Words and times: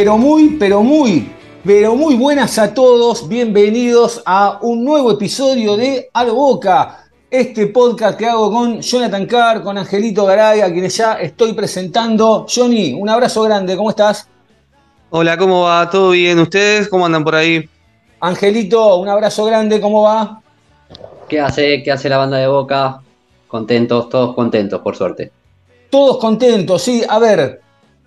Pero 0.00 0.16
muy, 0.16 0.56
pero 0.58 0.82
muy, 0.82 1.30
pero 1.62 1.94
muy 1.94 2.14
buenas 2.14 2.58
a 2.58 2.72
todos. 2.72 3.28
Bienvenidos 3.28 4.22
a 4.24 4.58
un 4.62 4.82
nuevo 4.82 5.12
episodio 5.12 5.76
de 5.76 6.08
Al 6.14 6.30
Boca, 6.30 7.04
este 7.30 7.66
podcast 7.66 8.18
que 8.18 8.24
hago 8.24 8.50
con 8.50 8.80
Jonathan 8.80 9.26
Carr, 9.26 9.62
con 9.62 9.76
Angelito 9.76 10.24
Garay, 10.24 10.62
a 10.62 10.72
quienes 10.72 10.96
ya 10.96 11.20
estoy 11.20 11.52
presentando. 11.52 12.46
Johnny, 12.48 12.94
un 12.94 13.10
abrazo 13.10 13.42
grande, 13.42 13.76
¿cómo 13.76 13.90
estás? 13.90 14.26
Hola, 15.10 15.36
¿cómo 15.36 15.64
va? 15.64 15.90
¿Todo 15.90 16.12
bien? 16.12 16.38
¿Ustedes 16.38 16.88
cómo 16.88 17.04
andan 17.04 17.22
por 17.22 17.34
ahí? 17.34 17.68
Angelito, 18.20 18.96
un 18.96 19.08
abrazo 19.10 19.44
grande, 19.44 19.82
¿cómo 19.82 20.04
va? 20.04 20.40
¿Qué 21.28 21.40
hace? 21.40 21.82
¿Qué 21.82 21.92
hace 21.92 22.08
la 22.08 22.16
banda 22.16 22.38
de 22.38 22.46
Boca? 22.46 23.02
Contentos, 23.48 24.08
todos 24.08 24.34
contentos, 24.34 24.80
por 24.80 24.96
suerte. 24.96 25.30
Todos 25.90 26.16
contentos, 26.16 26.80
sí. 26.80 27.04
A 27.06 27.18
ver, 27.18 27.60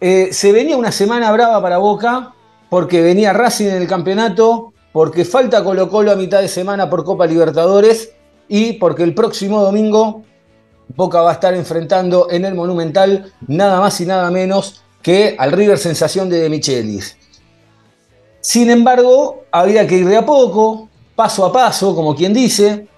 eh, 0.06 0.34
se 0.34 0.52
venía 0.52 0.76
una 0.76 0.92
semana 0.92 1.32
brava 1.32 1.62
para 1.62 1.78
Boca, 1.78 2.34
porque 2.70 3.02
venía 3.02 3.32
Racing 3.32 3.68
en 3.68 3.82
el 3.82 3.88
campeonato, 3.88 4.74
porque 4.92 5.24
falta 5.24 5.64
Colo 5.64 5.90
Colo 5.90 6.12
a 6.12 6.18
mitad 6.18 6.42
de 6.42 6.50
semana 6.50 6.90
por 6.90 7.06
Copa 7.06 7.26
Libertadores 7.26 8.12
y 8.50 8.74
porque 8.74 9.04
el 9.04 9.16
próximo 9.16 9.62
domingo 9.62 10.24
Boca 10.94 11.22
va 11.22 11.30
a 11.30 11.34
estar 11.36 11.54
enfrentando 11.54 12.28
en 12.30 12.44
el 12.44 12.54
Monumental 12.54 13.32
nada 13.48 13.80
más 13.80 14.02
y 14.02 14.06
nada 14.06 14.30
menos 14.30 14.84
que 15.02 15.38
al 15.40 15.54
River 15.54 15.78
Sensación 15.78 16.28
de 16.28 16.42
De 16.42 16.50
Michelis. 16.50 17.16
Sin 18.42 18.70
embargo, 18.72 19.46
había 19.54 19.88
que 19.88 20.00
ir 20.00 20.06
de 20.06 20.18
a 20.18 20.26
poco, 20.26 20.90
paso 21.16 21.46
a 21.46 21.54
paso, 21.54 21.96
como 21.96 22.14
quien 22.14 22.34
dice, 22.34 22.90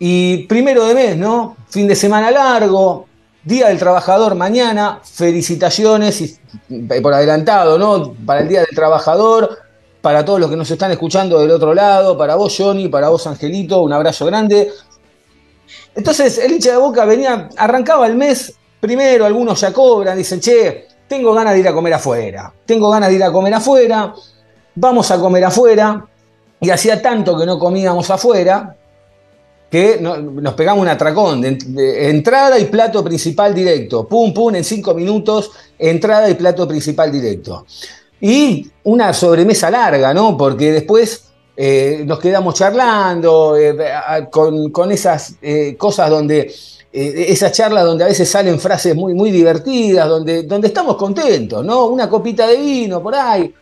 y 0.00 0.38
primero 0.48 0.86
de 0.86 0.94
mes, 0.94 1.16
¿no? 1.16 1.56
Fin 1.68 1.86
de 1.86 1.94
semana 1.94 2.32
largo, 2.32 3.06
Día 3.46 3.68
del 3.68 3.78
Trabajador 3.78 4.34
mañana, 4.34 5.00
felicitaciones 5.04 6.20
y, 6.20 6.36
por 7.00 7.14
adelantado, 7.14 7.78
¿no? 7.78 8.12
Para 8.26 8.40
el 8.40 8.48
Día 8.48 8.62
del 8.62 8.74
Trabajador, 8.74 9.56
para 10.00 10.24
todos 10.24 10.40
los 10.40 10.50
que 10.50 10.56
nos 10.56 10.68
están 10.68 10.90
escuchando 10.90 11.38
del 11.38 11.52
otro 11.52 11.72
lado, 11.72 12.18
para 12.18 12.34
vos 12.34 12.52
Johnny, 12.58 12.88
para 12.88 13.08
vos 13.08 13.24
Angelito, 13.24 13.82
un 13.82 13.92
abrazo 13.92 14.26
grande. 14.26 14.72
Entonces 15.94 16.38
el 16.38 16.54
hincha 16.54 16.72
de 16.72 16.76
Boca 16.78 17.04
venía, 17.04 17.48
arrancaba 17.56 18.08
el 18.08 18.16
mes, 18.16 18.52
primero 18.80 19.24
algunos 19.24 19.60
ya 19.60 19.72
cobran, 19.72 20.18
dicen, 20.18 20.40
che, 20.40 20.88
tengo 21.06 21.32
ganas 21.32 21.54
de 21.54 21.60
ir 21.60 21.68
a 21.68 21.72
comer 21.72 21.94
afuera, 21.94 22.52
tengo 22.64 22.90
ganas 22.90 23.10
de 23.10 23.14
ir 23.14 23.22
a 23.22 23.30
comer 23.30 23.54
afuera, 23.54 24.12
vamos 24.74 25.08
a 25.12 25.20
comer 25.20 25.44
afuera, 25.44 26.04
y 26.58 26.70
hacía 26.70 27.00
tanto 27.00 27.38
que 27.38 27.46
no 27.46 27.60
comíamos 27.60 28.10
afuera, 28.10 28.76
que 29.70 29.98
nos 30.00 30.54
pegamos 30.54 30.82
un 30.82 30.88
atracón 30.88 31.40
de, 31.40 32.08
entrada 32.08 32.58
y 32.58 32.66
plato 32.66 33.02
principal 33.02 33.54
directo. 33.54 34.06
Pum, 34.06 34.32
pum, 34.32 34.54
en 34.54 34.64
cinco 34.64 34.94
minutos, 34.94 35.50
entrada 35.78 36.30
y 36.30 36.34
plato 36.34 36.66
principal 36.68 37.10
directo. 37.10 37.66
Y 38.20 38.70
una 38.84 39.12
sobremesa 39.12 39.70
larga, 39.70 40.14
¿no? 40.14 40.36
Porque 40.36 40.72
después 40.72 41.24
eh, 41.56 42.04
nos 42.06 42.18
quedamos 42.20 42.54
charlando 42.54 43.56
eh, 43.56 43.76
con, 44.30 44.92
esas 44.92 45.34
eh, 45.42 45.74
cosas 45.76 46.10
donde, 46.10 46.52
esas 46.92 47.52
charlas 47.52 47.84
donde 47.84 48.04
a 48.04 48.08
veces 48.08 48.28
salen 48.28 48.60
frases 48.60 48.94
muy, 48.94 49.14
muy 49.14 49.30
divertidas, 49.30 50.08
donde, 50.08 50.44
donde 50.44 50.68
estamos 50.68 50.96
contentos, 50.96 51.64
¿no? 51.64 51.86
Una 51.86 52.08
copita 52.08 52.46
de 52.46 52.56
vino 52.56 53.02
por 53.02 53.14
ahí, 53.14 53.52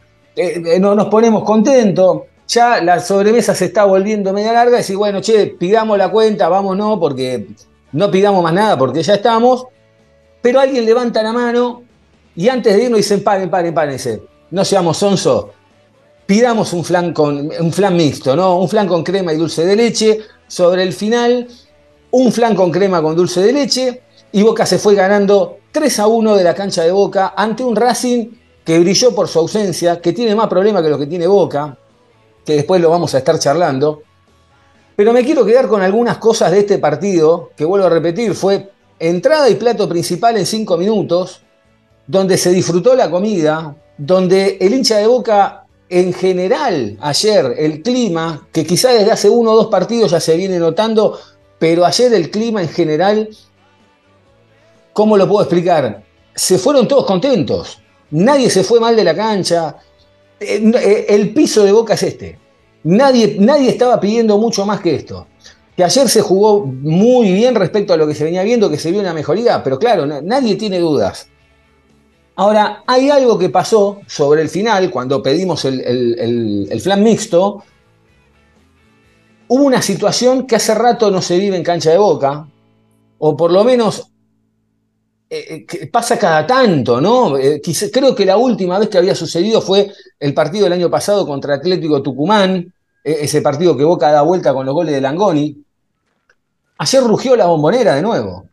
no, 0.79 0.95
nos 0.95 1.07
ponemos 1.07 1.43
contentos 1.45 2.23
ya 2.47 2.83
la 2.83 3.01
sobremesa 3.01 3.55
se 3.55 3.67
está 3.67 3.85
volviendo 3.85 4.33
media 4.33 4.53
larga 4.53 4.77
y 4.77 4.79
decir, 4.79 4.97
bueno, 4.97 5.21
che, 5.21 5.47
pidamos 5.47 5.97
la 5.99 6.11
cuenta, 6.11 6.49
vámonos, 6.49 6.99
porque 6.99 7.49
no 7.93 8.11
pidamos 8.11 8.43
más 8.43 8.53
nada, 8.53 8.79
porque 8.79 9.03
ya 9.03 9.15
estamos. 9.15 9.67
Pero 10.43 10.61
alguien 10.61 10.85
levanta 10.85 11.23
la 11.23 11.33
mano 11.33 11.83
y 12.37 12.49
antes 12.49 12.75
de 12.75 12.85
irnos 12.85 12.99
dicen, 12.99 13.23
paren, 13.23 13.49
paren, 13.49 13.73
párense, 13.73 14.23
no 14.51 14.65
seamos 14.65 14.99
sonso, 14.99 15.53
pidamos 16.27 16.73
un 16.73 16.85
flan, 16.85 17.15
un 17.17 17.73
flan 17.73 17.97
mixto, 17.97 18.37
¿no? 18.37 18.59
Un 18.59 18.69
flan 18.69 18.89
con 18.89 19.03
crema 19.03 19.33
y 19.33 19.37
dulce 19.37 19.65
de 19.65 19.77
leche. 19.77 20.21
Sobre 20.47 20.83
el 20.83 20.93
final, 20.93 21.49
un 22.11 22.33
flan 22.33 22.55
con 22.55 22.71
crema 22.71 23.01
con 23.03 23.17
dulce 23.17 23.41
de 23.41 23.53
leche. 23.53 24.03
Y 24.33 24.43
Boca 24.43 24.67
se 24.67 24.79
fue 24.79 24.95
ganando 24.95 25.59
3 25.73 26.01
a 26.01 26.07
1 26.09 26.37
de 26.37 26.45
la 26.45 26.55
cancha 26.55 26.83
de 26.83 26.91
Boca 26.91 27.35
ante 27.37 27.63
un 27.63 27.77
Racing 27.77 28.31
que 28.65 28.79
brilló 28.81 29.15
por 29.15 29.29
su 29.29 29.39
ausencia, 29.39 30.01
que 30.01 30.13
tiene 30.13 30.35
más 30.35 30.49
problemas 30.49 30.83
que 30.83 30.89
lo 30.89 30.99
que 30.99 31.07
tiene 31.07 31.27
Boca, 31.27 31.79
que 32.45 32.55
después 32.55 32.81
lo 32.81 32.91
vamos 32.91 33.15
a 33.15 33.19
estar 33.19 33.39
charlando. 33.39 34.03
Pero 34.97 35.13
me 35.13 35.25
quiero 35.25 35.45
quedar 35.45 35.69
con 35.69 35.83
algunas 35.83 36.19
cosas 36.19 36.53
de 36.53 36.61
este 36.61 36.79
partido, 36.79 37.51
que 37.57 37.65
vuelvo 37.65 37.87
a 37.87 37.91
repetir, 37.91 38.35
fue 38.35 38.71
entrada 38.99 39.49
y 39.49 39.57
plato 39.57 39.89
principal 39.89 40.37
en 40.37 40.47
cinco 40.47 40.77
minutos, 40.77 41.43
donde 42.07 42.37
se 42.37 42.51
disfrutó 42.51 42.95
la 42.95 43.11
comida, 43.11 43.75
donde 43.97 44.59
el 44.61 44.75
hincha 44.75 44.99
de 44.99 45.07
boca 45.07 45.65
en 45.89 46.13
general 46.13 46.97
ayer, 47.01 47.55
el 47.59 47.83
clima, 47.83 48.49
que 48.53 48.65
quizá 48.65 48.91
desde 48.91 49.13
hace 49.13 49.29
uno 49.29 49.53
o 49.53 49.57
dos 49.57 49.67
partidos 49.67 50.11
ya 50.11 50.21
se 50.21 50.37
viene 50.37 50.59
notando, 50.59 51.19
pero 51.59 51.85
ayer 51.85 52.13
el 52.15 52.31
clima 52.31 52.63
en 52.63 52.69
general, 52.69 53.29
¿cómo 54.93 55.17
lo 55.17 55.29
puedo 55.29 55.43
explicar? 55.43 56.03
Se 56.35 56.59
fueron 56.59 56.89
todos 56.89 57.07
contentos, 57.07 57.79
nadie 58.11 58.51
se 58.51 58.65
fue 58.65 58.81
mal 58.81 58.97
de 58.97 59.05
la 59.05 59.15
cancha, 59.15 59.77
el 60.49 61.31
piso 61.35 61.65
de 61.65 61.73
Boca 61.73 61.95
es 61.95 62.03
este. 62.03 62.39
Nadie, 62.85 63.37
nadie 63.41 63.71
estaba 63.71 63.99
pidiendo 63.99 64.39
mucho 64.39 64.67
más 64.67 64.81
que 64.81 64.95
esto. 64.95 65.27
Que 65.77 65.85
ayer 65.85 66.09
se 66.09 66.21
jugó 66.21 66.65
muy 66.65 67.33
bien 67.33 67.55
respecto 67.55 67.93
a 67.93 67.97
lo 67.97 68.07
que 68.07 68.15
se 68.15 68.25
venía 68.25 68.43
viendo, 68.43 68.71
que 68.71 68.79
se 68.79 68.93
vio 68.93 69.01
una 69.01 69.15
mejoría, 69.15 69.63
pero 69.63 69.79
claro, 69.79 70.07
nadie 70.07 70.57
tiene 70.57 70.79
dudas. 70.79 71.29
Ahora, 72.37 72.83
hay 72.87 73.11
algo 73.11 73.39
que 73.39 73.49
pasó 73.49 74.01
sobre 74.07 74.43
el 74.43 74.49
final, 74.49 74.91
cuando 74.91 75.23
pedimos 75.23 75.65
el, 75.65 75.81
el, 75.81 76.69
el 76.71 76.81
flan 76.81 77.03
mixto, 77.03 77.63
hubo 79.49 79.65
una 79.65 79.83
situación 79.83 80.47
que 80.47 80.57
hace 80.57 80.75
rato 80.75 81.11
no 81.11 81.23
se 81.23 81.39
vive 81.39 81.57
en 81.57 81.63
cancha 81.63 81.91
de 81.91 81.99
boca, 81.99 82.47
o 83.19 83.37
por 83.37 83.53
lo 83.53 83.65
menos 83.65 84.11
eh, 85.37 85.67
eh, 85.73 85.87
pasa 85.89 86.17
cada 86.17 86.47
tanto, 86.47 87.01
¿no? 87.01 87.37
Eh, 87.37 87.61
creo 87.93 88.15
que 88.15 88.25
la 88.25 88.37
última 88.37 88.79
vez 88.79 88.89
que 88.89 88.99
había 88.99 89.15
sucedido 89.17 89.61
fue 89.61 89.91
el 90.21 90.33
partido 90.33 90.65
del 90.65 90.75
año 90.75 90.89
pasado 90.89 91.27
contra 91.27 91.57
Atlético 91.57 92.03
Tucumán, 92.03 92.73
ese 93.03 93.43
partido 93.43 93.77
que 93.77 93.83
Boca 93.83 94.13
da 94.13 94.23
vuelta 94.23 94.55
con 94.55 94.65
los 94.65 94.75
goles 94.75 94.95
de 94.95 95.01
Langoni. 95.01 95.63
Ayer 96.79 97.03
rugió 97.03 97.35
la 97.35 97.47
bombonera 97.47 97.97
de 97.97 98.03
nuevo, 98.03 98.47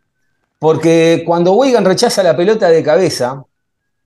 porque 0.58 1.24
cuando 1.26 1.54
Weigan 1.54 1.86
rechaza 1.86 2.24
la 2.24 2.36
pelota 2.36 2.70
de 2.70 2.84
cabeza 2.84 3.44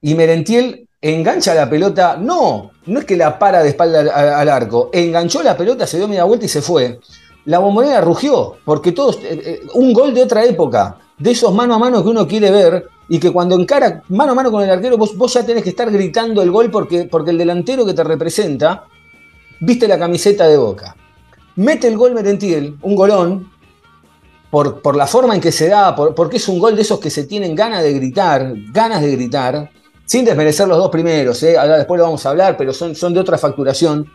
y 0.02 0.14
Merentiel 0.14 0.88
engancha 1.02 1.56
la 1.56 1.70
pelota, 1.70 2.18
no, 2.18 2.72
no 2.86 3.00
es 3.00 3.06
que 3.06 3.16
la 3.16 3.40
para 3.40 3.64
de 3.64 3.70
espalda 3.70 4.00
al, 4.40 4.50
arco, 4.50 4.90
enganchó 4.92 5.42
la 5.42 5.56
pelota, 5.56 5.88
se 5.88 5.98
dio 5.98 6.08
media 6.08 6.26
vuelta 6.26 6.46
y 6.46 6.50
se 6.50 6.62
fue. 6.62 7.00
La 7.46 7.60
bombonera 7.60 8.02
rugió, 8.02 8.58
porque 8.66 8.92
todos, 8.92 9.20
un 9.74 9.94
gol 9.94 10.14
de 10.14 10.24
otra 10.24 10.44
época, 10.44 11.00
de 11.18 11.32
esos 11.32 11.54
mano 11.54 11.76
a 11.76 11.80
mano 11.80 12.04
que 12.04 12.10
uno 12.10 12.28
quiere 12.28 12.52
ver, 12.52 12.90
y 13.08 13.20
que 13.20 13.32
cuando 13.32 13.56
encara 13.56 14.02
mano 14.10 14.32
a 14.32 14.36
mano 14.36 14.52
con 14.52 14.64
el 14.64 14.70
arquero, 14.70 14.98
vos, 14.98 15.16
vos 15.16 15.34
ya 15.34 15.46
tenés 15.46 15.64
que 15.64 15.70
estar 15.70 15.92
gritando 15.92 16.42
el 16.42 16.52
gol 16.52 16.72
porque, 16.72 17.06
porque 17.06 17.32
el 17.32 17.38
delantero 17.38 17.86
que 17.86 17.94
te 17.94 18.04
representa, 18.04 18.86
viste 19.60 19.88
la 19.88 20.00
camiseta 20.00 20.48
de 20.48 20.58
boca. 20.58 20.96
Mete 21.56 21.88
el 21.88 21.98
gol 21.98 22.14
Merentiel, 22.14 22.78
un 22.82 22.96
golón, 22.96 23.52
por, 24.50 24.82
por, 24.82 24.96
la 24.96 25.08
forma 25.08 25.36
en 25.36 25.42
que 25.42 25.52
se 25.52 25.70
da, 25.70 25.96
porque 25.96 26.38
es 26.38 26.48
un 26.48 26.60
gol 26.60 26.76
de 26.76 26.82
esos 26.82 27.00
que 27.00 27.10
se 27.10 27.26
tienen 27.26 27.56
ganas 27.56 27.84
de 27.84 27.94
gritar, 27.94 28.54
ganas 28.72 29.02
de 29.02 29.12
gritar, 29.12 29.70
sin 30.06 30.24
desmerecer 30.24 30.68
los 30.68 30.78
dos 30.78 30.90
primeros, 30.90 31.42
¿eh? 31.44 31.58
Ahora 31.58 31.78
después 31.78 31.98
lo 31.98 32.06
vamos 32.06 32.26
a 32.26 32.30
hablar, 32.30 32.56
pero 32.58 32.74
son, 32.74 32.96
son 32.96 33.14
de 33.14 33.20
otra 33.20 33.38
facturación. 33.38 34.10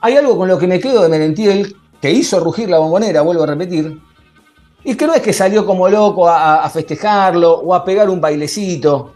Hay 0.00 0.16
algo 0.16 0.36
con 0.36 0.48
lo 0.48 0.58
que 0.58 0.66
me 0.66 0.80
quedo 0.80 1.02
de 1.02 1.08
Merentiel, 1.08 1.76
que 2.00 2.10
hizo 2.10 2.40
rugir 2.40 2.68
la 2.70 2.78
bombonera, 2.78 3.22
vuelvo 3.22 3.44
a 3.44 3.46
repetir, 3.46 4.00
y 4.84 4.94
que 4.94 5.06
no 5.06 5.14
es 5.14 5.22
que 5.22 5.32
salió 5.32 5.66
como 5.66 5.88
loco 5.88 6.28
a, 6.28 6.68
festejarlo 6.70 7.52
o 7.52 7.74
a 7.74 7.84
pegar 7.84 8.08
un 8.08 8.20
bailecito. 8.20 9.14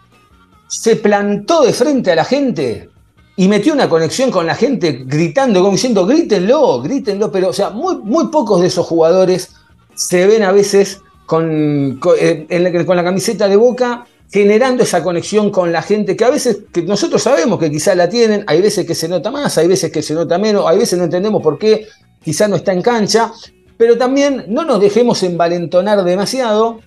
Se 0.67 0.95
plantó 0.95 1.63
de 1.63 1.73
frente 1.73 2.11
a 2.11 2.15
la 2.15 2.25
gente 2.25 2.89
y 3.35 3.47
metió 3.47 3.73
una 3.73 3.89
conexión 3.89 4.31
con 4.31 4.45
la 4.45 4.55
gente 4.55 5.03
gritando, 5.05 5.59
como 5.59 5.73
diciendo, 5.73 6.05
grítenlo, 6.05 6.81
grítenlo, 6.81 7.31
pero 7.31 7.49
o 7.49 7.53
sea, 7.53 7.69
muy, 7.69 7.97
muy 7.97 8.27
pocos 8.27 8.61
de 8.61 8.67
esos 8.67 8.85
jugadores 8.85 9.51
se 9.93 10.27
ven 10.27 10.43
a 10.43 10.51
veces 10.51 11.01
con, 11.25 11.99
eh, 12.19 12.45
la, 12.49 12.85
con, 12.85 12.95
la, 12.95 13.03
camiseta 13.03 13.47
de 13.47 13.55
boca 13.55 14.05
generando 14.31 14.83
esa 14.83 15.01
conexión 15.01 15.49
con 15.49 15.71
la 15.71 15.81
gente 15.81 16.15
que 16.15 16.25
a 16.25 16.29
veces 16.29 16.59
que 16.71 16.81
nosotros 16.83 17.23
sabemos 17.23 17.59
que 17.59 17.71
quizás 17.71 17.95
la 17.95 18.09
tienen, 18.09 18.43
hay 18.47 18.61
veces 18.61 18.85
que 18.85 18.95
se 18.95 19.07
nota 19.07 19.31
más, 19.31 19.57
hay 19.57 19.67
veces 19.67 19.91
que 19.91 20.01
se 20.01 20.13
nota 20.13 20.37
menos, 20.37 20.65
hay 20.67 20.77
veces 20.77 20.97
no 20.97 21.05
entendemos 21.05 21.41
por 21.41 21.57
qué 21.57 21.87
quizás 22.23 22.49
no 22.49 22.55
está 22.55 22.73
en 22.73 22.81
cancha, 22.81 23.31
pero 23.77 23.97
también 23.97 24.45
no 24.47 24.63
nos 24.63 24.79
dejemos 24.79 25.21
envalentonar 25.23 26.03
demasiado 26.03 26.79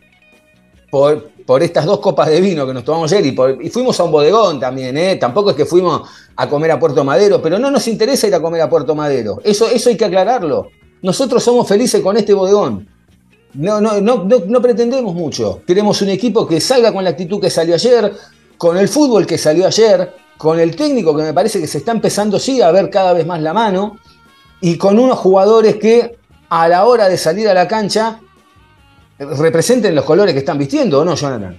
por, 0.91 1.31
por 1.47 1.63
estas 1.63 1.85
dos 1.85 2.01
copas 2.01 2.29
de 2.29 2.41
vino 2.41 2.67
que 2.67 2.75
nos 2.75 2.85
tomamos 2.85 3.13
ayer 3.13 3.35
y, 3.61 3.71
fuimos 3.71 3.99
a 4.01 4.05
un 4.05 4.11
bodegón 4.11 4.59
también, 4.61 4.97
¿eh? 4.97 5.17
tampoco 5.17 5.51
es 5.51 5.57
que 5.57 5.67
fuimos 5.67 6.09
a 6.37 6.49
comer 6.49 6.71
a 6.73 6.79
Puerto 6.79 7.05
Madero, 7.05 7.43
pero 7.43 7.59
no 7.59 7.71
nos 7.71 7.87
interesa 7.89 8.27
ir 8.27 8.35
a 8.35 8.41
comer 8.41 8.63
a 8.63 8.71
Puerto 8.71 8.95
Madero, 8.95 9.41
eso, 9.45 9.67
eso 9.69 9.91
hay 9.91 9.97
que 9.97 10.05
aclararlo. 10.05 10.69
Nosotros 11.01 11.43
somos 11.43 11.69
felices 11.69 12.03
con 12.03 12.17
este 12.17 12.35
bodegón. 12.35 12.89
No, 13.55 13.81
no, 13.81 14.01
no, 14.01 14.25
no, 14.25 14.63
pretendemos 14.63 15.15
mucho. 15.15 15.63
Queremos 15.67 16.03
un 16.03 16.11
equipo 16.11 16.47
que 16.47 16.61
salga 16.61 16.93
con 16.93 17.05
la 17.05 17.11
actitud 17.11 17.41
que 17.41 17.51
salió 17.51 17.75
ayer, 17.75 18.13
con 18.57 18.77
el 18.77 18.89
fútbol 18.89 19.27
que 19.27 19.39
salió 19.39 19.67
ayer, 19.67 20.13
con 20.37 20.61
el 20.61 20.77
técnico 20.77 21.17
que 21.17 21.23
me 21.23 21.33
parece 21.33 21.61
que 21.61 21.67
se 21.67 21.79
está 21.79 21.93
empezando 21.93 22.39
sí 22.39 22.61
a 22.61 22.71
ver 22.73 22.91
cada 22.91 23.13
vez 23.13 23.27
más 23.27 23.41
la 23.41 23.53
mano, 23.53 23.99
y 24.61 24.77
con 24.77 24.99
unos 24.99 25.19
jugadores 25.19 25.77
que 25.77 26.18
a 26.49 26.69
la 26.69 26.85
hora 26.85 27.09
de 27.09 27.17
salir 27.19 27.49
a 27.49 27.55
la 27.55 27.69
cancha 27.69 28.21
representen 29.19 29.95
los 29.95 30.05
colores 30.05 30.33
que 30.33 30.41
están 30.41 30.59
vistiendo, 30.59 31.01
¿o 31.01 31.05
no, 31.05 31.15
Jonathan? 31.15 31.59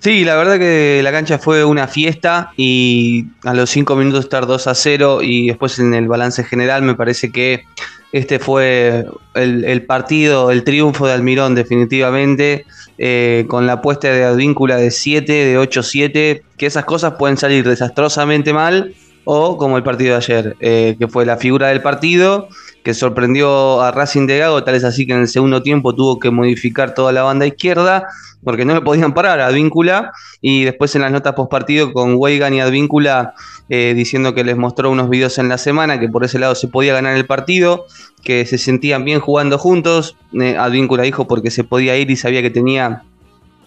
Sí, 0.00 0.22
la 0.24 0.36
verdad 0.36 0.58
que 0.58 1.00
la 1.02 1.10
cancha 1.12 1.38
fue 1.38 1.64
una 1.64 1.88
fiesta 1.88 2.52
y 2.58 3.24
a 3.42 3.54
los 3.54 3.70
cinco 3.70 3.96
minutos 3.96 4.24
estar 4.24 4.46
2 4.46 4.66
a 4.66 4.74
0 4.74 5.20
y 5.22 5.48
después 5.48 5.78
en 5.78 5.94
el 5.94 6.08
balance 6.08 6.44
general 6.44 6.82
me 6.82 6.94
parece 6.94 7.32
que 7.32 7.64
este 8.12 8.38
fue 8.38 9.06
el, 9.34 9.64
el 9.64 9.86
partido, 9.86 10.50
el 10.50 10.62
triunfo 10.62 11.06
de 11.06 11.14
Almirón 11.14 11.54
definitivamente, 11.54 12.66
eh, 12.98 13.46
con 13.48 13.66
la 13.66 13.74
apuesta 13.74 14.08
de 14.08 14.24
Advíncula 14.24 14.76
de 14.76 14.90
7, 14.90 15.32
de 15.32 15.58
8-7, 15.58 16.42
que 16.56 16.66
esas 16.66 16.84
cosas 16.84 17.14
pueden 17.18 17.36
salir 17.36 17.66
desastrosamente 17.66 18.52
mal 18.52 18.94
o 19.24 19.56
como 19.56 19.78
el 19.78 19.82
partido 19.82 20.12
de 20.12 20.16
ayer, 20.18 20.56
eh, 20.60 20.96
que 20.98 21.08
fue 21.08 21.26
la 21.26 21.38
figura 21.38 21.68
del 21.68 21.82
partido, 21.82 22.48
que 22.84 22.94
sorprendió 22.94 23.80
a 23.80 23.90
Racing 23.90 24.26
de 24.26 24.38
Gago, 24.38 24.62
tal 24.62 24.74
es 24.74 24.84
así 24.84 25.06
que 25.06 25.14
en 25.14 25.20
el 25.20 25.28
segundo 25.28 25.62
tiempo 25.62 25.94
tuvo 25.94 26.18
que 26.18 26.30
modificar 26.30 26.94
toda 26.94 27.12
la 27.12 27.22
banda 27.22 27.46
izquierda 27.46 28.06
porque 28.44 28.66
no 28.66 28.74
le 28.74 28.82
podían 28.82 29.14
parar 29.14 29.40
a 29.40 29.46
Advíncula 29.46 30.12
y 30.42 30.64
después 30.64 30.94
en 30.94 31.00
las 31.00 31.10
notas 31.10 31.32
post 31.32 31.50
partido 31.50 31.94
con 31.94 32.16
Weigan 32.16 32.52
y 32.52 32.60
Advíncula 32.60 33.34
eh, 33.70 33.94
diciendo 33.96 34.34
que 34.34 34.44
les 34.44 34.58
mostró 34.58 34.90
unos 34.90 35.08
videos 35.08 35.38
en 35.38 35.48
la 35.48 35.56
semana 35.56 35.98
que 35.98 36.10
por 36.10 36.24
ese 36.24 36.38
lado 36.38 36.54
se 36.54 36.68
podía 36.68 36.92
ganar 36.92 37.16
el 37.16 37.24
partido, 37.24 37.86
que 38.22 38.44
se 38.44 38.58
sentían 38.58 39.06
bien 39.06 39.18
jugando 39.18 39.58
juntos, 39.58 40.16
eh, 40.34 40.58
Advíncula 40.58 41.04
dijo 41.04 41.26
porque 41.26 41.50
se 41.50 41.64
podía 41.64 41.96
ir 41.96 42.10
y 42.10 42.16
sabía 42.16 42.42
que 42.42 42.50
tenía 42.50 43.02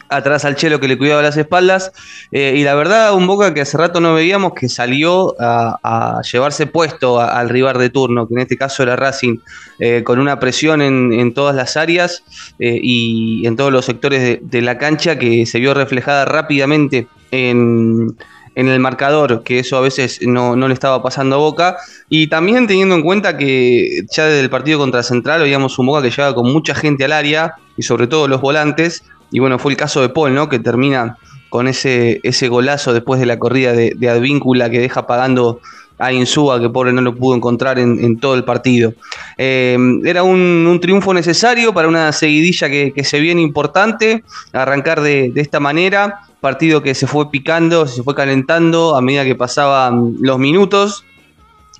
atrás 0.10 0.46
al 0.46 0.56
Chelo 0.56 0.80
que 0.80 0.88
le 0.88 0.98
cuidaba 0.98 1.22
las 1.22 1.38
espaldas. 1.38 1.92
Eh, 2.32 2.56
y 2.58 2.64
la 2.64 2.76
verdad, 2.76 3.14
un 3.14 3.28
Boca 3.28 3.54
que 3.54 3.62
hace 3.62 3.78
rato 3.78 4.00
no 4.00 4.14
veíamos 4.14 4.54
que 4.54 4.70
salió 4.70 5.36
a, 5.40 6.22
llevarse 6.32 6.68
puesto 6.68 7.20
al 7.20 7.50
rival 7.50 7.78
de 7.78 7.90
turno, 7.90 8.28
que 8.28 8.34
en 8.36 8.40
este 8.42 8.58
caso 8.58 8.84
era 8.84 8.96
Racing, 8.96 9.38
eh, 9.80 10.04
con 10.04 10.20
una 10.20 10.40
presión 10.40 10.82
en, 10.82 11.34
todas 11.34 11.56
las 11.56 11.78
áreas 11.78 12.24
eh, 12.60 12.80
y 12.82 13.46
en 13.46 13.56
todos 13.56 13.72
los 13.72 13.86
sectores 13.86 14.40
de, 14.42 14.62
la 14.62 14.78
cancha 14.78 15.20
que 15.20 15.46
se 15.46 15.60
vio 15.60 15.74
reflejada 15.74 16.26
rápidamente 16.26 17.08
en, 17.32 18.16
el 18.56 18.80
marcador, 18.80 19.44
que 19.44 19.60
eso 19.60 19.78
a 19.78 19.82
veces 19.82 20.20
no, 20.24 20.56
no, 20.56 20.68
le 20.68 20.74
estaba 20.74 21.04
pasando 21.04 21.36
a 21.36 21.40
Boca. 21.40 21.78
Y 22.10 22.28
también 22.28 22.66
teniendo 22.66 22.96
en 22.96 23.04
cuenta 23.04 23.38
que 23.38 24.04
ya 24.12 24.26
desde 24.26 24.40
el 24.40 24.50
partido 24.50 24.80
contra 24.80 25.04
Central 25.04 25.42
veíamos 25.42 25.78
un 25.78 25.86
Boca 25.86 26.02
que 26.02 26.10
llegaba 26.10 26.34
con 26.34 26.52
mucha 26.52 26.74
gente 26.74 27.06
al 27.06 27.12
área 27.12 27.56
y 27.78 27.84
sobre 27.84 28.08
todo 28.08 28.28
los 28.28 28.42
volantes. 28.42 29.04
Y 29.32 29.40
bueno, 29.40 29.60
fue 29.60 29.72
el 29.72 29.78
caso 29.78 30.02
de 30.02 30.10
Paul, 30.10 30.34
¿no? 30.34 30.50
Que 30.50 30.60
termina 30.60 31.18
con 31.50 31.68
ese, 31.68 32.20
ese 32.24 32.48
golazo 32.50 32.94
después 32.94 33.20
de 33.20 33.26
la 33.26 33.40
corrida 33.40 33.74
de, 33.74 34.10
Advíncula 34.10 34.70
que 34.70 34.80
deja 34.80 35.08
pagando 35.08 35.60
a 35.98 36.14
Insúa, 36.14 36.60
que 36.60 36.70
pobre 36.70 36.94
no 36.94 37.02
lo 37.02 37.16
pudo 37.16 37.36
encontrar 37.36 37.80
en, 37.80 38.20
todo 38.20 38.36
el 38.36 38.44
partido. 38.44 38.94
Eh, 39.38 39.78
era 40.06 40.24
un, 40.24 40.78
triunfo 40.82 41.14
necesario 41.14 41.74
para 41.74 41.88
una 41.88 42.12
seguidilla 42.12 42.70
que, 42.70 43.04
se 43.04 43.20
viene 43.20 43.42
importante, 43.42 44.24
arrancar 44.54 45.02
de, 45.02 45.32
de, 45.32 45.42
esta 45.42 45.60
manera, 45.60 46.22
partido 46.40 46.84
que 46.84 46.94
se 46.94 47.08
fue 47.08 47.32
picando, 47.32 47.88
se 47.88 48.04
fue 48.04 48.14
calentando 48.14 48.96
a 48.96 49.02
medida 49.02 49.26
que 49.26 49.36
pasaban 49.36 50.16
los 50.20 50.38
minutos, 50.38 51.04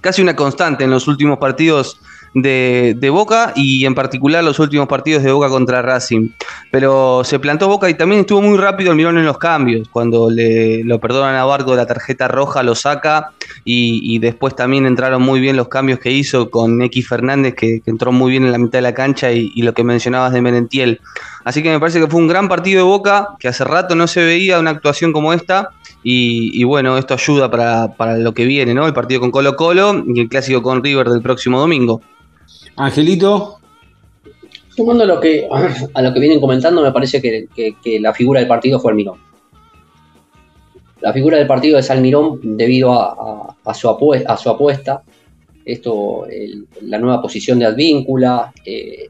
casi 0.02 0.22
una 0.22 0.36
constante 0.36 0.84
en 0.84 0.90
los 0.90 1.08
últimos 1.08 1.38
partidos 1.38 2.00
de, 2.42 3.10
Boca 3.10 3.54
y 3.56 3.86
en 3.86 3.96
particular 3.96 4.44
los 4.44 4.60
últimos 4.60 4.88
partidos 4.88 5.24
de 5.24 5.32
Boca 5.32 5.50
contra 5.50 5.82
Racing. 5.82 6.30
Pero 6.72 7.24
se 7.24 7.40
plantó 7.40 7.68
Boca 7.68 7.90
y 7.90 7.94
también 7.94 8.22
estuvo 8.22 8.42
muy 8.42 8.58
rápido 8.58 8.92
el 8.92 8.98
Mirón 8.98 9.18
en 9.18 9.26
los 9.26 9.38
cambios. 9.38 9.88
Cuando 9.90 10.30
le 10.30 10.84
lo 10.84 11.00
perdonan 11.00 11.36
a 11.36 11.46
Barco 11.46 11.76
la 11.76 11.86
tarjeta 11.86 12.28
roja, 12.28 12.64
lo 12.64 12.76
saca 12.76 13.32
y, 13.64 14.20
después 14.20 14.56
también 14.56 14.86
entraron 14.86 15.22
muy 15.22 15.40
bien 15.40 15.56
los 15.56 15.68
cambios 15.68 16.00
que 16.00 16.12
hizo 16.12 16.50
con 16.50 16.82
X 16.82 17.08
Fernández, 17.08 17.56
que, 17.56 17.82
entró 17.86 18.12
muy 18.12 18.32
bien 18.32 18.44
en 18.44 18.52
la 18.52 18.58
mitad 18.58 18.80
de 18.80 18.84
la 18.84 18.94
cancha 18.94 19.32
y, 19.32 19.62
lo 19.62 19.74
que 19.74 19.84
mencionabas 19.84 20.34
de 20.34 20.42
Merentiel. 20.42 21.02
Así 21.44 21.64
que 21.64 21.70
me 21.70 21.80
parece 21.80 22.00
que 22.00 22.08
fue 22.08 22.20
un 22.20 22.28
gran 22.28 22.48
partido 22.50 22.80
de 22.80 22.84
Boca, 22.84 23.30
que 23.40 23.48
hace 23.48 23.64
rato 23.64 23.96
no 23.96 24.08
se 24.08 24.24
veía 24.24 24.60
una 24.60 24.72
actuación 24.72 25.14
como 25.14 25.34
esta. 25.34 25.70
Y, 26.04 26.64
bueno, 26.64 26.98
esto 26.98 27.16
ayuda 27.16 27.52
para, 27.52 27.94
para, 27.96 28.18
lo 28.18 28.34
que 28.34 28.46
viene, 28.46 28.74
¿no? 28.74 28.88
El 28.88 28.94
partido 28.94 29.20
con 29.20 29.32
Colo 29.32 29.58
Colo 29.58 30.04
y 30.08 30.22
el 30.22 30.30
clásico 30.30 30.62
con 30.62 30.82
River 30.82 31.10
del 31.10 31.22
próximo 31.22 31.60
domingo. 31.60 32.02
Angelito. 32.78 33.60
Sumando 34.76 35.04
a 35.04 35.08
lo 35.08 35.20
que, 35.20 35.48
a 35.94 36.02
lo 36.02 36.14
que 36.14 36.20
vienen 36.20 36.40
comentando, 36.40 36.84
me 36.84 36.92
parece 36.92 37.20
que, 37.20 38.00
la 38.00 38.14
figura 38.14 38.40
del 38.40 38.48
partido 38.48 38.80
fue 38.80 38.92
Almirón. 38.92 39.20
La 41.02 41.12
figura 41.12 41.38
del 41.38 41.48
partido 41.48 41.80
es 41.80 41.90
Almirón 41.90 42.58
debido 42.58 42.94
a, 42.94 43.74
su, 43.74 43.90
apuesta, 43.90 44.32
a 44.32 44.38
su 44.38 44.50
apuesta. 44.50 45.02
Esto, 45.66 46.28
la 46.82 47.00
nueva 47.00 47.22
posición 47.22 47.60
de 47.60 47.66
Advíncula, 47.66 48.54
eh, 48.64 49.10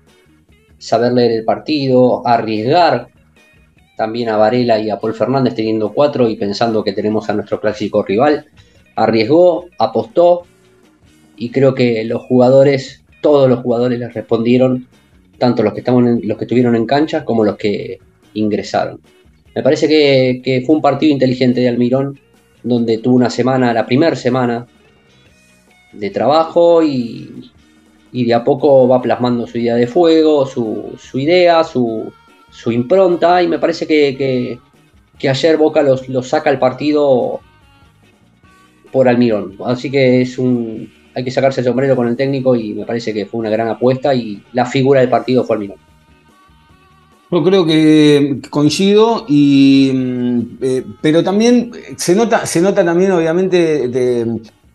saber 0.77 1.13
leer 1.13 1.31
el 1.31 1.43
partido, 1.43 2.25
arriesgar 2.25 3.09
también 3.97 4.29
a 4.29 4.38
Varela 4.38 4.79
y 4.79 4.89
a 4.89 5.00
Paul 5.00 5.13
Fernández 5.13 5.55
teniendo 5.55 5.91
cuatro 5.91 6.29
y 6.29 6.38
pensando 6.38 6.83
que 6.83 6.93
tenemos 6.93 7.29
a 7.29 7.33
nuestro 7.33 7.59
clásico 7.59 8.03
rival. 8.03 8.45
Arriesgó, 8.95 9.65
apostó 9.77 10.43
y 11.36 11.51
creo 11.51 11.74
que 11.74 12.03
los 12.05 12.24
jugadores 12.24 13.03
todos 13.27 13.50
los 13.50 13.60
jugadores 13.60 14.00
les 14.00 14.13
respondieron, 14.13 14.88
tanto 15.38 15.62
los 15.62 15.74
que, 15.74 15.79
estaban 15.79 16.22
los 16.24 16.38
que 16.38 16.46
estuvieron 16.46 16.77
en 16.77 16.86
cancha 16.86 17.25
como 17.25 17.43
los 17.43 17.57
que 17.57 18.00
ingresaron. 18.36 19.01
Me 19.53 19.62
parece 19.62 19.89
que, 19.89 20.63
fue 20.65 20.75
un 20.75 20.81
partido 20.81 21.12
inteligente 21.12 21.60
de 21.60 21.67
Almirón, 21.67 22.17
donde 22.63 23.00
tuvo 23.00 23.17
una 23.17 23.29
semana, 23.29 23.74
la 23.74 23.86
primera 23.86 24.15
semana 24.15 24.65
de 25.91 26.10
trabajo 26.10 26.81
y, 26.81 27.51
de 28.13 28.34
a 28.34 28.46
poco 28.46 28.88
va 28.88 29.01
plasmando 29.01 29.46
su 29.46 29.57
idea 29.57 29.75
de 29.75 29.88
fuego, 29.88 30.46
su, 30.46 31.19
idea, 31.19 31.65
su, 31.65 32.13
impronta 32.67 33.43
y 33.43 33.50
me 33.50 33.60
parece 33.60 33.86
que, 33.86 34.57
ayer 35.27 35.57
Boca 35.57 35.81
los, 35.81 36.07
los 36.07 36.29
saca 36.29 36.50
el 36.50 36.60
partido 36.60 37.41
por 38.93 39.10
Almirón. 39.10 39.57
Así 39.65 39.91
que 39.91 40.22
es 40.22 40.38
un, 40.38 40.89
hay 41.17 41.24
que 41.24 41.31
sacarse 41.31 41.62
el 41.62 41.65
sombrero 41.65 41.95
con 41.95 42.07
el 42.07 42.15
técnico 42.15 42.55
y 42.55 42.75
me 42.75 42.86
parece 42.86 43.12
que 43.12 43.25
fue 43.25 43.39
una 43.39 43.50
gran 43.50 43.67
apuesta 43.69 44.13
y 44.13 44.39
la 44.53 44.67
figura 44.67 45.01
del 45.01 45.09
partido 45.09 45.43
fue 45.43 45.55
Almirón. 45.55 45.77
Yo 47.31 47.43
creo 47.43 47.65
que 47.65 48.39
coincido, 48.51 49.25
y, 49.27 49.91
mm, 49.95 50.41
eh, 50.62 50.83
pero 51.01 51.24
también 51.24 51.71
se 51.95 52.13
nota, 52.13 52.45
se 52.45 52.62
nota 52.62 52.86
también 52.86 53.12
obviamente 53.13 53.89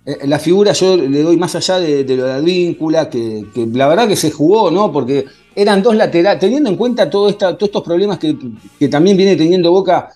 eh, 0.05 0.27
la 0.27 0.41
figura, 0.41 0.73
yo 0.73 0.97
le 0.97 1.23
doy 1.23 1.37
más 1.37 1.55
allá 1.55 1.79
de, 1.79 2.03
lo 2.17 2.25
de 2.25 2.33
la 2.33 2.41
víncula, 2.41 3.09
que, 3.09 3.45
la 3.73 3.87
verdad 3.87 4.09
que 4.09 4.17
se 4.17 4.33
jugó, 4.33 4.69
¿no? 4.69 4.91
Porque 4.91 5.25
eran 5.55 5.81
dos 5.81 5.95
laterales, 5.95 6.41
teniendo 6.41 6.69
en 6.71 6.77
cuenta 6.77 7.09
todos 7.09 7.37
estos 7.41 7.83
problemas 7.83 8.19
que, 8.19 8.89
también 8.89 9.17
viene 9.17 9.37
teniendo 9.37 9.71
Boca 9.71 10.11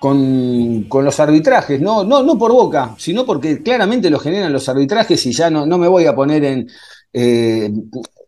con, 0.00 0.88
los 0.88 1.20
arbitrajes, 1.20 1.80
¿no? 1.80 2.02
¿no? 2.02 2.22
No 2.22 2.38
por 2.38 2.52
Boca, 2.52 2.94
sino 2.98 3.24
porque 3.24 3.62
claramente 3.62 4.10
lo 4.10 4.18
generan 4.18 4.52
los 4.52 4.68
arbitrajes 4.68 5.24
y 5.26 5.32
ya 5.32 5.50
no, 5.50 5.66
no 5.66 5.78
me 5.78 5.86
voy 5.86 6.06
a 6.06 6.14
poner 6.14 6.44
en... 6.44 6.68
Eh, 7.12 7.70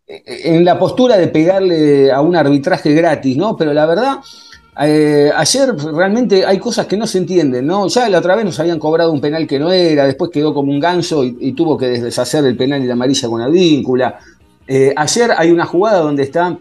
en 0.05 0.63
la 0.63 0.77
postura 0.77 1.17
de 1.17 1.27
pegarle 1.27 2.11
a 2.11 2.21
un 2.21 2.35
arbitraje 2.35 2.93
gratis, 2.93 3.35
¿no? 3.35 3.55
Pero 3.55 3.73
la 3.73 3.85
verdad, 3.87 4.17
eh, 4.81 5.31
ayer 5.35 5.75
realmente 5.75 6.45
hay 6.45 6.59
cosas 6.59 6.87
que 6.87 6.97
no 6.97 7.07
se 7.07 7.19
entienden, 7.19 7.65
¿no? 7.65 7.87
Ya 7.87 8.09
la 8.09 8.19
otra 8.19 8.35
vez 8.35 8.45
nos 8.45 8.59
habían 8.59 8.79
cobrado 8.79 9.11
un 9.11 9.21
penal 9.21 9.47
que 9.47 9.57
no 9.57 9.71
era, 9.71 10.05
después 10.05 10.29
quedó 10.31 10.53
como 10.53 10.71
un 10.71 10.79
ganso 10.79 11.23
y, 11.23 11.53
tuvo 11.53 11.77
que 11.77 11.87
deshacer 11.87 12.45
el 12.45 12.57
penal 12.57 12.83
y 12.83 12.87
la 12.87 12.93
amarilla 12.93 13.27
con 13.27 13.41
la 13.41 13.47
víncula. 13.47 14.19
Eh, 14.67 14.93
ayer 14.95 15.31
hay 15.35 15.51
una 15.51 15.65
jugada 15.65 15.99
donde 15.99 16.23
está 16.23 16.57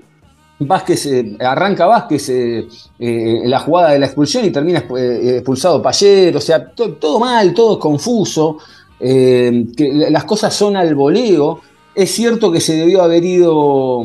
Vázquez, 0.66 1.06
eh, 1.06 1.36
arranca 1.40 1.86
Vázquez 1.86 2.28
en 2.28 3.50
la 3.50 3.60
jugada 3.60 3.90
de 3.90 3.98
la 3.98 4.06
expulsión 4.06 4.44
y 4.44 4.50
termina 4.50 4.78
expulsado 4.78 5.82
Payer, 5.82 6.36
o 6.36 6.40
sea, 6.40 6.66
todo 6.70 7.18
mal, 7.20 7.52
todo 7.54 7.78
confuso, 7.78 8.58
que 8.98 10.06
las 10.10 10.24
cosas 10.24 10.54
son 10.54 10.76
al 10.76 10.94
voleo. 10.94 11.60
Es 11.94 12.10
cierto 12.12 12.50
que 12.50 12.60
se 12.60 12.76
debió 12.76 13.02
haber 13.02 13.24
ido 13.24 14.04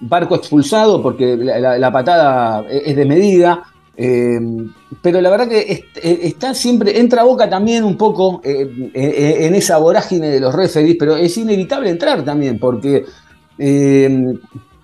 Barco 0.00 0.34
expulsado 0.34 1.02
porque 1.02 1.36
la, 1.36 1.92
patada 1.92 2.64
es 2.68 2.94
de 2.96 3.04
medida. 3.04 3.64
Eh, 3.96 4.38
pero 5.00 5.22
la 5.22 5.30
verdad 5.30 5.48
que 5.48 5.60
eh, 5.60 6.20
está 6.22 6.52
siempre, 6.52 7.00
entra 7.00 7.22
Boca 7.22 7.48
también 7.48 7.82
un 7.82 7.96
poco 7.96 8.42
eh, 8.44 8.68
en 8.92 9.54
esa 9.54 9.78
vorágine 9.78 10.28
de 10.28 10.40
los 10.40 10.54
referees, 10.54 10.96
pero 10.98 11.16
es 11.16 11.36
inevitable 11.38 11.88
entrar 11.88 12.22
también 12.22 12.58
porque, 12.58 13.06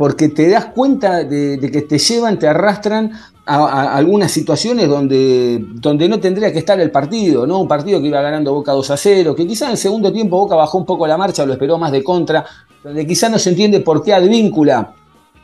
porque 0.02 0.28
te 0.30 0.48
das 0.48 0.64
cuenta 0.64 1.22
de, 1.22 1.60
que 1.72 1.82
te 1.82 1.96
llevan, 1.96 2.36
te 2.36 2.48
arrastran 2.48 3.12
a, 3.46 3.94
algunas 3.94 4.32
situaciones 4.32 4.88
donde, 4.88 5.64
donde 5.74 6.08
no 6.08 6.18
tendría 6.18 6.52
que 6.52 6.58
estar 6.58 6.80
el 6.80 6.90
partido, 6.90 7.46
¿no? 7.46 7.60
Un 7.60 7.68
partido 7.68 8.00
que 8.00 8.08
iba 8.08 8.20
ganando 8.20 8.52
Boca 8.52 8.72
2 8.72 8.90
a 8.90 8.96
0, 8.96 9.36
que 9.36 9.46
quizá 9.46 9.66
en 9.66 9.70
el 9.70 9.76
segundo 9.76 10.12
tiempo 10.12 10.38
Boca 10.38 10.56
bajó 10.56 10.76
un 10.76 10.86
poco 10.86 11.06
la 11.06 11.16
marcha, 11.16 11.46
lo 11.46 11.52
esperó 11.52 11.78
más 11.78 11.92
de 11.92 12.02
contra, 12.02 12.44
donde 12.82 13.06
quizá 13.06 13.28
no 13.28 13.38
se 13.38 13.50
entiende 13.50 13.78
por 13.78 14.02
qué 14.02 14.12
Advíncula 14.12 14.92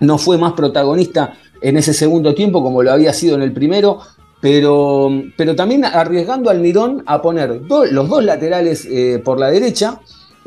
no 0.00 0.18
fue 0.18 0.36
más 0.38 0.54
protagonista 0.54 1.34
en 1.60 1.76
ese 1.76 1.94
segundo 1.94 2.34
tiempo 2.34 2.60
como 2.60 2.82
lo 2.82 2.90
había 2.90 3.12
sido 3.12 3.36
en 3.36 3.42
el 3.42 3.52
primero, 3.52 4.00
pero, 4.40 5.08
pero 5.36 5.54
también 5.54 5.84
arriesgando 5.84 6.50
al 6.50 6.58
Mirón 6.58 7.04
a 7.06 7.22
poner 7.22 7.62
los 7.68 8.08
dos 8.08 8.24
laterales 8.24 8.88
eh, 8.90 9.22
por 9.24 9.38
la 9.38 9.52
derecha, 9.52 10.00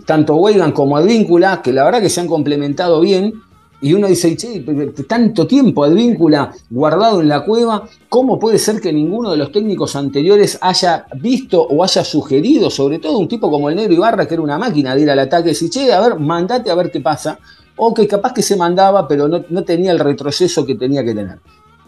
tanto 0.06 0.36
Weigan 0.36 0.74
como 0.74 0.98
Advíncula, 0.98 1.62
que 1.62 1.72
la 1.72 1.86
verdad 1.86 2.02
que 2.02 2.10
se 2.10 2.20
han 2.20 2.28
complementado 2.28 3.00
bien, 3.00 3.36
y 3.82 3.94
uno 3.94 4.08
dice, 4.08 4.38
che, 4.38 4.64
tanto 5.08 5.48
tiempo 5.48 5.84
Advíncula 5.84 6.54
guardado 6.70 7.20
en 7.20 7.28
la 7.28 7.44
cueva, 7.44 7.84
¿cómo 8.10 8.38
puede 8.38 8.60
ser 8.60 8.80
que 8.80 8.94
ninguno 8.94 9.32
de 9.32 9.38
los 9.38 9.52
técnicos 9.52 9.96
anteriores 9.96 10.60
haya 10.62 11.08
visto 11.20 11.64
o 11.64 11.84
haya 11.84 12.04
sugerido, 12.04 12.70
sobre 12.70 13.00
todo 13.00 13.18
un 13.18 13.28
tipo 13.28 13.50
como 13.50 13.70
el 13.70 13.76
Negro 13.76 13.94
Ibarra, 13.94 14.28
que 14.28 14.36
era 14.36 14.44
una 14.44 14.60
máquina 14.60 14.96
de 14.96 15.02
ir 15.02 15.10
al 15.10 15.18
ataque, 15.18 15.50
decir, 15.50 15.72
che, 15.72 15.92
a 15.92 16.00
ver, 16.00 16.20
mandate 16.20 16.70
a 16.70 16.76
ver 16.76 16.92
qué 16.92 17.02
pasa, 17.02 17.40
o 17.76 17.92
que 17.92 18.08
capaz 18.08 18.34
que 18.34 18.44
se 18.44 18.56
mandaba, 18.56 19.08
pero 19.08 19.28
no, 19.28 19.64
tenía 19.64 19.92
el 19.92 20.00
retroceso 20.00 20.64
que 20.64 20.76
tenía 20.76 21.04
que 21.04 21.16
tener. 21.16 21.40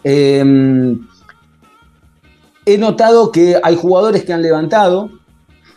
Em, 0.02 1.06
he 2.66 2.76
notado 2.76 3.30
que 3.30 3.56
hay 3.62 3.76
jugadores 3.76 4.24
que 4.24 4.32
han 4.32 4.42
levantado, 4.42 5.10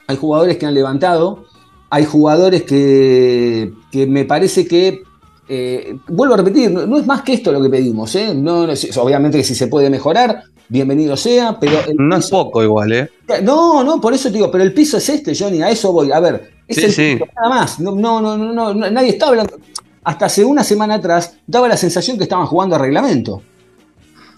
hay 0.07 0.17
jugadores 0.17 0.57
que 0.57 0.65
han 0.65 0.73
levantado, 0.73 1.45
hay 1.91 2.05
jugadores 2.05 2.63
que 2.63 3.71
me 3.93 4.25
parece 4.25 4.67
que 4.67 5.06
eh, 5.49 5.97
vuelvo 6.07 6.33
a 6.33 6.37
repetir, 6.37 6.71
no, 6.71 6.97
es 6.97 7.05
más 7.05 7.21
que 7.21 7.33
esto 7.33 7.51
lo 7.51 7.61
que 7.61 7.69
pedimos, 7.69 8.15
¿eh? 8.15 8.33
no, 8.35 8.67
obviamente 8.97 9.37
que 9.37 9.43
si 9.43 9.55
se 9.55 9.67
puede 9.67 9.89
mejorar, 9.89 10.43
bienvenido 10.69 11.15
sea, 11.15 11.57
pero... 11.59 11.79
No 11.97 12.17
es 12.17 12.29
poco 12.29 12.63
igual, 12.63 12.91
¿eh? 12.91 13.09
No, 13.43 13.83
no, 13.83 14.01
por 14.01 14.13
eso 14.13 14.29
te 14.29 14.35
digo, 14.35 14.51
pero 14.51 14.63
el 14.63 14.73
piso 14.73 14.97
es 14.97 15.09
este, 15.09 15.35
Johnny, 15.35 15.61
a 15.61 15.69
eso 15.69 15.91
voy. 15.91 16.11
A 16.11 16.19
ver, 16.19 16.51
es 16.67 16.77
el 16.77 17.17
Piso, 17.17 17.25
nada 17.35 17.49
más. 17.49 17.79
No, 17.79 17.95
no, 17.95 18.21
no, 18.21 18.37
no, 18.37 18.73
nadie 18.73 19.09
está 19.09 19.27
hablando. 19.27 19.57
Hasta 20.03 20.25
hace 20.25 20.45
una 20.45 20.63
semana 20.63 20.95
atrás 20.95 21.37
daba 21.45 21.67
la 21.67 21.77
sensación 21.77 22.17
que 22.17 22.23
estaban 22.23 22.45
jugando 22.45 22.75
a 22.75 22.79
reglamento. 22.79 23.41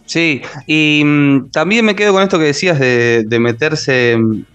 Sí, 0.05 0.41
y 0.65 1.03
mm, 1.05 1.51
también 1.51 1.85
me 1.85 1.95
quedo 1.95 2.13
con 2.13 2.23
esto 2.23 2.39
que 2.39 2.45
decías 2.45 2.79
de, 2.79 3.37
meterse 3.39 4.17
mm, 4.17 4.45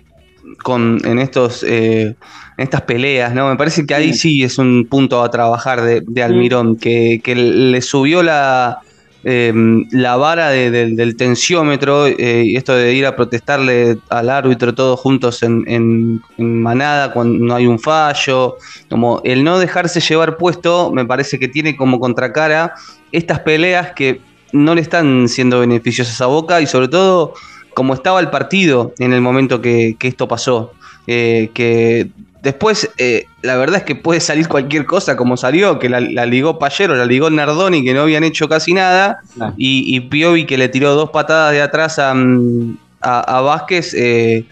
con, 0.63 1.01
en 1.05 1.19
estos 1.19 1.63
eh, 1.63 2.15
en 2.57 2.65
estas 2.65 2.83
peleas, 2.83 3.35
¿no? 3.35 3.49
Me 3.49 3.57
parece 3.57 3.85
que 3.85 3.95
ahí 3.95 4.15
sí 4.15 4.43
es 4.45 4.59
un 4.59 4.87
punto 4.89 5.23
a 5.23 5.31
trabajar 5.31 5.83
de, 5.83 6.23
Almirón, 6.23 6.77
que, 6.77 7.21
le 7.35 7.83
subió 7.83 8.23
la, 8.23 8.79
em, 9.25 9.87
la 9.91 10.17
vara 10.17 10.51
del 10.51 11.17
tensiómetro 11.17 12.07
eh, 12.07 12.45
y 12.45 12.57
esto 12.57 12.75
de 12.77 12.95
ir 12.95 13.07
a 13.07 13.17
protestarle 13.17 13.99
al 14.09 14.31
árbitro 14.31 14.75
todos 14.75 15.01
juntos 15.01 15.43
en, 15.43 16.23
manada 16.39 17.13
cuando 17.13 17.45
no 17.45 17.55
hay 17.55 17.67
un 17.67 17.81
fallo, 17.81 18.57
como 18.89 19.21
el 19.25 19.43
no 19.43 19.59
dejarse 19.59 20.01
llevar 20.01 20.37
puesto, 20.37 20.93
me 20.93 21.05
parece 21.05 21.39
que 21.39 21.49
tiene 21.49 21.77
como 21.77 21.99
contracara 21.99 22.75
estas 23.11 23.41
peleas 23.41 23.93
que 23.93 24.21
no 24.53 24.77
le 24.77 24.81
están 24.81 25.29
siendo 25.29 25.59
beneficiosas 25.59 26.21
a 26.21 26.27
Boca 26.27 26.61
y 26.61 26.67
sobre 26.69 26.87
todo 26.87 27.35
como 27.75 27.95
estaba 27.95 28.21
el 28.21 28.31
partido 28.31 28.95
en 28.99 29.13
el 29.13 29.21
momento 29.21 29.61
que, 29.61 29.97
esto 30.01 30.29
pasó. 30.29 30.73
Eh, 31.07 31.51
que 31.53 32.09
Después, 32.43 32.91
eh, 32.99 33.25
la 33.41 33.57
verdad 33.57 33.79
es 33.79 33.85
que 33.85 33.97
puede 33.97 34.21
salir 34.21 34.49
cualquier 34.49 34.85
cosa 34.85 35.17
como 35.17 35.39
salió, 35.39 35.79
que 35.79 35.89
la, 35.89 36.01
ligó 36.27 36.59
Payero, 36.59 36.95
la 36.95 37.07
ligó 37.07 37.31
Nardoni, 37.31 37.83
que 37.83 37.95
no 37.95 38.03
habían 38.03 38.23
hecho 38.23 38.51
casi 38.51 38.75
nada, 38.75 39.21
y, 39.57 39.99
Piovi 40.01 40.45
que 40.45 40.59
le 40.59 40.69
tiró 40.69 40.95
dos 40.95 41.09
patadas 41.09 41.53
de 41.53 41.63
atrás 41.63 41.99
a, 41.99 42.13
mm, 42.13 42.77
Vázquez, 43.01 43.95
eh, 43.95 44.45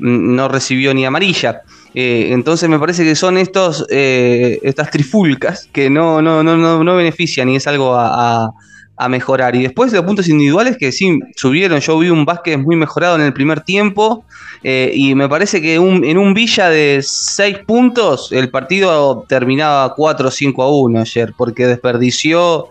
no 0.00 0.48
recibió 0.48 0.92
ni 0.92 1.06
amarilla. 1.06 1.62
Entonces 1.94 2.68
me 2.68 2.80
parece 2.80 3.04
que 3.04 3.14
son 3.14 3.38
estos, 3.38 3.86
estas 3.88 4.90
trifulcas 4.90 5.68
que 5.72 5.88
no, 5.88 6.20
no, 6.20 6.42
no, 6.42 6.56
no, 6.56 6.96
benefician 6.96 7.48
y 7.48 7.56
es 7.56 7.66
algo 7.68 7.94
a, 7.94 8.46
a 8.46 8.50
mejorar. 9.08 9.54
Y 9.54 9.62
después 9.62 9.92
los 9.92 10.04
puntos 10.04 10.28
individuales 10.28 10.76
que 10.76 10.92
sí 10.92 11.18
subieron. 11.36 11.80
Yo 11.80 11.98
vi 11.98 12.08
un 12.08 12.24
Vázquez 12.24 12.58
muy 12.58 12.76
mejorado 12.76 13.16
en 13.16 13.22
el 13.22 13.32
primer 13.32 13.60
tiempo. 13.60 14.24
Eh, 14.62 14.90
y 14.94 15.14
me 15.14 15.28
parece 15.28 15.60
que 15.60 15.74
en 15.74 16.18
un 16.18 16.34
Villa 16.34 16.68
de 16.68 17.00
6 17.02 17.58
puntos, 17.66 18.32
el 18.32 18.50
partido 18.50 19.24
terminaba 19.28 19.94
4 19.94 20.28
o 20.28 20.30
5 20.30 20.62
a 20.62 20.76
1 20.76 21.00
ayer, 21.00 21.34
porque 21.36 21.66
desperdició 21.66 22.68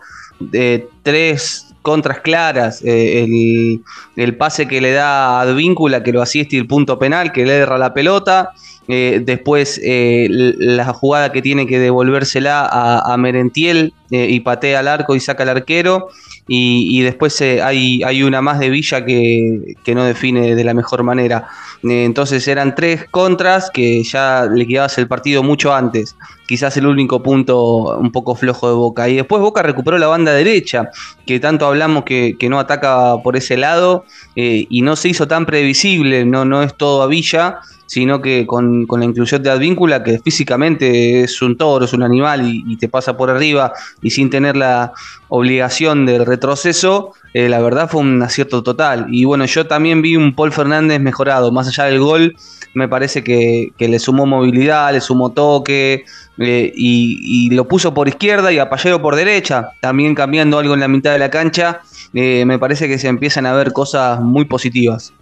eh, 0.52 0.88
tres 1.04 1.68
contras 1.82 2.20
claras. 2.20 2.82
Eh, 2.84 3.80
el, 4.16 4.38
pase 4.38 4.68
que 4.68 4.82
le 4.82 4.92
da 4.92 5.40
a 5.40 5.42
Advíncula, 5.42 6.04
que 6.04 6.12
lo 6.12 6.22
asiste, 6.22 6.58
el 6.58 6.68
punto 6.68 6.98
penal, 6.98 7.32
que 7.32 7.46
le 7.46 7.58
erra 7.58 7.78
la 7.78 7.94
pelota. 7.94 8.52
Después 8.88 9.82
la 9.84 10.94
jugada 10.94 11.32
que 11.32 11.42
tiene 11.42 11.66
que 11.66 11.80
devolvérsela 11.80 12.68
a, 12.72 13.18
Merentiel 13.18 13.94
y 14.10 14.40
patea 14.42 14.80
al 14.80 14.88
arco 14.88 15.16
y 15.16 15.20
saca 15.20 15.44
al 15.44 15.50
arquero. 15.50 16.10
Y, 16.48 17.02
después 17.02 17.42
hay, 17.42 18.04
hay, 18.04 18.22
una 18.22 18.42
más 18.42 18.60
de 18.60 18.70
Villa 18.70 19.04
que, 19.04 19.76
que, 19.84 19.96
no 19.96 20.04
define 20.04 20.56
de 20.56 20.64
la 20.64 20.76
mejor 20.76 21.02
manera. 21.02 21.48
Eh, 21.90 22.04
entonces 22.06 22.48
eran 22.48 22.74
tres 22.74 23.06
contras 23.10 23.70
que 23.70 24.04
ya 24.04 24.48
le 24.52 24.68
quedabas 24.68 24.98
el 24.98 25.08
partido 25.08 25.44
mucho 25.44 25.74
antes. 25.74 26.16
Quizás 26.48 26.78
el 26.78 26.88
único 26.88 27.22
punto 27.22 27.98
un 27.98 28.12
poco 28.12 28.36
flojo 28.36 28.68
de 28.68 28.76
Boca. 28.76 29.10
Y 29.10 29.16
después 29.16 29.42
Boca 29.42 29.62
recuperó 29.62 29.98
la 29.98 30.08
banda 30.08 30.34
derecha, 30.34 30.90
que 31.26 31.40
tanto 31.40 31.66
hablamos 31.66 32.04
que, 32.04 32.38
no 32.50 32.60
ataca 32.60 33.18
por 33.24 33.36
ese 33.36 33.58
lado 33.58 34.06
eh, 34.36 34.68
y 34.70 34.82
no 34.82 34.96
se 34.96 35.10
hizo 35.10 35.28
tan 35.28 35.46
previsible. 35.46 36.26
No, 36.26 36.46
no 36.46 36.64
es 36.64 36.76
todo 36.76 37.02
a 37.02 37.08
Villa 37.08 37.60
sino 37.86 38.22
que 38.22 38.46
con, 38.48 38.88
la 38.90 39.06
inclusión 39.06 39.44
de 39.44 39.52
Advíncula, 39.52 40.04
que 40.04 40.20
físicamente 40.20 41.22
es 41.22 41.42
un 41.42 41.58
toro, 41.58 41.86
es 41.86 41.94
un 41.94 42.04
animal 42.04 42.42
y, 42.46 42.76
te 42.78 42.90
pasa 42.90 43.16
por 43.16 43.30
arriba 43.30 43.74
y 44.02 44.10
sin 44.12 44.30
tener 44.30 44.58
la 44.58 44.92
obligación 45.30 46.06
del 46.06 46.26
retroceso, 46.26 47.14
eh, 47.34 47.48
la 47.48 47.62
verdad 47.62 47.90
fue 47.90 48.02
un 48.02 48.22
acierto 48.22 48.64
total. 48.64 49.08
Y 49.10 49.26
bueno, 49.26 49.46
yo 49.46 49.66
también 49.66 50.02
vi 50.02 50.16
un 50.16 50.36
Paul 50.36 50.52
Fernández 50.52 51.00
mejorado, 51.00 51.52
más 51.52 51.68
allá 51.68 51.86
del 51.86 52.00
gol, 52.00 52.36
me 52.76 52.90
parece 52.90 53.24
que, 53.24 53.72
le 53.80 54.00
sumó 54.00 54.26
movilidad, 54.26 54.92
le 54.92 55.00
sumó 55.00 55.32
toque 55.32 56.04
eh, 56.38 56.74
y, 56.76 57.50
lo 57.52 57.68
puso 57.68 57.94
por 57.94 58.08
izquierda 58.08 58.52
y 58.52 58.60
a 58.60 58.70
por 58.70 59.16
derecha, 59.16 59.70
también 59.82 60.14
cambiando 60.14 60.60
algo 60.60 60.74
en 60.74 60.82
la 60.82 60.88
mitad 60.88 61.14
de 61.14 61.20
la 61.20 61.30
cancha, 61.30 61.82
eh, 62.14 62.44
me 62.46 62.60
parece 62.60 62.88
que 62.88 63.00
se 63.00 63.08
empiezan 63.08 63.46
a 63.46 63.54
ver 63.54 63.72
cosas 63.72 64.20
muy 64.20 64.46
positivas. 64.46 65.14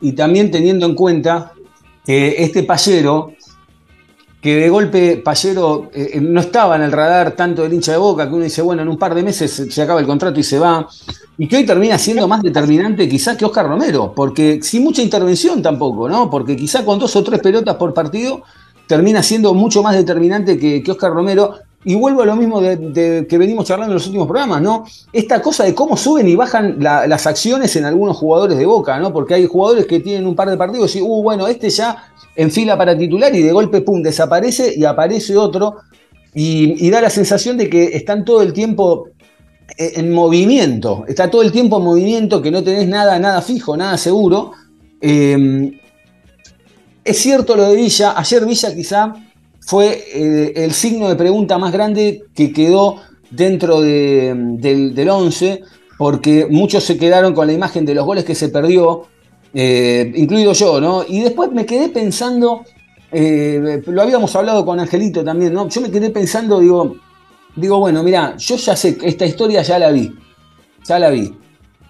Y 0.00 0.12
también 0.12 0.50
teniendo 0.50 0.86
en 0.86 0.94
cuenta 0.94 1.52
este 2.06 2.62
Pallero, 2.62 3.34
que 4.44 4.56
de 4.56 4.68
golpe 4.68 5.22
Pallero 5.24 5.90
eh, 5.94 6.10
eh, 6.12 6.20
no 6.20 6.40
estaba 6.40 6.76
en 6.76 6.82
el 6.82 6.92
radar 6.92 7.32
tanto 7.32 7.62
del 7.62 7.72
hincha 7.72 7.92
de 7.92 7.98
boca, 7.98 8.28
que 8.28 8.34
uno 8.34 8.44
dice, 8.44 8.60
bueno, 8.60 8.82
en 8.82 8.88
un 8.88 8.98
par 8.98 9.14
de 9.14 9.22
meses 9.22 9.50
se, 9.70 9.82
acaba 9.82 10.00
el 10.00 10.06
contrato 10.06 10.38
y 10.38 10.42
se 10.42 10.58
va. 10.58 10.86
y 11.38 11.48
que 11.48 11.56
hoy 11.56 11.64
termina 11.64 11.96
siendo 11.96 12.28
más 12.28 12.42
determinante 12.42 13.08
quizás 13.08 13.38
que 13.38 13.46
Oscar 13.46 13.66
Romero, 13.66 14.12
porque 14.14 14.60
sin 14.62 14.84
mucha 14.84 15.00
intervención 15.00 15.62
tampoco, 15.62 16.10
¿no? 16.10 16.28
Porque 16.28 16.56
quizás 16.56 16.82
con 16.82 16.98
dos 16.98 17.16
o 17.16 17.24
tres 17.24 17.40
pelotas 17.40 17.76
por 17.76 17.94
partido 17.94 18.42
termina 18.86 19.22
siendo 19.22 19.54
mucho 19.54 19.82
más 19.82 19.96
determinante 19.96 20.58
que, 20.58 20.82
que 20.82 20.90
Oscar 20.90 21.12
Romero. 21.12 21.54
Y 21.84 21.94
vuelvo 21.94 22.22
a 22.22 22.26
lo 22.26 22.34
mismo 22.36 22.60
de, 22.60 23.26
que 23.28 23.38
venimos 23.38 23.66
charlando 23.66 23.92
en 23.92 23.96
los 23.96 24.06
últimos 24.06 24.26
programas, 24.26 24.62
¿no? 24.62 24.84
Esta 25.12 25.42
cosa 25.42 25.64
de 25.64 25.74
cómo 25.74 25.96
suben 25.96 26.26
y 26.26 26.34
bajan 26.34 26.76
las 26.78 27.26
acciones 27.26 27.76
en 27.76 27.84
algunos 27.84 28.16
jugadores 28.16 28.56
de 28.56 28.64
Boca, 28.64 28.98
¿no? 28.98 29.12
Porque 29.12 29.34
hay 29.34 29.46
jugadores 29.46 29.86
que 29.86 30.00
tienen 30.00 30.26
un 30.26 30.34
par 30.34 30.48
de 30.48 30.56
partidos 30.56 30.96
y, 30.96 31.02
uh, 31.02 31.22
bueno, 31.22 31.46
este 31.46 31.68
ya 31.68 32.10
en 32.36 32.50
fila 32.50 32.78
para 32.78 32.96
titular 32.96 33.34
y 33.34 33.42
de 33.42 33.52
golpe, 33.52 33.82
pum, 33.82 34.02
desaparece 34.02 34.74
y 34.76 34.84
aparece 34.84 35.36
otro. 35.36 35.76
Y, 36.34 36.90
da 36.90 37.00
la 37.00 37.10
sensación 37.10 37.56
de 37.56 37.68
que 37.68 37.96
están 37.96 38.24
todo 38.24 38.42
el 38.42 38.52
tiempo 38.52 39.08
en 39.76 40.12
movimiento, 40.12 41.04
está 41.06 41.30
todo 41.30 41.42
el 41.42 41.52
tiempo 41.52 41.78
en 41.78 41.84
movimiento, 41.84 42.42
que 42.42 42.50
no 42.50 42.62
tenés 42.64 42.88
nada, 42.88 43.18
nada 43.18 43.42
fijo, 43.42 43.76
nada 43.76 43.98
seguro. 43.98 44.52
Eh, 45.00 45.70
es 47.04 47.18
cierto 47.18 47.54
lo 47.54 47.68
de 47.68 47.76
Villa, 47.76 48.14
ayer 48.16 48.46
Villa 48.46 48.74
quizá 48.74 49.14
fue 49.66 50.04
eh, 50.12 50.52
el 50.56 50.72
signo 50.72 51.08
de 51.08 51.16
pregunta 51.16 51.58
más 51.58 51.72
grande 51.72 52.24
que 52.34 52.52
quedó 52.52 52.96
dentro 53.30 53.80
del, 53.80 55.08
11, 55.08 55.62
porque 55.98 56.46
muchos 56.50 56.84
se 56.84 56.98
quedaron 56.98 57.34
con 57.34 57.46
la 57.46 57.52
imagen 57.52 57.84
de 57.84 57.94
los 57.94 58.04
goles 58.04 58.24
que 58.24 58.34
se 58.34 58.48
perdió, 58.48 59.06
eh, 59.54 60.12
incluido 60.16 60.52
yo, 60.52 60.80
¿no? 60.80 61.04
Y 61.06 61.20
después 61.20 61.50
me 61.52 61.66
quedé 61.66 61.88
pensando, 61.88 62.64
eh, 63.10 63.82
lo 63.86 64.02
habíamos 64.02 64.34
hablado 64.36 64.64
con 64.64 64.78
Angelito 64.78 65.24
también, 65.24 65.54
¿no? 65.54 65.68
Yo 65.68 65.80
me 65.80 65.90
quedé 65.90 66.10
pensando, 66.10 66.60
digo, 66.60 66.96
digo, 67.56 67.78
bueno, 67.78 68.02
mira, 68.02 68.36
yo 68.36 68.56
ya 68.56 68.76
sé, 68.76 68.98
esta 69.02 69.24
historia 69.24 69.62
ya 69.62 69.78
la 69.78 69.90
vi, 69.90 70.12
ya 70.86 70.98
la 70.98 71.10
vi. 71.10 71.32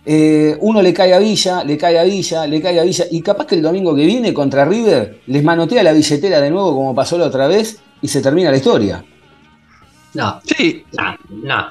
Eh, 0.06 0.56
uno 0.60 0.82
le 0.82 0.92
cae 0.92 1.14
a 1.14 1.18
Villa, 1.18 1.64
le 1.64 1.78
cae 1.78 1.98
a 1.98 2.04
Villa, 2.04 2.46
le 2.46 2.60
cae 2.60 2.78
a 2.78 2.84
Villa, 2.84 3.06
y 3.10 3.22
capaz 3.22 3.46
que 3.46 3.54
el 3.54 3.62
domingo 3.62 3.94
que 3.94 4.04
viene 4.04 4.34
contra 4.34 4.64
River 4.64 5.20
les 5.26 5.42
manotea 5.42 5.82
la 5.82 5.92
billetera 5.92 6.40
de 6.40 6.50
nuevo 6.50 6.74
como 6.74 6.94
pasó 6.94 7.16
la 7.16 7.24
otra 7.26 7.46
vez 7.46 7.80
y 8.02 8.08
se 8.08 8.20
termina 8.20 8.50
la 8.50 8.58
historia. 8.58 9.04
No, 10.12 10.40
sí. 10.44 10.84
No, 10.92 11.16
no. 11.42 11.66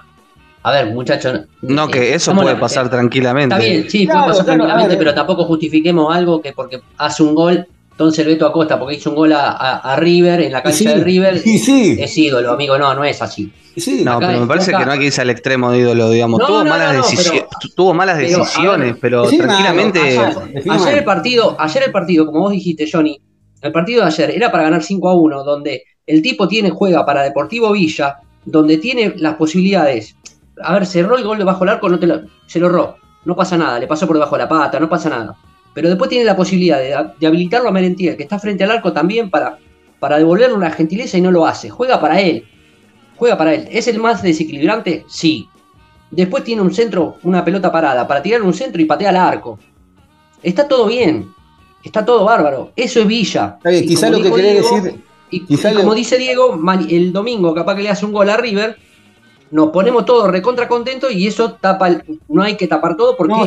A 0.64 0.72
ver, 0.72 0.94
muchachos. 0.94 1.42
No, 1.62 1.88
que 1.90 2.12
eh, 2.12 2.16
eso 2.16 2.34
puede 2.34 2.56
pasar 2.56 2.90
tranquilamente. 2.90 3.54
Está 3.54 3.66
bien, 3.66 3.90
sí, 3.90 4.08
puede 4.08 4.20
pasar 4.20 4.46
tranquilamente, 4.46 4.98
pero 4.98 5.14
tampoco 5.14 5.44
justifiquemos 5.44 6.14
algo 6.14 6.42
que 6.42 6.54
porque 6.54 6.82
hace 6.98 7.22
un 7.22 7.36
gol 7.36 7.68
entonces 7.94 8.26
Beto 8.26 8.48
Acosta, 8.48 8.80
porque 8.80 8.96
hizo 8.96 9.12
un 9.12 9.16
gol 9.16 9.34
a, 9.34 9.96
River, 9.98 10.42
en 10.42 10.52
la 10.52 10.64
cancha 10.64 10.96
de 10.96 11.04
River, 11.04 11.40
sí. 11.40 11.96
es 12.00 12.18
ídolo, 12.18 12.52
amigo. 12.52 12.76
No, 12.78 12.96
no 12.96 13.04
es 13.04 13.22
así. 13.22 13.52
no, 14.04 14.20
pero 14.20 14.40
me 14.40 14.48
parece 14.48 14.72
que 14.72 14.84
no 14.84 14.92
hay 14.92 15.00
que 15.00 15.06
irse 15.06 15.22
al 15.22 15.30
extremo 15.30 15.72
de 15.72 15.80
ídolo, 15.80 16.10
digamos. 16.10 16.40
tuvo, 16.44 16.66
malas 16.66 16.98
decisiones, 16.98 17.46
tuvo 17.76 17.94
malas 17.94 18.18
decisiones, 18.18 18.96
pero 19.00 19.28
tranquilamente. 19.30 20.18
Ayer, 20.18 20.98
el 20.98 21.04
partido, 21.04 21.56
ayer 21.60 21.84
el 21.84 21.92
partido, 21.92 22.26
como 22.26 22.40
vos 22.40 22.52
dijiste, 22.52 22.90
Johnny, 22.92 23.22
el 23.62 23.72
partido 23.72 24.02
de 24.02 24.08
ayer 24.08 24.32
era 24.32 24.52
para 24.52 24.64
ganar 24.64 24.82
5 24.82 25.10
a 25.10 25.14
1, 25.14 25.44
donde 25.44 25.84
el 26.08 26.24
tipo 26.24 26.48
tiene, 26.48 26.72
juega 26.72 27.06
para 27.06 27.22
Deportivo 27.22 27.72
Villa, 27.74 28.18
donde 28.44 28.80
tiene 28.80 29.14
las 29.18 29.36
posibilidades. 29.36 30.16
A 30.64 30.74
ver, 30.74 30.88
cerró 30.88 31.16
el 31.16 31.24
gol 31.24 31.38
debajo 31.38 31.60
del 31.60 31.70
arco, 31.70 31.90
no 31.90 32.00
te 32.00 32.08
se 32.48 32.60
lo 32.60 32.68
erró. 32.68 32.98
No 33.26 33.36
pasa 33.36 33.56
nada, 33.56 33.80
le 33.80 33.86
pasó 33.86 34.08
por 34.08 34.16
debajo 34.16 34.36
de 34.36 34.44
la 34.44 34.50
pata, 34.50 34.80
no 34.80 34.90
pasa 34.90 35.10
nada 35.10 35.38
pero 35.74 35.90
después 35.90 36.10
tiene 36.10 36.26
la 36.26 36.36
posibilidad 36.36 36.80
de, 36.80 37.26
habilitarlo 37.26 37.70
a 37.70 37.72
Merentiel, 37.72 38.16
que 38.16 38.24
está 38.24 38.40
frente 38.40 38.64
al 38.64 38.72
arco 38.72 38.94
también 38.94 39.30
para, 39.30 39.58
para 40.00 40.18
devolverle 40.18 40.56
una 40.56 40.72
gentileza 40.72 41.18
y 41.18 41.22
no 41.22 41.32
lo 41.32 41.46
hace. 41.46 41.70
Juega 41.70 42.00
para 42.00 42.22
él. 42.22 42.46
Juega 43.16 43.38
para 43.38 43.54
él. 43.54 43.68
¿Es 43.72 43.88
el 43.88 44.00
más 44.00 44.22
desequilibrante? 44.22 45.06
Sí. 45.08 45.48
Después 46.12 46.44
tiene 46.44 46.62
un 46.62 46.74
centro, 46.74 47.18
una 47.24 47.44
pelota 47.44 47.72
parada, 47.72 48.08
para 48.08 48.22
tirar 48.22 48.44
un 48.44 48.54
centro 48.54 48.82
y 48.82 48.86
patea 48.86 49.10
al 49.10 49.18
arco. 49.18 49.58
Está 50.44 50.68
todo 50.68 50.86
bien. 50.86 51.30
Está 51.84 52.06
todo 52.06 52.24
bárbaro. 52.26 52.72
Eso 52.76 53.00
es 53.00 53.08
Villa. 53.08 53.58
quizá 53.64 54.10
lo 54.10 54.22
que 54.22 54.32
querés 54.32 54.64
decir. 54.64 55.04
Y, 55.32 55.58
como 55.58 55.96
dice 55.96 56.18
Diego, 56.20 56.60
el 56.88 57.12
domingo 57.12 57.56
capaz 57.56 57.76
que 57.76 57.82
le 57.82 57.90
hace 57.90 58.06
un 58.06 58.12
gol 58.12 58.30
a 58.30 58.38
River 58.38 58.78
nos 59.54 59.70
ponemos 59.70 60.04
todos 60.04 60.32
recontra 60.32 60.68
contentos 60.68 61.12
y 61.14 61.28
eso 61.28 61.54
tapa, 61.54 62.02
no 62.28 62.42
hay 62.42 62.58
que 62.58 62.68
tapar 62.68 62.98
todo 62.98 63.16
porque 63.16 63.34
no, 63.34 63.44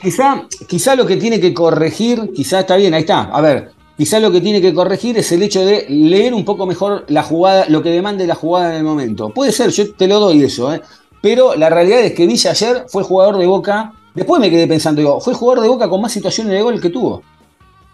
Quizá, 0.00 0.46
quizá 0.66 0.96
lo 0.96 1.06
que 1.06 1.18
tiene 1.18 1.38
que 1.38 1.52
corregir, 1.52 2.30
quizá 2.34 2.60
está 2.60 2.76
bien, 2.76 2.94
ahí 2.94 3.02
está, 3.02 3.24
a 3.24 3.42
ver, 3.42 3.70
quizá 3.94 4.20
lo 4.20 4.32
que 4.32 4.40
tiene 4.40 4.62
que 4.62 4.72
corregir 4.72 5.18
es 5.18 5.30
el 5.32 5.42
hecho 5.42 5.62
de 5.62 5.84
leer 5.90 6.32
un 6.32 6.46
poco 6.46 6.64
mejor 6.64 7.04
la 7.08 7.22
jugada, 7.22 7.66
lo 7.68 7.82
que 7.82 7.90
demande 7.90 8.26
la 8.26 8.34
jugada 8.34 8.70
en 8.70 8.76
el 8.76 8.84
momento. 8.84 9.28
Puede 9.28 9.52
ser, 9.52 9.68
yo 9.68 9.92
te 9.92 10.08
lo 10.08 10.18
doy 10.18 10.42
eso, 10.42 10.72
¿eh? 10.72 10.80
pero 11.20 11.54
la 11.54 11.68
realidad 11.68 12.00
es 12.00 12.14
que 12.14 12.26
Villa 12.26 12.52
ayer 12.52 12.86
fue 12.88 13.02
jugador 13.02 13.36
de 13.36 13.46
Boca, 13.46 13.92
después 14.14 14.40
me 14.40 14.48
quedé 14.48 14.66
pensando, 14.66 15.02
digo, 15.02 15.20
fue 15.20 15.34
jugador 15.34 15.62
de 15.62 15.68
Boca 15.68 15.90
con 15.90 16.00
más 16.00 16.12
situaciones 16.12 16.54
de 16.54 16.62
gol 16.62 16.80
que 16.80 16.88
tuvo. 16.88 17.22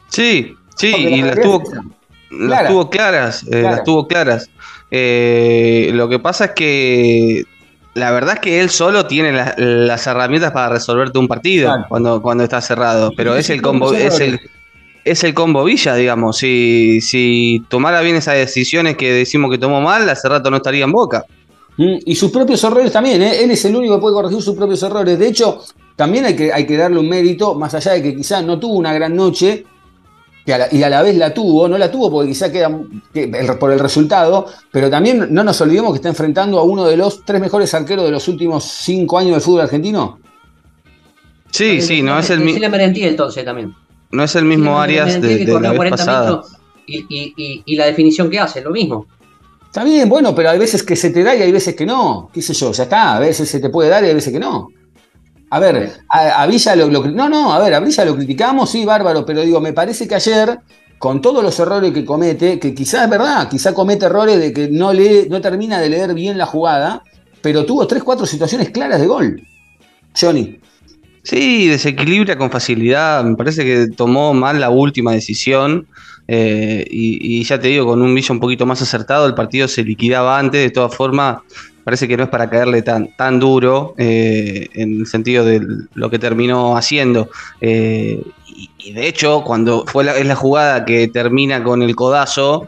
Sí, 0.08 0.54
sí, 0.76 0.94
y 0.94 1.20
las 1.20 1.40
tuvo, 1.40 1.64
las 2.30 2.68
tuvo 2.68 2.88
claras, 2.90 3.44
eh, 3.50 3.62
las 3.62 3.82
tuvo 3.82 4.06
claras. 4.06 4.50
Eh, 4.92 5.90
lo 5.94 6.08
que 6.08 6.20
pasa 6.20 6.44
es 6.44 6.50
que 6.52 7.44
la 7.96 8.10
verdad 8.10 8.34
es 8.34 8.40
que 8.40 8.60
él 8.60 8.68
solo 8.68 9.06
tiene 9.06 9.32
las 9.32 10.06
herramientas 10.06 10.52
para 10.52 10.68
resolverte 10.68 11.18
un 11.18 11.28
partido 11.28 11.74
cuando, 11.88 12.20
cuando 12.20 12.44
está 12.44 12.60
cerrado, 12.60 13.10
pero 13.16 13.34
es 13.36 13.48
el 13.48 13.62
combo, 13.62 13.94
es 13.94 14.20
el, 14.20 14.38
es 15.02 15.24
el 15.24 15.32
combo 15.32 15.64
Villa, 15.64 15.94
digamos. 15.94 16.36
Si, 16.36 17.00
si 17.00 17.64
tomara 17.70 18.02
bien 18.02 18.16
esas 18.16 18.34
decisiones 18.34 18.98
que 18.98 19.10
decimos 19.10 19.50
que 19.50 19.56
tomó 19.56 19.80
mal, 19.80 20.06
hace 20.10 20.28
rato 20.28 20.50
no 20.50 20.58
estaría 20.58 20.84
en 20.84 20.92
boca. 20.92 21.24
Mm, 21.78 21.96
y 22.04 22.14
sus 22.14 22.30
propios 22.30 22.62
errores 22.64 22.92
también, 22.92 23.22
¿eh? 23.22 23.42
él 23.42 23.50
es 23.50 23.64
el 23.64 23.74
único 23.74 23.94
que 23.94 24.00
puede 24.02 24.14
corregir 24.14 24.42
sus 24.42 24.54
propios 24.54 24.82
errores. 24.82 25.18
De 25.18 25.28
hecho, 25.28 25.62
también 25.96 26.26
hay 26.26 26.36
que, 26.36 26.52
hay 26.52 26.66
que 26.66 26.76
darle 26.76 26.98
un 26.98 27.08
mérito, 27.08 27.54
más 27.54 27.72
allá 27.74 27.92
de 27.92 28.02
que 28.02 28.14
quizás 28.14 28.44
no 28.44 28.58
tuvo 28.58 28.74
una 28.74 28.92
gran 28.92 29.16
noche, 29.16 29.64
y 30.46 30.82
a 30.82 30.88
la 30.88 31.02
vez 31.02 31.16
la 31.16 31.34
tuvo, 31.34 31.68
no 31.68 31.76
la 31.76 31.90
tuvo 31.90 32.08
porque 32.08 32.28
quizá 32.28 32.52
queda 32.52 32.70
por 33.58 33.72
el 33.72 33.80
resultado, 33.80 34.46
pero 34.70 34.88
también 34.88 35.26
no 35.30 35.42
nos 35.42 35.60
olvidemos 35.60 35.90
que 35.90 35.96
está 35.96 36.08
enfrentando 36.08 36.60
a 36.60 36.62
uno 36.62 36.86
de 36.86 36.96
los 36.96 37.24
tres 37.24 37.40
mejores 37.40 37.74
arqueros 37.74 38.04
de 38.04 38.12
los 38.12 38.28
últimos 38.28 38.62
cinco 38.62 39.18
años 39.18 39.32
del 39.32 39.40
fútbol 39.40 39.62
argentino. 39.62 40.20
Sí, 41.50 41.80
sí, 41.80 42.00
no 42.00 42.16
es 42.18 42.30
el 42.30 42.40
mismo. 42.40 42.64
entonces 42.64 43.44
también. 43.44 43.74
No 44.12 44.22
es 44.22 44.36
el 44.36 44.44
mismo 44.44 44.80
Arias 44.80 45.20
de, 45.20 45.44
la 45.60 45.72
vez 45.72 45.90
pasada. 45.90 46.42
Y, 46.86 47.76
la 47.76 47.86
definición 47.86 48.30
que 48.30 48.38
hace, 48.38 48.60
lo 48.60 48.70
mismo. 48.70 49.06
Está 49.64 49.82
bien, 49.82 50.08
bueno, 50.08 50.32
pero 50.32 50.50
hay 50.50 50.58
veces 50.58 50.84
que 50.84 50.94
se 50.94 51.10
te 51.10 51.24
da 51.24 51.34
y 51.34 51.42
hay 51.42 51.50
veces 51.50 51.74
que 51.74 51.84
no. 51.84 52.30
¿Qué 52.32 52.40
sé 52.40 52.54
yo? 52.54 52.70
Ya 52.70 52.84
está, 52.84 53.16
a 53.16 53.20
veces 53.20 53.48
se 53.48 53.58
te 53.58 53.68
puede 53.68 53.90
dar 53.90 54.04
y 54.04 54.08
hay 54.08 54.14
veces 54.14 54.32
que 54.32 54.38
no. 54.38 54.68
A 55.56 55.58
ver, 55.58 55.90
a, 56.10 56.46
Villa 56.46 56.76
lo, 56.76 56.90
No, 56.90 57.30
no, 57.30 57.54
a 57.54 57.58
ver, 57.58 57.72
a 57.72 57.80
Villa 57.80 58.04
lo 58.04 58.14
criticamos, 58.14 58.68
sí, 58.68 58.84
bárbaro, 58.84 59.24
pero 59.24 59.40
digo, 59.40 59.58
me 59.58 59.72
parece 59.72 60.06
que 60.06 60.14
ayer, 60.14 60.58
con 60.98 61.22
todos 61.22 61.42
los 61.42 61.58
errores 61.58 61.94
que 61.94 62.04
comete, 62.04 62.58
que 62.58 62.74
quizás 62.74 63.04
es 63.04 63.08
verdad, 63.10 63.48
quizás 63.48 63.72
comete 63.72 64.04
errores 64.04 64.38
de 64.38 64.52
que 64.52 64.68
no, 64.68 64.92
lee, 64.92 65.28
no 65.30 65.40
termina 65.40 65.80
de 65.80 65.88
leer 65.88 66.12
bien 66.12 66.36
la 66.36 66.44
jugada, 66.44 67.02
pero 67.40 67.64
tuvo 67.64 67.86
tres, 67.86 68.02
cuatro 68.02 68.26
situaciones 68.26 68.68
claras 68.68 69.00
de 69.00 69.06
gol. 69.06 69.40
Johnny. 70.14 70.60
Sí, 71.22 71.68
desequilibra 71.68 72.36
con 72.36 72.50
facilidad. 72.50 73.24
Me 73.24 73.34
parece 73.34 73.64
que 73.64 73.86
tomó 73.96 74.34
mal 74.34 74.60
la 74.60 74.68
última 74.68 75.12
decisión. 75.12 75.86
Eh, 76.28 76.84
y, 76.90 77.38
y, 77.38 77.44
ya 77.44 77.58
te 77.58 77.68
digo, 77.68 77.86
con 77.86 78.02
un 78.02 78.14
Villa 78.14 78.34
un 78.34 78.40
poquito 78.40 78.66
más 78.66 78.82
acertado, 78.82 79.26
el 79.26 79.34
partido 79.34 79.68
se 79.68 79.82
liquidaba 79.84 80.38
antes. 80.38 80.60
De 80.60 80.70
todas 80.70 80.94
formas, 80.94 81.38
parece 81.86 82.08
que 82.08 82.16
no 82.16 82.24
es 82.24 82.30
para 82.30 82.50
caerle 82.50 82.82
tan, 82.82 83.14
tan 83.14 83.38
duro 83.38 83.94
eh, 83.96 84.66
en 84.74 85.02
el 85.02 85.06
sentido 85.06 85.44
de 85.44 85.64
lo 85.94 86.10
que 86.10 86.18
terminó 86.18 86.76
haciendo. 86.76 87.30
Eh, 87.60 88.20
y, 88.78 88.92
de 88.92 89.06
hecho, 89.06 89.44
cuando 89.44 89.84
fue 89.86 90.02
la, 90.02 90.16
es 90.16 90.26
la 90.26 90.34
jugada 90.34 90.84
que 90.84 91.06
termina 91.06 91.62
con 91.62 91.82
el 91.82 91.94
codazo, 91.94 92.66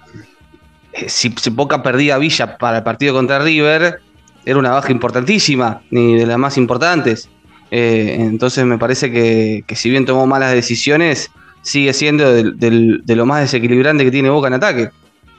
eh, 0.92 1.08
si, 1.08 1.34
si, 1.36 1.50
Boca 1.50 1.82
perdía 1.82 2.16
Villa 2.16 2.58
para 2.58 2.76
el 2.76 2.84
partido 2.84 3.12
contra 3.12 3.40
River, 3.40 4.00
era 4.44 4.56
una 4.56 4.70
baja 4.70 4.92
importantísima, 4.92 5.82
ni 5.90 6.14
de 6.14 6.24
las 6.24 6.38
más 6.38 6.56
importantes. 6.56 7.28
entonces 7.72 8.64
me 8.66 8.78
parece 8.78 9.10
que, 9.10 9.64
si 9.74 9.90
bien 9.90 10.06
tomó 10.06 10.28
malas 10.28 10.52
decisiones, 10.52 11.32
sigue 11.62 11.92
siendo 11.92 12.32
de 12.32 13.16
lo 13.16 13.26
más 13.26 13.40
desequilibrante 13.40 14.04
que 14.04 14.12
tiene 14.12 14.30
Boca 14.30 14.46
en 14.46 14.54
ataque. 14.54 14.90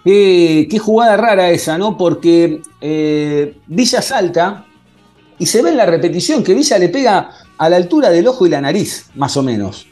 Qué, 0.03 0.79
jugada 0.79 1.17
rara 1.17 1.49
esa, 1.51 1.77
¿no? 1.77 1.97
Porque 1.97 2.61
eh, 2.81 3.57
Villa 3.67 4.01
salta 4.01 4.65
y 5.37 5.45
se 5.45 5.61
ve 5.61 5.71
en 5.71 5.77
la 5.77 5.85
repetición 5.85 6.43
que 6.43 6.53
Villa 6.53 6.77
le 6.77 6.89
pega 6.89 7.31
a 7.57 7.69
la 7.69 7.75
altura 7.75 8.09
del 8.09 8.27
ojo 8.27 8.47
y 8.47 8.49
la 8.49 8.61
nariz, 8.61 9.07
más 9.15 9.35
o 9.37 9.43
menos. 9.43 9.87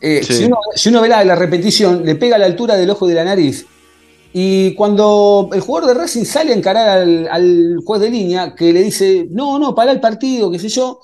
Eh, 0.00 0.22
si, 0.22 0.44
uno, 0.90 1.00
ve 1.00 1.08
la, 1.08 1.34
repetición, 1.34 2.04
le 2.04 2.14
pega 2.14 2.36
a 2.36 2.38
la 2.38 2.44
altura 2.44 2.76
del 2.76 2.90
ojo 2.90 3.06
y 3.06 3.10
de 3.10 3.14
la 3.14 3.24
nariz. 3.24 3.66
Y 4.34 4.74
cuando 4.74 5.48
el 5.52 5.60
jugador 5.60 5.88
de 5.88 5.94
Racing 5.94 6.24
sale 6.24 6.52
a 6.52 6.56
encarar 6.56 6.98
al, 6.98 7.78
juez 7.84 8.02
de 8.02 8.10
línea, 8.10 8.54
que 8.54 8.72
le 8.72 8.82
dice, 8.82 9.28
no, 9.30 9.58
no, 9.58 9.74
para 9.74 9.92
el 9.92 10.00
partido, 10.00 10.50
qué 10.50 10.58
sé 10.58 10.68
yo, 10.68 11.00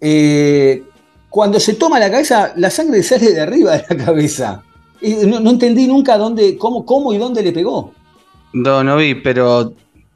eh, 0.00 0.82
cuando 1.28 1.60
se 1.60 1.74
toma 1.74 2.00
la 2.00 2.10
cabeza, 2.10 2.52
la 2.56 2.70
sangre 2.70 3.02
sale 3.04 3.32
de 3.32 3.40
arriba 3.40 3.76
de 3.76 3.84
la 3.88 4.04
cabeza 4.04 4.64
no, 5.02 5.50
entendí 5.50 5.86
nunca 5.86 6.18
dónde, 6.18 6.56
cómo, 6.56 6.84
cómo 6.84 7.12
y 7.12 7.18
dónde 7.18 7.42
le 7.42 7.52
pegó. 7.52 7.92
No, 8.52 8.82
no 8.82 8.96
vi, 8.96 9.14
pero 9.14 9.72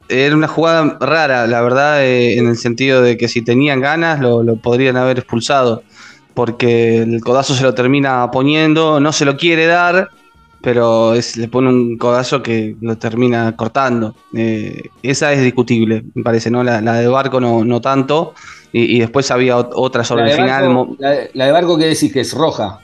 era 0.09 0.35
una 0.35 0.47
jugada 0.47 0.97
rara, 0.99 1.47
la 1.47 1.61
verdad, 1.61 2.03
eh, 2.03 2.37
en 2.37 2.47
el 2.47 2.57
sentido 2.57 3.01
de 3.01 3.17
que 3.17 3.27
si 3.27 3.41
tenían 3.41 3.81
ganas 3.81 4.19
lo, 4.19 4.43
lo, 4.43 4.57
podrían 4.57 4.97
haber 4.97 5.19
expulsado, 5.19 5.83
porque 6.33 6.99
el 6.99 7.21
codazo 7.21 7.55
se 7.55 7.63
lo 7.63 7.73
termina 7.73 8.29
poniendo, 8.31 8.99
no 8.99 9.11
se 9.11 9.25
lo 9.25 9.37
quiere 9.37 9.65
dar, 9.65 10.09
pero 10.65 11.13
es, 11.13 11.37
le 11.37 11.47
pone 11.47 11.69
un 11.69 11.95
codazo 11.95 12.41
que 12.41 12.75
lo 12.81 12.97
termina 12.97 13.55
cortando. 13.55 14.15
Eh, 14.35 14.89
esa 15.03 15.31
es 15.31 15.43
discutible, 15.43 16.03
me 16.15 16.23
parece, 16.23 16.49
¿no? 16.49 16.63
La, 16.63 16.81
de 16.81 17.07
Barco 17.07 17.39
no, 17.39 17.63
no 17.63 17.81
tanto, 17.81 18.33
y, 18.73 18.99
después 18.99 19.31
había 19.31 19.57
otra 19.57 20.03
sobre 20.03 20.23
el 20.23 20.31
final. 20.31 20.97
la, 20.99 21.45
de 21.45 21.51
Barco, 21.51 21.77
¿qué 21.77 21.85
decís? 21.85 22.11
Que 22.11 22.21
es 22.21 22.33
roja. 22.33 22.79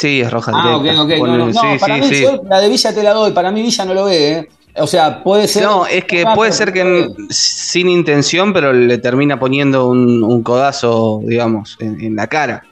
Sí, 0.00 0.22
es 0.22 0.30
roja. 0.30 0.52
Ah, 0.54 0.78
ok, 0.78 0.86
ok. 0.98 1.10
No, 1.28 1.78
para 1.78 1.98
mí, 1.98 2.10
la 2.48 2.60
de 2.60 2.68
Villa 2.70 2.94
te 2.94 3.02
la 3.02 3.12
doy, 3.12 3.32
para 3.32 3.50
mí 3.50 3.60
Villa 3.60 3.84
no 3.84 3.92
lo 3.92 4.06
ve, 4.06 4.32
¿eh? 4.32 4.48
O 4.76 4.86
sea, 4.86 5.22
puede 5.22 5.46
ser. 5.46 5.64
No, 5.64 5.84
es 5.84 6.06
que 6.06 6.24
puede 6.34 6.52
ser 6.52 6.72
que 6.72 7.06
sin 7.28 7.86
intención, 7.86 8.54
pero 8.54 8.72
le 8.72 8.96
termina 8.96 9.38
poniendo 9.38 9.90
un, 9.90 10.42
codazo, 10.42 11.20
digamos, 11.22 11.76
en, 11.80 12.16
la 12.16 12.28
cara. 12.28 12.62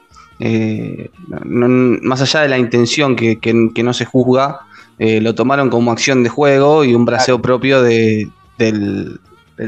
Eh, 0.40 1.10
más 1.28 2.22
allá 2.22 2.40
de 2.40 2.48
la 2.48 2.56
intención 2.56 3.14
que, 3.14 3.82
no 3.84 3.92
se 3.92 4.06
juzga, 4.06 4.60
eh, 4.98 5.20
lo 5.20 5.34
tomaron 5.34 5.68
como 5.68 5.92
acción 5.92 6.22
de 6.22 6.30
juego 6.30 6.82
y 6.82 6.94
un 6.94 7.04
braseo 7.04 7.42
propio 7.42 7.82
de, 7.82 8.30
del, 8.56 9.20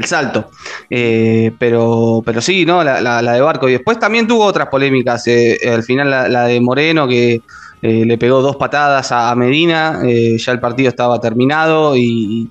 salto. 0.05 0.51
Eh, 0.89 1.51
pero, 1.59 2.21
pero 2.25 2.41
sí, 2.41 2.65
¿no? 2.65 2.83
La, 2.83 3.21
de 3.21 3.41
Barco. 3.41 3.69
Y 3.69 3.73
después 3.73 3.99
también 3.99 4.27
tuvo 4.27 4.45
otras 4.45 4.67
polémicas. 4.67 5.25
al 5.71 5.83
final 5.83 6.09
la 6.09 6.45
de 6.45 6.59
Moreno, 6.61 7.07
que 7.07 7.41
eh, 7.81 8.05
le 8.05 8.17
pegó 8.17 8.41
dos 8.41 8.57
patadas 8.57 9.11
a, 9.11 9.33
Medina, 9.35 10.01
eh, 10.05 10.37
ya 10.37 10.51
el 10.51 10.59
partido 10.59 10.89
estaba 10.89 11.19
terminado 11.19 11.97
y, 11.97 12.49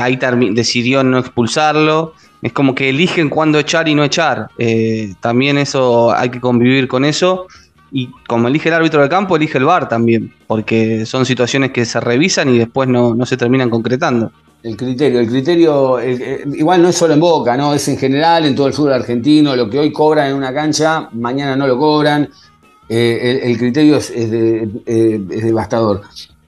ahí 0.00 0.18
decidió 0.52 1.04
no 1.04 1.18
expulsarlo. 1.18 2.14
Es 2.40 2.52
como 2.52 2.74
que 2.74 2.88
eligen 2.88 3.28
cuándo 3.28 3.58
echar 3.58 3.88
y 3.88 3.94
no 3.94 4.04
echar. 4.04 4.48
Eh, 4.56 5.14
también 5.20 5.58
eso 5.58 6.14
hay 6.14 6.30
que 6.30 6.40
convivir 6.40 6.88
con 6.88 7.04
eso. 7.04 7.46
Y 7.92 8.10
como 8.26 8.48
elige 8.48 8.68
el 8.70 8.74
árbitro 8.74 9.00
del 9.00 9.10
campo, 9.10 9.36
elige 9.36 9.58
el 9.58 9.64
VAR 9.64 9.88
también, 9.88 10.32
porque 10.46 11.06
son 11.06 11.24
situaciones 11.26 11.70
que 11.70 11.84
se 11.84 12.00
revisan 12.00 12.48
y 12.48 12.58
después 12.58 12.88
no, 12.88 13.14
se 13.26 13.36
terminan 13.36 13.70
concretando. 13.70 14.32
El 14.66 14.76
criterio, 14.76 15.20
el 15.20 15.28
criterio, 15.28 15.98
igual 16.02 16.82
no 16.82 16.88
es 16.88 16.96
solo 16.96 17.14
en 17.14 17.20
Boca, 17.20 17.56
¿no? 17.56 17.72
Es 17.72 17.86
en 17.86 17.96
general 17.96 18.46
en 18.46 18.56
todo 18.56 18.66
el 18.66 18.72
fútbol 18.72 18.94
argentino, 18.94 19.54
lo 19.54 19.70
que 19.70 19.78
hoy 19.78 19.92
cobran 19.92 20.30
en 20.30 20.34
una 20.34 20.52
cancha, 20.52 21.08
mañana 21.12 21.54
no 21.54 21.68
lo 21.68 21.78
cobran, 21.78 22.28
eh, 22.88 23.42
el, 23.44 23.56
criterio 23.58 23.98
es, 23.98 24.10
eh, 24.12 24.66
devastador. 24.84 26.02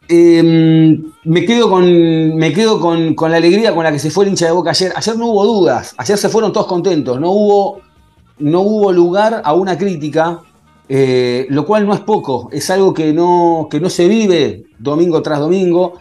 Em, 0.08 1.12
me 1.22 1.44
quedo, 1.44 1.70
con, 1.70 2.34
me 2.34 2.52
quedo 2.52 2.80
con, 2.80 3.14
la 3.30 3.36
alegría 3.36 3.72
con 3.72 3.84
la 3.84 3.92
que 3.92 4.00
se 4.00 4.10
fue 4.10 4.24
el 4.24 4.30
hincha 4.30 4.46
de 4.46 4.52
Boca 4.52 4.70
ayer. 4.70 4.92
Ayer 4.96 5.16
no 5.16 5.26
hubo 5.28 5.46
dudas, 5.46 5.94
ayer 5.96 6.18
se 6.18 6.28
fueron 6.28 6.52
todos 6.52 6.66
contentos, 6.66 7.20
no 7.20 7.30
hubo, 7.30 7.82
no 8.40 8.62
hubo 8.62 8.90
lugar 8.90 9.42
a 9.44 9.54
una 9.54 9.78
crítica, 9.78 10.40
eh, 10.88 11.46
lo 11.50 11.64
cual 11.64 11.86
no 11.86 11.94
es 11.94 12.00
poco, 12.00 12.48
es 12.50 12.68
algo 12.68 12.92
que 12.92 13.12
no, 13.12 13.68
que 13.70 13.78
no 13.78 13.88
se 13.88 14.08
vive 14.08 14.64
domingo 14.76 15.22
tras 15.22 15.38
domingo, 15.38 16.00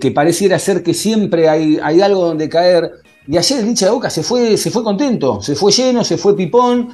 que 0.00 0.10
pareciera 0.12 0.58
ser 0.58 0.82
que 0.82 0.94
siempre 0.94 1.48
hay, 1.48 1.78
algo 1.78 2.26
donde 2.26 2.48
caer. 2.48 2.90
Y 3.26 3.36
ayer 3.36 3.60
el 3.60 3.68
hincha 3.68 3.86
de 3.86 3.92
Boca 3.92 4.10
se 4.10 4.22
fue, 4.22 4.56
se 4.56 4.70
fue 4.70 4.84
contento, 4.84 5.42
se 5.42 5.54
fue 5.56 5.72
lleno, 5.72 6.04
se 6.04 6.16
fue 6.16 6.36
pipón 6.36 6.90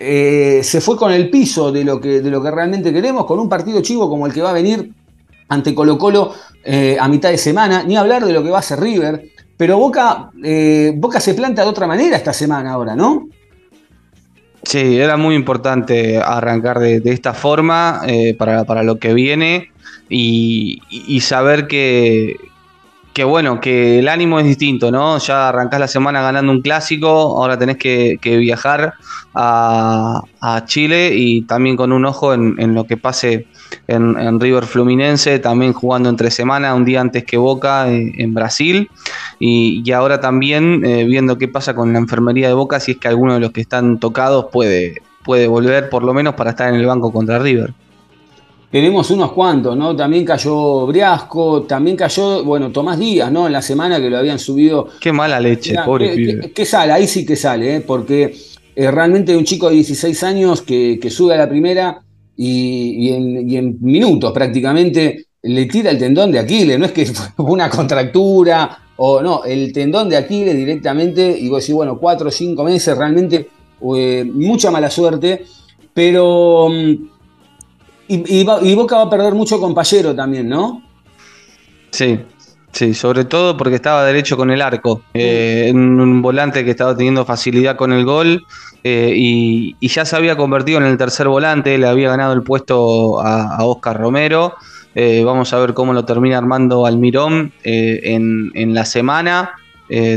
eh, 0.00 0.60
se 0.62 0.80
fue 0.80 0.96
con 0.96 1.10
el 1.10 1.28
piso 1.28 1.72
de 1.72 1.82
lo, 1.82 2.00
que, 2.00 2.20
de 2.20 2.30
lo 2.30 2.40
que 2.40 2.52
realmente 2.52 2.92
queremos, 2.92 3.26
con 3.26 3.40
un 3.40 3.48
partido 3.48 3.80
chivo 3.82 4.08
como 4.08 4.26
el 4.26 4.32
que 4.32 4.40
va 4.40 4.50
a 4.50 4.52
venir 4.52 4.92
ante 5.48 5.74
Colo 5.74 5.98
Colo 5.98 6.32
eh, 6.64 6.96
a 7.00 7.08
mitad 7.08 7.30
de 7.30 7.38
semana, 7.38 7.82
ni 7.82 7.96
hablar 7.96 8.24
de 8.24 8.32
lo 8.32 8.44
que 8.44 8.50
va 8.50 8.58
a 8.58 8.60
hacer 8.60 8.78
River, 8.78 9.24
pero 9.56 9.76
Boca, 9.76 10.30
eh, 10.44 10.92
Boca 10.94 11.18
se 11.18 11.34
planta 11.34 11.62
de 11.62 11.68
otra 11.68 11.88
manera 11.88 12.16
esta 12.16 12.32
semana 12.32 12.72
ahora, 12.72 12.94
¿no? 12.94 13.28
Sí, 14.62 15.00
era 15.00 15.16
muy 15.16 15.34
importante 15.34 16.18
arrancar 16.18 16.78
de, 16.78 17.02
esta 17.04 17.32
forma 17.32 18.02
para, 18.36 18.82
lo 18.82 18.98
que 18.98 19.14
viene 19.14 19.70
y, 20.08 21.20
saber 21.20 21.66
que, 21.66 22.36
que 23.12 23.24
bueno, 23.24 23.60
que 23.60 23.98
el 23.98 24.08
ánimo 24.08 24.38
es 24.38 24.46
distinto, 24.46 24.90
¿no? 24.90 25.18
Ya 25.18 25.48
arrancás 25.48 25.80
la 25.80 25.88
semana 25.88 26.22
ganando 26.22 26.52
un 26.52 26.62
clásico, 26.62 27.08
ahora 27.08 27.58
tenés 27.58 27.76
que, 27.76 28.18
viajar 28.22 28.94
a, 29.34 30.22
Chile 30.66 31.10
y 31.14 31.42
también 31.42 31.76
con 31.76 31.92
un 31.92 32.04
ojo 32.04 32.32
en, 32.32 32.74
lo 32.74 32.84
que 32.84 32.96
pase 32.96 33.46
en, 33.86 34.40
River 34.40 34.64
Fluminense, 34.64 35.38
también 35.38 35.72
jugando 35.72 36.08
entre 36.08 36.30
semana, 36.30 36.74
un 36.74 36.84
día 36.84 37.00
antes 37.00 37.24
que 37.24 37.36
Boca 37.36 37.90
eh, 37.90 38.12
en, 38.18 38.34
Brasil, 38.34 38.88
y, 39.38 39.90
ahora 39.92 40.20
también 40.20 40.84
eh, 40.84 41.04
viendo 41.04 41.38
qué 41.38 41.48
pasa 41.48 41.74
con 41.74 41.92
la 41.92 41.98
enfermería 41.98 42.48
de 42.48 42.54
Boca, 42.54 42.80
si 42.80 42.92
es 42.92 42.98
que 42.98 43.08
alguno 43.08 43.34
de 43.34 43.40
los 43.40 43.50
que 43.50 43.60
están 43.60 43.98
tocados 43.98 44.46
puede, 44.52 45.02
puede 45.24 45.48
volver 45.48 45.90
por 45.90 46.04
lo 46.04 46.14
menos 46.14 46.34
para 46.34 46.50
estar 46.50 46.68
en 46.68 46.76
el 46.76 46.86
banco 46.86 47.12
contra 47.12 47.38
River. 47.38 47.74
Tenemos 48.70 49.10
unos 49.10 49.32
cuantos, 49.32 49.74
¿no? 49.76 49.96
También 49.96 50.26
cayó 50.26 50.86
Briasco, 50.86 51.62
también 51.62 51.96
cayó, 51.96 52.44
bueno, 52.44 52.70
Tomás 52.70 52.98
Díaz, 52.98 53.32
¿no? 53.32 53.46
En 53.46 53.52
la 53.54 53.62
semana 53.62 53.98
que 53.98 54.10
lo 54.10 54.18
habían 54.18 54.38
subido. 54.38 54.88
Qué 55.00 55.10
mala 55.10 55.40
leche, 55.40 55.74
pobre 55.86 56.14
pibe. 56.14 56.52
Que, 56.52 56.66
sale, 56.66 56.92
ahí 56.92 57.06
sí 57.06 57.24
que 57.24 57.34
sale, 57.34 57.76
¿eh? 57.76 57.80
Porque 57.80 58.36
eh, 58.76 58.90
realmente 58.90 59.34
un 59.34 59.44
chico 59.44 59.70
de 59.70 59.76
16 59.76 60.22
años 60.22 60.62
que, 60.62 61.00
sube 61.08 61.32
a 61.32 61.38
la 61.38 61.48
primera 61.48 62.02
y, 62.36 63.10
en, 63.10 63.78
minutos 63.80 64.32
prácticamente 64.32 65.24
le 65.42 65.64
tira 65.64 65.90
el 65.90 65.98
tendón 65.98 66.30
de 66.30 66.40
Aquiles, 66.40 66.78
no 66.78 66.84
es 66.84 66.92
que 66.92 67.06
fue 67.36 67.46
una 67.46 67.70
contractura 67.70 68.78
o 68.96 69.22
no, 69.22 69.44
el 69.44 69.72
tendón 69.72 70.10
de 70.10 70.18
Aquiles 70.18 70.54
directamente 70.54 71.36
y 71.38 71.48
vos 71.48 71.62
decís, 71.62 71.74
bueno, 71.74 71.98
cuatro 71.98 72.28
o 72.28 72.30
cinco 72.30 72.64
meses, 72.64 72.98
realmente 72.98 73.48
eh, 73.96 74.30
mucha 74.30 74.70
mala 74.70 74.90
suerte, 74.90 75.46
pero... 75.94 76.68
Mm, 76.68 77.17
y, 78.08 78.40
y, 78.40 78.74
Boca 78.74 78.96
va 78.96 79.02
a 79.02 79.10
perder 79.10 79.34
mucho 79.34 79.60
compañero 79.60 80.14
también, 80.14 80.48
¿no? 80.48 80.82
Sí, 81.90 82.18
Sí, 82.72 82.94
sobre 82.94 83.24
todo 83.24 83.56
porque 83.56 83.76
estaba 83.76 84.04
derecho 84.04 84.36
con 84.36 84.50
el 84.50 84.62
arco. 84.62 85.02
Eh, 85.14 85.70
un 85.74 86.22
volante 86.22 86.64
que 86.64 86.70
estaba 86.70 86.96
teniendo 86.96 87.24
facilidad 87.24 87.76
con 87.76 87.92
el 87.92 88.04
gol 88.04 88.44
eh, 88.84 89.12
y, 89.16 89.74
ya 89.88 90.04
se 90.04 90.14
había 90.14 90.36
convertido 90.36 90.78
en 90.78 90.84
el 90.84 90.96
tercer 90.96 91.28
volante, 91.28 91.76
le 91.78 91.86
había 91.86 92.10
ganado 92.10 92.34
el 92.34 92.42
puesto 92.42 93.20
a, 93.20 93.64
Oscar 93.64 93.98
Romero. 93.98 94.54
Eh, 94.94 95.22
vamos 95.24 95.52
a 95.52 95.58
ver 95.58 95.74
cómo 95.74 95.92
lo 95.92 96.04
termina 96.04 96.38
armando 96.38 96.86
Almirón 96.86 97.52
en, 97.64 98.52
en, 98.54 98.74
la 98.74 98.84
semana. 98.84 99.52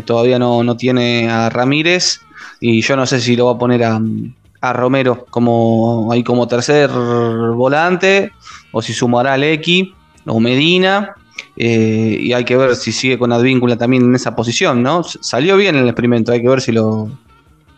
todavía 0.05 0.37
no, 0.37 0.77
tiene 0.77 1.29
a 1.29 1.49
Ramírez 1.49 2.21
y 2.59 2.81
yo 2.81 2.95
no 2.95 3.05
sé 3.05 3.21
si 3.21 3.35
lo 3.35 3.45
va 3.45 3.53
a 3.53 3.57
poner 3.57 3.83
a, 3.83 3.99
a 4.61 4.73
Romero 4.73 5.25
como, 5.29 6.09
ahí 6.11 6.23
como 6.23 6.47
tercer 6.47 6.89
volante 6.89 8.31
o 8.71 8.81
si 8.81 8.93
sumará 8.93 9.37
X 9.37 9.89
o 10.25 10.39
Medina. 10.39 11.15
Eh, 11.57 12.17
y 12.19 12.33
hay 12.33 12.45
que 12.45 12.55
ver 12.55 12.75
si 12.75 12.91
sigue 12.91 13.17
con 13.17 13.31
Advíncula 13.31 13.75
también 13.75 14.03
en 14.03 14.15
esa 14.15 14.35
posición, 14.35 14.81
¿no? 14.81 15.03
Salió 15.03 15.57
bien 15.57 15.75
el 15.75 15.85
experimento, 15.85 16.31
hay 16.31 16.41
que 16.41 16.47
ver 16.47 16.61
si 16.61 16.71
lo, 16.71 17.09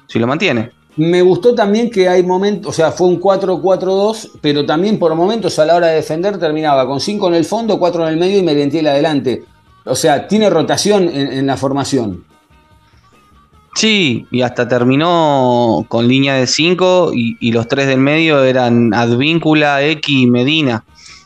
si 0.08 0.20
lo 0.20 0.28
mantiene. 0.28 0.72
Me 0.96 1.24
gustó 1.24 1.56
también 1.56 1.90
que 1.90 2.08
hay 2.08 2.22
momentos, 2.22 2.70
o 2.70 2.74
sea, 2.74 2.92
fue 2.92 3.08
un 3.08 3.20
4-4-2, 3.20 4.32
pero 4.42 4.64
también 4.64 5.00
por 5.00 5.16
momentos 5.16 5.58
a 5.58 5.66
la 5.66 5.76
hora 5.76 5.88
de 5.88 5.96
defender 5.96 6.38
terminaba 6.38 6.86
con 6.86 7.00
5 7.00 7.30
en 7.30 7.34
el 7.34 7.46
fondo, 7.46 7.80
4 7.80 8.04
en 8.04 8.14
el 8.14 8.20
medio 8.20 8.38
y 8.38 8.44
Merentiel 8.44 8.88
adelante. 8.88 9.44
O 9.86 9.96
sea, 9.96 10.28
tiene 10.28 10.50
rotación 10.50 11.10
en, 11.10 11.48
la 11.48 11.58
formación. 11.58 12.24
Sí, 13.76 14.28
y 14.32 14.42
hasta 14.42 14.68
terminó 14.68 15.86
con 15.88 16.08
línea 16.08 16.36
de 16.36 16.48
5 16.48 17.12
y, 17.14 17.52
los 17.52 17.68
tres 17.68 17.88
del 17.88 18.00
medio 18.00 18.44
eran 18.44 18.94
Advíncula, 18.94 19.84
X 19.84 20.16
y 20.16 20.28
Medina. 20.28 20.84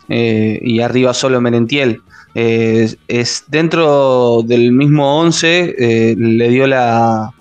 Eh, 0.09 0.59
y 0.63 0.79
arriba 0.79 1.13
solo 1.13 1.41
Merentiel. 1.41 2.01
Eh, 2.39 2.95
es 3.07 3.45
dentro 3.47 4.43
del 4.45 4.71
mismo 4.71 5.19
11 5.21 5.75
eh, 5.75 6.15
le 6.15 6.49
dio 6.49 6.67
la, 6.67 7.33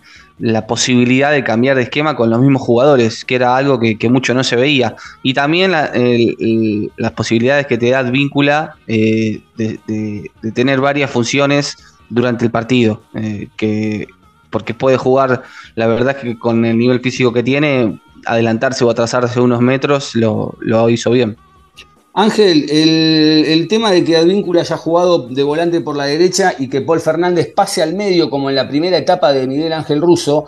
posibilidad 0.67 1.33
de 1.33 1.45
cambiar 1.45 1.77
de 1.77 1.83
esquema 1.83 2.17
con 2.17 2.31
los 2.31 2.41
mismos 2.41 2.63
jugadores, 2.63 3.25
que 3.27 3.35
era 3.35 3.57
algo 3.59 3.79
que, 3.79 4.09
mucho 4.09 4.33
no 4.33 4.43
se 4.43 4.57
veía. 4.57 4.97
Y 5.23 5.35
también 5.35 5.73
las 5.73 7.13
posibilidades 7.13 7.67
que 7.67 7.77
te 7.77 7.91
da 7.91 8.03
Víncula 8.03 8.77
eh, 8.87 9.41
de, 9.57 10.31
tener 10.55 10.81
varias 10.81 11.11
funciones 11.11 11.77
durante 12.09 12.47
el 12.47 12.51
partido, 12.51 13.03
que, 13.57 14.09
porque 14.57 14.73
puede 14.73 14.97
jugar, 14.97 15.43
la 15.75 15.87
verdad 15.87 16.17
es 16.17 16.23
que 16.23 16.39
con 16.39 16.65
el 16.65 16.79
nivel 16.79 17.01
físico 17.01 17.31
que 17.31 17.43
tiene, 17.43 18.01
adelantarse 18.25 18.87
o 18.87 18.91
atrasarse 18.91 19.39
unos 19.39 19.61
metros 19.61 20.15
lo, 20.15 20.57
hizo 20.89 21.11
bien. 21.11 21.37
Ángel, 22.15 22.71
el, 22.71 23.69
tema 23.69 23.91
de 23.91 24.03
que 24.03 24.17
Advíncula 24.17 24.63
haya 24.63 24.79
jugado 24.79 25.29
de 25.29 25.43
volante 25.43 25.83
por 25.83 25.95
la 25.95 26.07
derecha 26.07 26.55
y 26.59 26.69
que 26.69 26.81
Paul 26.81 27.01
Fernández 27.01 27.53
pase 27.55 27.83
al 27.83 27.93
medio, 27.93 28.31
como 28.31 28.49
en 28.49 28.57
la 28.57 28.67
primera 28.67 28.97
etapa 28.97 29.35
de 29.35 29.47
Miguel 29.47 29.75
Ángel 29.75 30.01
Russo, 30.01 30.47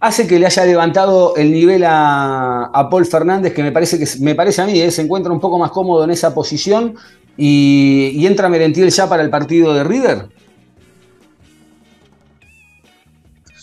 hace 0.00 0.26
que 0.26 0.38
le 0.38 0.46
haya 0.46 0.64
levantado 0.64 1.36
el 1.36 1.52
nivel 1.52 1.84
a, 1.86 2.88
Paul 2.90 3.04
Fernández, 3.04 3.52
que 3.52 3.62
me 3.62 3.70
parece 3.70 3.98
que 3.98 4.06
me 4.20 4.34
parece 4.34 4.62
a 4.62 4.66
mí, 4.66 4.80
eh, 4.80 4.90
se 4.90 5.02
encuentra 5.02 5.30
un 5.30 5.40
poco 5.40 5.58
más 5.58 5.72
cómodo 5.72 6.04
en 6.04 6.10
esa 6.10 6.32
posición 6.32 6.94
y, 7.36 8.24
entra 8.24 8.48
Merentiel 8.48 8.88
ya 8.88 9.10
para 9.10 9.22
el 9.22 9.28
partido 9.28 9.74
de 9.74 9.84
River. 9.84 10.39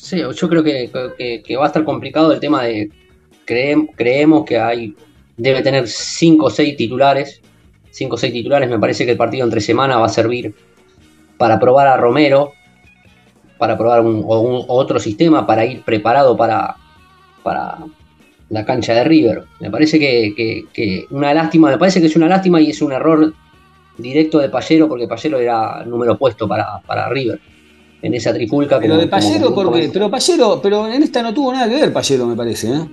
Sí, 0.08 0.16
yo 0.20 0.48
creo 0.48 0.64
que, 0.64 0.90
va 1.58 1.64
a 1.66 1.68
estar 1.68 1.84
complicado 1.84 2.32
el 2.32 2.40
tema 2.40 2.64
de 2.64 2.90
creemos 3.44 4.46
que 4.46 4.58
hay 4.58 4.96
debe 5.36 5.62
tener 5.62 5.86
5 5.86 6.46
o 6.46 6.50
6 6.50 6.78
titulares. 6.78 7.42
5 7.92 8.16
o 8.16 8.18
6 8.18 8.32
titulares, 8.32 8.70
me 8.70 8.80
parece 8.80 9.04
que 9.04 9.12
el 9.12 9.18
partido 9.18 9.44
entre 9.44 9.60
semana 9.60 9.98
va 9.98 10.06
a 10.06 10.10
servir 10.10 10.56
para 11.38 11.60
probar 11.60 11.88
a 11.88 11.98
Romero, 11.98 12.54
para 13.58 13.78
probar 13.78 14.00
un, 14.00 14.24
otro 14.70 14.98
sistema, 14.98 15.46
para 15.46 15.66
ir 15.66 15.82
preparado 15.82 16.38
para, 16.38 16.78
para 17.44 17.80
la 18.48 18.64
cancha 18.64 18.94
de 18.94 19.04
River. 19.04 19.44
Me 19.60 19.70
parece 19.70 20.00
que, 20.00 21.08
una 21.10 21.34
lástima, 21.34 21.70
me 21.70 21.78
parece 21.78 22.00
que 22.00 22.08
es 22.08 22.16
una 22.16 22.30
lástima 22.30 22.62
y 22.62 22.70
es 22.70 22.82
un 22.82 22.94
error 22.94 23.34
directo 23.98 24.40
de 24.40 24.48
Pallero, 24.48 24.88
porque 24.88 25.06
Pallero 25.06 25.38
era 25.38 25.84
número 25.84 26.14
opuesto 26.14 26.48
para, 26.48 26.80
para 26.86 27.10
River 27.10 27.42
en 28.02 28.14
esa 28.14 28.34
trifulca. 28.34 28.80
Pero 28.80 28.98
de 28.98 29.08
Pallero, 29.08 29.54
porque, 29.54 29.90
pero 29.92 30.10
Pallero, 30.10 30.60
pero 30.62 30.88
en 30.88 31.04
esta 31.04 31.22
no 31.22 31.34
tuvo 31.34 31.54
nada 31.54 31.68
que 31.68 31.76
ver 31.76 31.94
Pallero, 31.94 32.26
me 32.26 32.36
parece. 32.36 32.70
¿eh? 32.70 32.88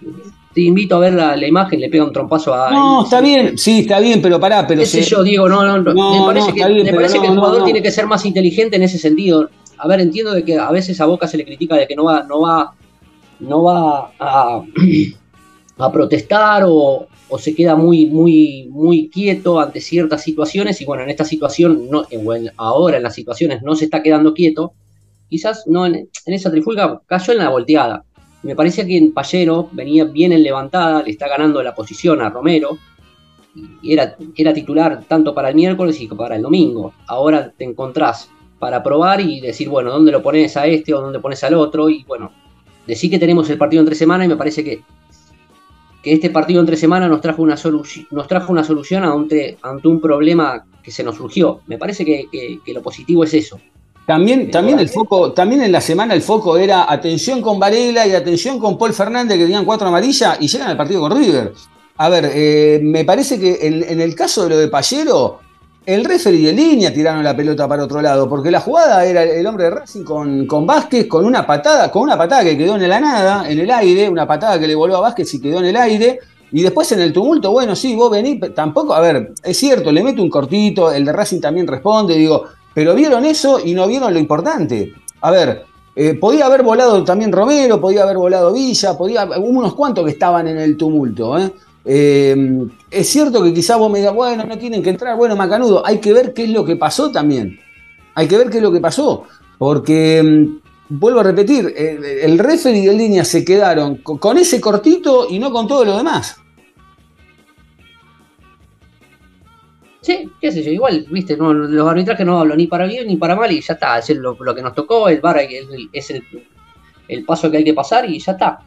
Te 0.55 0.61
invito 0.61 0.97
a 0.97 0.99
ver 1.01 1.15
la, 1.15 1.47
imagen, 1.47 1.81
le 1.81 1.89
pega 1.89 2.05
un 2.05 2.13
trompazo 2.13 2.55
a. 2.55 2.71
No, 2.71 3.05
está 3.05 3.21
bien, 3.21 3.59
sí, 3.59 3.81
está 3.81 3.99
bien, 3.99 4.23
pero 4.23 4.39
pará, 4.39 4.67
pero. 4.67 4.81
¿Qué 4.81 4.87
sé 4.87 5.03
yo, 5.03 5.23
digo, 5.23 5.49
no, 5.49 5.65
no, 5.65 5.95
me 5.95 6.27
parece 6.27 6.53
que, 6.53 6.69
me 6.69 6.93
parece 6.93 7.21
que 7.21 7.27
el 7.27 7.35
jugador 7.35 7.65
tiene 7.65 7.83
que 7.83 7.91
ser 7.91 8.07
más 8.07 8.25
inteligente 8.25 8.77
en 8.77 8.83
ese 8.83 8.99
sentido. 8.99 9.51
A 9.77 9.89
ver, 9.89 10.01
entiendo 10.01 10.33
de 10.33 10.45
que 10.45 10.57
a 10.57 10.71
veces 10.71 11.01
a 11.01 11.07
Boca 11.07 11.27
se 11.27 11.37
le 11.37 11.45
critica 11.45 11.75
de 11.77 11.89
que 11.89 11.97
no 11.97 12.05
va, 12.05 12.23
no 12.23 12.41
va, 12.41 12.75
no 13.41 13.65
va 13.65 14.13
a, 14.19 14.63
a 15.79 15.93
protestar 15.93 16.63
o, 16.65 17.09
o 17.29 17.39
se 17.39 17.55
queda 17.55 17.75
muy, 17.75 18.07
muy, 18.07 18.69
muy 18.71 19.09
quieto 19.09 19.59
ante 19.59 19.81
ciertas 19.81 20.23
situaciones 20.23 20.81
y 20.81 20.85
bueno, 20.85 21.03
en 21.03 21.11
esta 21.11 21.25
situación, 21.25 21.89
no, 21.91 22.07
ahora 22.57 22.99
en 22.99 23.03
las 23.03 23.15
situaciones 23.15 23.63
no 23.63 23.75
se 23.75 23.87
está 23.87 24.03
quedando 24.03 24.35
quieto, 24.35 24.75
quizás 25.35 25.65
no 25.67 25.85
en, 25.85 26.09
esa 26.27 26.49
trifulga 26.49 27.01
cayó 27.07 27.33
en 27.33 27.41
la 27.41 27.49
volteada. 27.49 28.05
Me 28.45 28.55
parecía 28.55 28.87
que 28.87 28.97
en 28.97 29.13
Pallero 29.13 29.69
venía 29.73 30.05
bien 30.05 30.31
en 30.31 30.45
levantada, 30.45 31.03
le 31.03 31.11
está 31.11 31.27
ganando 31.27 31.61
la 31.61 31.75
posición 31.75 32.23
a 32.23 32.31
Romero, 32.31 32.79
y 33.83 33.93
era, 33.93 34.55
titular 34.55 35.03
tanto 35.09 35.35
para 35.35 35.49
el 35.49 35.57
miércoles 35.57 36.01
y 36.01 36.07
para 36.07 36.37
el 36.37 36.43
domingo. 36.43 36.95
Ahora 37.09 37.51
te 37.51 37.65
encontrás 37.65 38.31
para 38.61 38.81
probar 38.81 39.21
y 39.23 39.41
decir, 39.41 39.69
bueno, 39.69 39.91
¿dónde 39.91 40.13
lo 40.13 40.23
pones 40.23 40.57
a 40.57 40.69
este 40.69 40.95
o 40.95 41.01
dónde 41.01 41.19
pones 41.19 41.43
al 41.43 41.55
otro? 41.55 41.91
Y 41.91 42.05
bueno, 42.05 42.31
decir 42.87 43.11
que 43.11 43.19
tenemos 43.19 43.51
el 43.51 43.59
partido 43.59 43.81
entre 43.81 43.97
semana 43.97 44.25
y 44.25 44.29
me 44.29 44.37
parece 44.37 44.63
que, 44.63 44.83
que 46.01 46.13
este 46.13 46.31
partido 46.31 46.61
entre 46.61 46.77
semana 46.77 47.09
nos 47.09 47.21
trajo 47.21 47.43
una, 47.43 47.57
nos 48.13 48.29
trajo 48.29 48.53
una 48.53 48.63
solución 48.63 49.03
ante, 49.03 49.59
ante 49.63 49.89
un 49.89 50.01
problema 50.01 50.65
que 50.81 50.93
se 50.93 51.03
nos 51.03 51.17
surgió. 51.17 51.61
Me 51.67 51.77
parece 51.77 52.05
que 52.05 52.61
lo 52.73 52.83
positivo 52.83 53.25
es 53.25 53.35
eso. 53.35 53.59
También, 54.07 54.51
también 54.51 54.79
el 54.79 54.91
foco, 54.91 55.33
también 55.33 55.63
en 55.63 55.73
la 55.73 55.81
semana 55.81 56.13
el 56.13 56.21
foco 56.21 56.59
era 56.59 56.93
atención 56.93 57.41
con 57.41 57.59
Varela 57.59 58.07
y 58.07 58.13
atención 58.13 58.59
con 58.59 58.77
Paul 58.77 58.93
Fernández 58.93 59.39
que 59.39 59.45
tenían 59.45 59.65
cuatro 59.65 59.89
amarillas 59.89 60.37
y 60.41 60.49
llegan 60.49 60.69
al 60.69 60.77
partido 60.77 61.01
con 61.01 61.17
River. 61.17 61.55
A 61.97 62.09
ver, 62.11 62.31
eh, 62.35 62.81
me 62.83 63.05
parece 63.05 63.39
que 63.39 63.67
en, 63.67 64.01
el 64.01 64.15
caso 64.15 64.43
de 64.43 64.51
lo 64.51 64.59
de 64.59 64.69
Pallero, 64.69 65.39
el 65.87 66.05
referee 66.05 66.47
de 66.47 66.53
línea 66.53 66.93
tiraron 66.93 67.25
la 67.25 67.35
pelota 67.35 67.67
para 67.67 67.85
otro 67.85 68.03
lado, 68.03 68.29
porque 68.29 68.51
la 68.51 68.61
jugada 68.61 69.07
era 69.07 69.23
el 69.23 69.47
hombre 69.47 69.65
de 69.65 69.71
Racing 69.71 70.05
con, 70.05 70.47
con 70.47 70.67
Vázquez, 70.67 71.07
con 71.07 71.25
una 71.25 71.47
patada, 71.47 71.91
con 71.91 72.03
una 72.03 72.19
patada 72.19 72.43
que 72.43 72.59
quedó 72.59 72.75
en 72.75 72.89
la 72.89 73.01
nada, 73.01 73.49
en 73.49 73.59
el 73.59 73.71
aire, 73.71 74.09
una 74.09 74.27
patada 74.27 74.59
que 74.59 74.67
le 74.67 74.75
voló 74.75 74.97
a 74.97 75.01
Vázquez 75.01 75.33
y 75.33 75.41
quedó 75.41 75.61
en 75.61 75.67
el 75.67 75.77
aire. 75.77 76.19
Y 76.53 76.63
después 76.63 76.91
en 76.93 77.01
el 77.01 77.13
tumulto, 77.13 77.51
bueno, 77.53 77.75
sí, 77.75 77.95
vos 77.95 78.11
venís, 78.11 78.41
tampoco, 78.55 78.93
a 78.93 79.01
ver, 79.01 79.33
es 79.43 79.57
cierto, 79.57 79.91
le 79.91 80.05
mete 80.05 80.21
un 80.21 80.31
cortito, 80.31 80.93
el 80.93 81.05
de 81.05 81.13
Racing 81.13 81.41
también 81.41 81.67
responde, 81.67 82.17
digo, 82.17 82.45
pero 82.75 82.95
vieron 82.95 83.25
eso 83.25 83.61
y 83.65 83.73
no 83.73 83.87
vieron 83.87 84.13
lo 84.13 84.19
importante. 84.19 84.93
A 85.21 85.31
ver, 85.31 85.65
eh, 85.97 86.15
podía 86.15 86.47
haber 86.47 86.63
volado 86.63 87.05
también 87.05 87.31
Romero, 87.31 87.81
podía 87.81 88.03
haber 88.03 88.17
volado 88.17 88.53
Villa, 88.53 88.99
podía, 88.99 89.25
unos 89.25 89.75
cuantos 89.75 90.05
que 90.05 90.11
estaban 90.11 90.49
en 90.49 90.59
el 90.59 90.77
tumulto. 90.77 91.39
¿eh? 91.39 91.53
Eh, 91.85 92.67
es 92.91 93.09
cierto 93.09 93.43
que 93.43 93.55
quizás 93.55 93.79
vos 93.79 93.91
me 93.91 94.01
digas, 94.01 94.15
bueno, 94.15 94.45
no 94.45 94.59
tienen 94.59 94.83
que 94.83 94.91
entrar, 94.91 95.17
bueno, 95.17 95.37
Macanudo, 95.37 95.87
hay 95.87 95.99
que 95.99 96.13
ver 96.13 96.35
qué 96.35 96.45
es 96.45 96.51
lo 96.51 96.65
que 96.65 96.77
pasó 96.77 97.13
también. 97.13 97.59
Hay 98.17 98.27
que 98.27 98.37
ver 98.37 98.51
qué 98.51 98.57
es 98.57 98.63
lo 98.63 98.73
que 98.73 98.81
pasó. 98.81 99.25
Porque, 99.57 100.21
mm, 100.23 100.99
vuelvo 100.99 101.21
a 101.21 101.25
repetir, 101.25 101.73
el, 101.77 102.05
el 102.05 102.39
referee 102.39 102.87
el 102.87 102.99
línea 102.99 103.25
se 103.25 103.45
quedaron 103.45 103.99
con 103.99 104.37
ese 104.37 104.61
cortito 104.61 105.29
y 105.31 105.39
no 105.39 105.53
con 105.53 105.69
todo 105.69 105.85
lo 105.85 105.97
demás. 105.97 106.37
Sí, 110.05 110.31
qué 110.39 110.53
sé 110.53 110.63
yo, 110.63 110.71
igual, 110.71 111.07
viste, 111.09 111.35
los 111.35 111.89
arbitrajes 111.89 112.27
no 112.27 112.39
hablo 112.39 112.55
ni 112.55 112.67
para 112.67 112.85
bien 112.85 113.07
ni 113.07 113.17
para 113.17 113.35
mal 113.35 113.51
y 113.51 113.63
ya 113.63 113.73
está, 113.73 113.99
es 113.99 114.11
lo, 114.11 114.37
que 114.55 114.61
nos 114.61 114.75
tocó, 114.75 115.09
el 115.09 115.23
VAR 115.23 115.39
es, 115.39 116.11
el, 117.09 117.25
paso 117.25 117.51
que 117.51 117.57
hay 117.57 117.65
que 117.65 117.73
pasar 117.73 118.05
y 118.11 118.19
ya 118.19 118.33
está. 118.33 118.59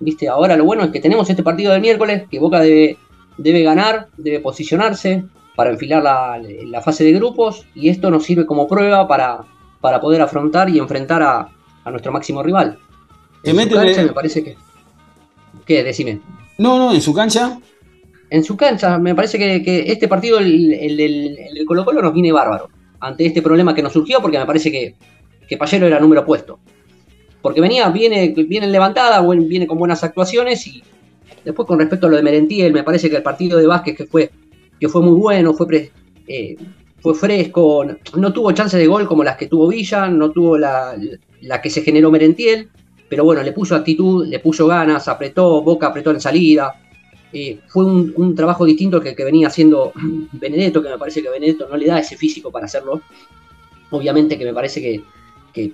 Viste, 0.00 0.28
ahora 0.28 0.56
lo 0.56 0.64
bueno 0.64 0.82
es 0.82 0.90
que 0.90 0.98
tenemos 0.98 1.30
este 1.30 1.44
partido 1.44 1.72
del 1.72 1.80
miércoles, 1.80 2.24
que 2.28 2.40
Boca 2.40 2.58
debe, 2.58 2.96
debe 3.38 3.62
ganar, 3.62 4.08
debe 4.16 4.40
posicionarse 4.40 5.22
para 5.54 5.70
enfilar 5.70 6.02
la, 6.02 6.82
fase 6.82 7.04
de 7.04 7.12
grupos 7.12 7.66
y 7.72 7.88
esto 7.88 8.10
nos 8.10 8.24
sirve 8.24 8.44
como 8.44 8.66
prueba 8.66 9.06
para, 9.06 9.44
para 9.80 10.00
poder 10.00 10.20
afrontar 10.22 10.70
y 10.70 10.80
enfrentar 10.80 11.22
a, 11.22 11.50
nuestro 11.88 12.10
máximo 12.10 12.42
rival. 12.42 12.80
En 13.44 13.56
su 13.56 13.76
cancha 13.76 14.02
me 14.02 14.12
parece 14.12 14.42
que... 14.42 14.56
¿Qué? 15.64 15.84
Decime. 15.84 16.20
No, 16.58 16.78
no, 16.78 16.92
en 16.92 17.00
su 17.00 17.14
cancha 17.14 17.60
en 18.30 18.44
su 18.44 18.56
cancha, 18.56 18.98
me 18.98 19.14
parece 19.14 19.38
que, 19.38 19.84
este 19.86 20.06
partido, 20.06 20.38
el, 20.38 20.96
del 20.96 21.64
Colo 21.66 21.84
Colo, 21.84 22.00
nos 22.00 22.14
viene 22.14 22.30
bárbaro. 22.32 22.70
Ante 23.00 23.26
este 23.26 23.42
problema 23.42 23.74
que 23.74 23.82
nos 23.82 23.92
surgió, 23.92 24.20
porque 24.22 24.38
me 24.38 24.46
parece 24.46 24.70
que, 24.70 25.56
Pallero 25.56 25.86
era 25.86 25.98
número 25.98 26.24
puesto. 26.24 26.60
Porque 27.42 27.60
venía, 27.60 27.88
viene, 27.88 28.28
viene 28.28 28.68
levantada, 28.68 29.20
viene 29.20 29.66
con 29.66 29.78
buenas 29.78 30.04
actuaciones 30.04 30.64
y 30.68 30.82
después 31.44 31.66
con 31.66 31.78
respecto 31.78 32.06
a 32.06 32.10
lo 32.10 32.16
de 32.16 32.22
Merentiel, 32.22 32.72
me 32.72 32.84
parece 32.84 33.10
que 33.10 33.16
el 33.16 33.22
partido 33.22 33.58
de 33.58 33.66
Vázquez 33.66 33.96
que 33.96 34.04
fue, 34.04 34.30
que 34.78 34.88
fue 34.88 35.02
muy 35.02 35.18
bueno, 35.18 35.54
fue, 35.54 35.90
eh, 36.28 36.56
fue 37.00 37.14
fresco, 37.14 37.84
no 38.14 38.32
tuvo 38.32 38.52
chances 38.52 38.78
de 38.78 38.86
gol 38.86 39.08
como 39.08 39.24
las 39.24 39.36
que 39.36 39.46
tuvo 39.46 39.66
Villa, 39.68 40.06
no 40.08 40.30
tuvo 40.30 40.58
la, 40.58 40.94
la 41.40 41.60
que 41.62 41.70
se 41.70 41.82
generó 41.82 42.10
Merentiel, 42.10 42.68
pero 43.08 43.24
bueno, 43.24 43.42
le 43.42 43.52
puso 43.52 43.74
actitud, 43.74 44.26
le 44.26 44.38
puso 44.38 44.66
ganas, 44.66 45.08
apretó, 45.08 45.62
Boca 45.62 45.88
apretó 45.88 46.10
en 46.10 46.20
salida, 46.20 46.74
eh, 47.32 47.60
fue 47.68 47.84
un, 47.84 48.34
trabajo 48.34 48.64
distinto 48.64 49.00
que, 49.00 49.14
que 49.14 49.24
venía 49.24 49.48
haciendo 49.48 49.92
Benedetto, 50.32 50.82
que 50.82 50.88
me 50.88 50.98
parece 50.98 51.22
que 51.22 51.28
Benedetto 51.28 51.68
no 51.68 51.76
le 51.76 51.86
da 51.86 51.98
ese 51.98 52.16
físico 52.16 52.50
para 52.50 52.66
hacerlo. 52.66 53.02
Obviamente 53.90 54.38
que 54.38 54.44
me 54.44 54.54
parece 54.54 55.02
que, 55.52 55.72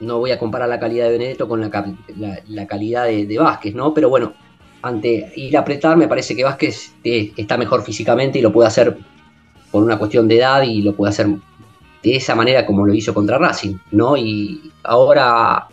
no 0.00 0.18
voy 0.18 0.30
a 0.30 0.38
comparar 0.38 0.68
la 0.68 0.78
calidad 0.78 1.06
de 1.06 1.12
Benedetto 1.12 1.48
con 1.48 1.60
la, 1.60 2.66
calidad 2.68 3.06
de, 3.06 3.38
Vázquez, 3.38 3.74
¿no? 3.74 3.92
Pero 3.92 4.08
bueno, 4.08 4.32
ante 4.80 5.32
ir 5.34 5.56
a 5.56 5.60
apretar, 5.60 5.96
me 5.96 6.06
parece 6.06 6.36
que 6.36 6.44
Vázquez 6.44 6.94
eh, 7.02 7.32
está 7.36 7.56
mejor 7.56 7.82
físicamente 7.82 8.38
y 8.38 8.42
lo 8.42 8.52
puede 8.52 8.68
hacer 8.68 8.96
por 9.72 9.82
una 9.82 9.98
cuestión 9.98 10.28
de 10.28 10.38
edad 10.38 10.62
y 10.62 10.82
lo 10.82 10.94
puede 10.94 11.10
hacer 11.10 11.26
de 12.02 12.16
esa 12.16 12.36
manera 12.36 12.64
como 12.64 12.86
lo 12.86 12.94
hizo 12.94 13.12
contra 13.12 13.38
Racing, 13.38 13.76
¿no? 13.90 14.16
Y 14.16 14.70
ahora, 14.84 15.66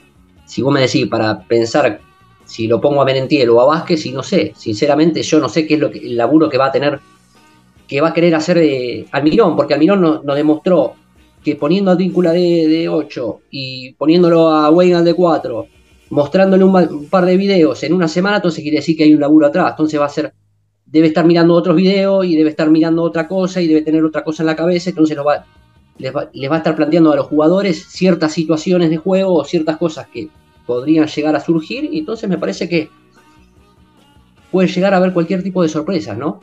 si 0.45 0.63
vos 0.63 0.73
me 0.73 0.81
decís, 0.81 1.05
para 1.07 1.41
pensar 1.41 2.01
si 2.45 2.67
lo 2.67 2.79
pongo 2.79 3.01
a 3.01 3.05
Merentiel 3.05 3.49
o 3.49 3.61
a 3.61 3.65
Vázquez 3.65 4.05
y 4.05 4.11
no 4.11 4.23
sé, 4.23 4.53
sinceramente 4.55 5.23
yo 5.23 5.39
no 5.39 5.49
sé 5.49 5.65
qué 5.65 5.73
es 5.73 5.79
lo 5.79 5.91
que, 5.91 5.99
el 5.99 6.15
laburo 6.15 6.49
que 6.49 6.57
va 6.57 6.67
a 6.67 6.71
tener, 6.71 6.99
que 7.87 8.01
va 8.01 8.09
a 8.09 8.13
querer 8.13 8.35
hacer 8.35 8.57
eh, 8.59 9.05
Almirón, 9.11 9.55
porque 9.55 9.73
Almirón 9.73 10.01
nos 10.01 10.35
demostró 10.35 10.93
que 11.43 11.55
poniendo 11.55 11.91
a 11.91 11.95
Víncula 11.95 12.31
de, 12.31 12.87
8 12.89 13.39
y 13.51 13.93
poniéndolo 13.93 14.49
a 14.49 14.69
Weigand 14.69 15.05
de 15.05 15.13
4, 15.13 15.67
mostrándole 16.09 16.63
un, 16.63 17.07
par 17.09 17.25
de 17.25 17.37
videos 17.37 17.83
en 17.83 17.93
una 17.93 18.07
semana, 18.07 18.37
entonces 18.37 18.61
quiere 18.61 18.77
decir 18.77 18.95
que 18.95 19.03
hay 19.03 19.13
un 19.13 19.21
laburo 19.21 19.47
atrás, 19.47 19.71
entonces 19.71 19.99
va 19.99 20.05
a 20.05 20.09
ser, 20.09 20.33
debe 20.85 21.07
estar 21.07 21.25
mirando 21.25 21.53
otros 21.53 21.75
videos 21.75 22.25
y 22.25 22.35
debe 22.35 22.49
estar 22.49 22.69
mirando 22.69 23.03
otra 23.03 23.27
cosa 23.27 23.61
y 23.61 23.67
debe 23.67 23.81
tener 23.81 24.03
otra 24.03 24.23
cosa 24.23 24.43
en 24.43 24.47
la 24.47 24.55
cabeza, 24.55 24.89
entonces 24.89 25.17
les, 25.17 25.25
va, 25.25 25.45
les 26.33 26.51
va 26.51 26.55
a 26.55 26.57
estar 26.57 26.75
planteando 26.75 27.11
a 27.11 27.15
los 27.15 27.27
jugadores 27.27 27.85
ciertas 27.89 28.33
situaciones 28.33 28.89
de 28.89 28.97
juego 28.97 29.35
o 29.35 29.43
ciertas 29.43 29.77
cosas 29.77 30.07
que 30.07 30.29
podrían 30.65 31.07
llegar 31.07 31.35
a 31.35 31.39
surgir 31.39 31.89
y 31.91 31.99
entonces 31.99 32.29
me 32.29 32.37
parece 32.37 32.67
que 32.67 32.89
puede 34.51 34.67
llegar 34.67 34.93
a 34.93 34.97
haber 34.97 35.13
cualquier 35.13 35.43
tipo 35.43 35.61
de 35.61 35.69
sorpresas, 35.69 36.17
¿no? 36.17 36.41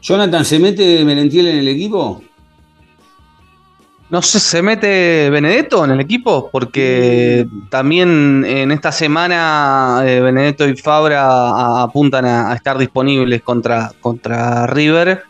Jonathan, 0.00 0.44
¿se 0.44 0.58
mete 0.58 1.04
Merentiel 1.04 1.48
en 1.48 1.58
el 1.58 1.68
equipo? 1.68 2.22
No 4.10 4.22
sé, 4.22 4.40
¿se 4.40 4.62
mete 4.62 5.28
Benedetto 5.28 5.84
en 5.84 5.90
el 5.90 6.00
equipo? 6.00 6.48
Porque 6.50 7.46
también 7.68 8.42
en 8.46 8.72
esta 8.72 8.90
semana 8.90 10.02
eh, 10.06 10.20
Benedetto 10.20 10.66
y 10.66 10.76
Fabra 10.76 11.82
apuntan 11.82 12.24
a, 12.24 12.54
estar 12.54 12.78
disponibles 12.78 13.42
contra, 13.42 13.92
contra 14.00 14.66
River. 14.66 15.24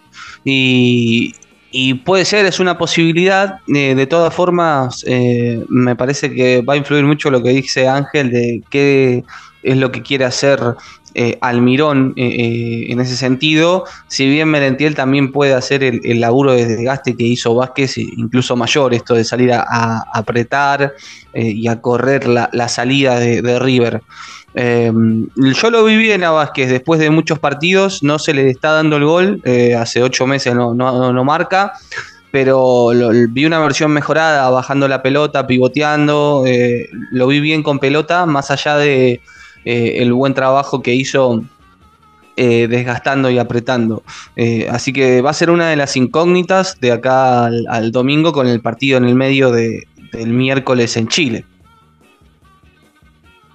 Y, 0.44 1.34
y 1.70 1.94
puede 1.94 2.24
ser, 2.24 2.46
es 2.46 2.60
una 2.60 2.78
posibilidad. 2.78 3.60
Eh, 3.68 3.94
de 3.94 4.06
todas 4.06 4.34
formas, 4.34 5.04
eh, 5.06 5.64
me 5.68 5.96
parece 5.96 6.32
que 6.32 6.62
va 6.62 6.74
a 6.74 6.76
influir 6.76 7.04
mucho 7.04 7.30
lo 7.30 7.42
que 7.42 7.50
dice 7.50 7.88
Ángel 7.88 8.30
de 8.30 8.62
qué 8.70 9.24
es 9.62 9.76
lo 9.76 9.92
que 9.92 10.02
quiere 10.02 10.24
hacer 10.24 10.60
eh, 11.14 11.36
Almirón 11.40 12.12
eh, 12.16 12.86
en 12.90 13.00
ese 13.00 13.16
sentido, 13.16 13.84
si 14.06 14.28
bien 14.28 14.48
Merentiel 14.48 14.94
también 14.94 15.32
puede 15.32 15.54
hacer 15.54 15.82
el, 15.82 16.20
laburo 16.20 16.52
de 16.52 16.66
desgaste 16.66 17.16
que 17.16 17.24
hizo 17.24 17.54
Vázquez, 17.54 17.98
incluso 17.98 18.54
mayor, 18.56 18.94
esto 18.94 19.14
de 19.14 19.24
salir 19.24 19.52
a, 19.52 20.04
apretar 20.12 20.94
y 21.34 21.66
a 21.66 21.80
correr 21.80 22.28
la, 22.28 22.68
salida 22.68 23.18
de, 23.18 23.58
River. 23.58 24.02
Yo 24.58 25.70
lo 25.70 25.84
vi 25.84 25.96
bien 25.96 26.24
a 26.24 26.32
Vázquez, 26.32 26.68
después 26.68 26.98
de 26.98 27.10
muchos 27.10 27.38
partidos 27.38 28.02
no 28.02 28.18
se 28.18 28.34
le 28.34 28.50
está 28.50 28.72
dando 28.72 28.96
el 28.96 29.04
gol, 29.04 29.42
hace 29.78 30.02
ocho 30.02 30.26
meses 30.26 30.54
no, 30.54 30.74
no, 30.74 31.24
marca, 31.24 31.74
pero 32.32 32.90
vi 33.30 33.46
una 33.46 33.60
versión 33.60 33.92
mejorada, 33.92 34.50
bajando 34.50 34.88
la 34.88 35.00
pelota, 35.00 35.46
pivoteando, 35.46 36.44
lo 37.12 37.26
vi 37.28 37.40
bien 37.40 37.62
con 37.62 37.78
pelota, 37.78 38.26
más 38.26 38.50
allá 38.50 38.76
de 38.76 39.20
eh, 39.64 40.10
buen 40.10 40.34
trabajo 40.34 40.82
que 40.82 40.94
hizo 40.94 41.44
eh, 42.36 42.68
desgastando 42.68 43.30
y 43.30 43.38
apretando. 43.38 44.04
Eh, 44.36 44.68
así 44.70 44.92
que 44.92 45.20
va 45.22 45.30
a 45.30 45.34
ser 45.34 45.50
una 45.50 45.68
de 45.70 45.76
las 45.76 45.96
incógnitas 45.96 46.78
de 46.80 46.92
acá 46.92 47.46
al, 47.46 47.90
domingo 47.90 48.32
con 48.32 48.46
el 48.46 48.60
partido 48.60 48.96
en 48.96 49.04
el 49.06 49.16
medio 49.16 49.50
del 49.50 49.84
miércoles 50.28 50.96
en 50.96 51.08
Chile. 51.08 51.44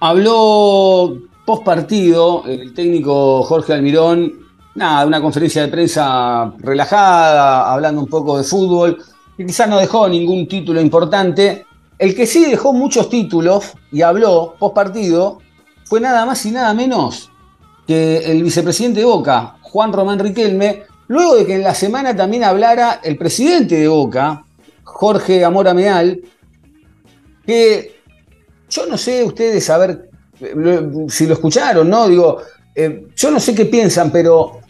Habló 0.00 1.16
post 1.44 1.64
partido 1.64 2.44
el 2.46 2.74
técnico 2.74 3.42
Jorge 3.42 3.74
Almirón, 3.74 4.32
nada, 4.74 5.06
una 5.06 5.20
conferencia 5.20 5.62
de 5.62 5.68
prensa 5.68 6.52
relajada, 6.58 7.72
hablando 7.72 8.00
un 8.00 8.08
poco 8.08 8.38
de 8.38 8.44
fútbol, 8.44 8.98
y 9.36 9.46
quizás 9.46 9.68
no 9.68 9.78
dejó 9.78 10.08
ningún 10.08 10.46
título 10.48 10.80
importante. 10.80 11.66
El 11.98 12.14
que 12.14 12.26
sí 12.26 12.44
dejó 12.44 12.72
muchos 12.72 13.08
títulos 13.08 13.72
y 13.92 14.02
habló 14.02 14.56
post 14.58 14.74
partido 14.74 15.38
fue 15.84 16.00
nada 16.00 16.26
más 16.26 16.44
y 16.46 16.50
nada 16.50 16.74
menos 16.74 17.30
que 17.86 18.18
el 18.18 18.42
vicepresidente 18.42 19.00
de 19.00 19.06
Boca, 19.06 19.56
Juan 19.62 19.92
Román 19.92 20.18
Riquelme, 20.18 20.84
luego 21.08 21.36
de 21.36 21.46
que 21.46 21.54
en 21.54 21.62
la 21.62 21.74
semana 21.74 22.16
también 22.16 22.44
hablara 22.44 23.00
el 23.02 23.16
presidente 23.16 23.76
de 23.76 23.88
Boca, 23.88 24.44
Jorge 24.82 25.44
Amora 25.44 25.74
Meal, 25.74 26.20
que 27.46 27.93
yo 28.68 28.86
no 28.86 28.98
sé 28.98 29.24
ustedes 29.24 29.68
a 29.70 29.78
ver 29.78 30.10
si 31.08 31.26
lo 31.26 31.34
escucharon, 31.34 31.88
¿no? 31.88 32.08
Digo, 32.08 32.38
eh, 32.74 33.06
yo 33.14 33.30
no 33.30 33.40
sé 33.40 33.54
qué 33.54 33.66
piensan, 33.66 34.10
pero 34.10 34.60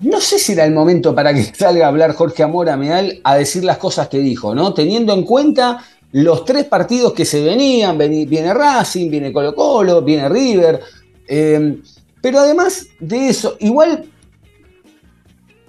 no 0.00 0.20
sé 0.20 0.38
si 0.38 0.52
era 0.52 0.64
el 0.64 0.72
momento 0.72 1.14
para 1.14 1.32
que 1.32 1.42
salga 1.54 1.86
a 1.86 1.88
hablar 1.88 2.14
Jorge 2.14 2.42
Amora 2.42 2.76
Meal 2.76 3.20
a 3.24 3.36
decir 3.36 3.64
las 3.64 3.78
cosas 3.78 4.08
que 4.08 4.18
dijo, 4.18 4.54
¿no? 4.54 4.74
Teniendo 4.74 5.12
en 5.14 5.24
cuenta 5.24 5.84
los 6.12 6.44
tres 6.44 6.64
partidos 6.64 7.12
que 7.12 7.24
se 7.24 7.42
venían, 7.42 7.98
viene 7.98 8.54
Racing, 8.54 9.10
viene 9.10 9.32
Colo 9.32 9.54
Colo, 9.54 10.02
viene 10.02 10.28
River, 10.28 10.80
eh, 11.28 11.78
pero 12.20 12.40
además 12.40 12.86
de 13.00 13.28
eso, 13.28 13.56
igual 13.60 14.04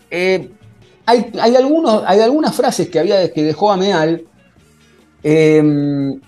eh, 0.10 0.50
hay, 1.06 1.56
algunos, 1.56 2.04
hay, 2.06 2.20
algunas 2.20 2.56
frases 2.56 2.90
que, 2.90 3.00
había, 3.00 3.32
que 3.32 3.44
dejó 3.44 3.72
a 3.72 3.78
Meal 3.78 4.24
eh, 5.24 6.20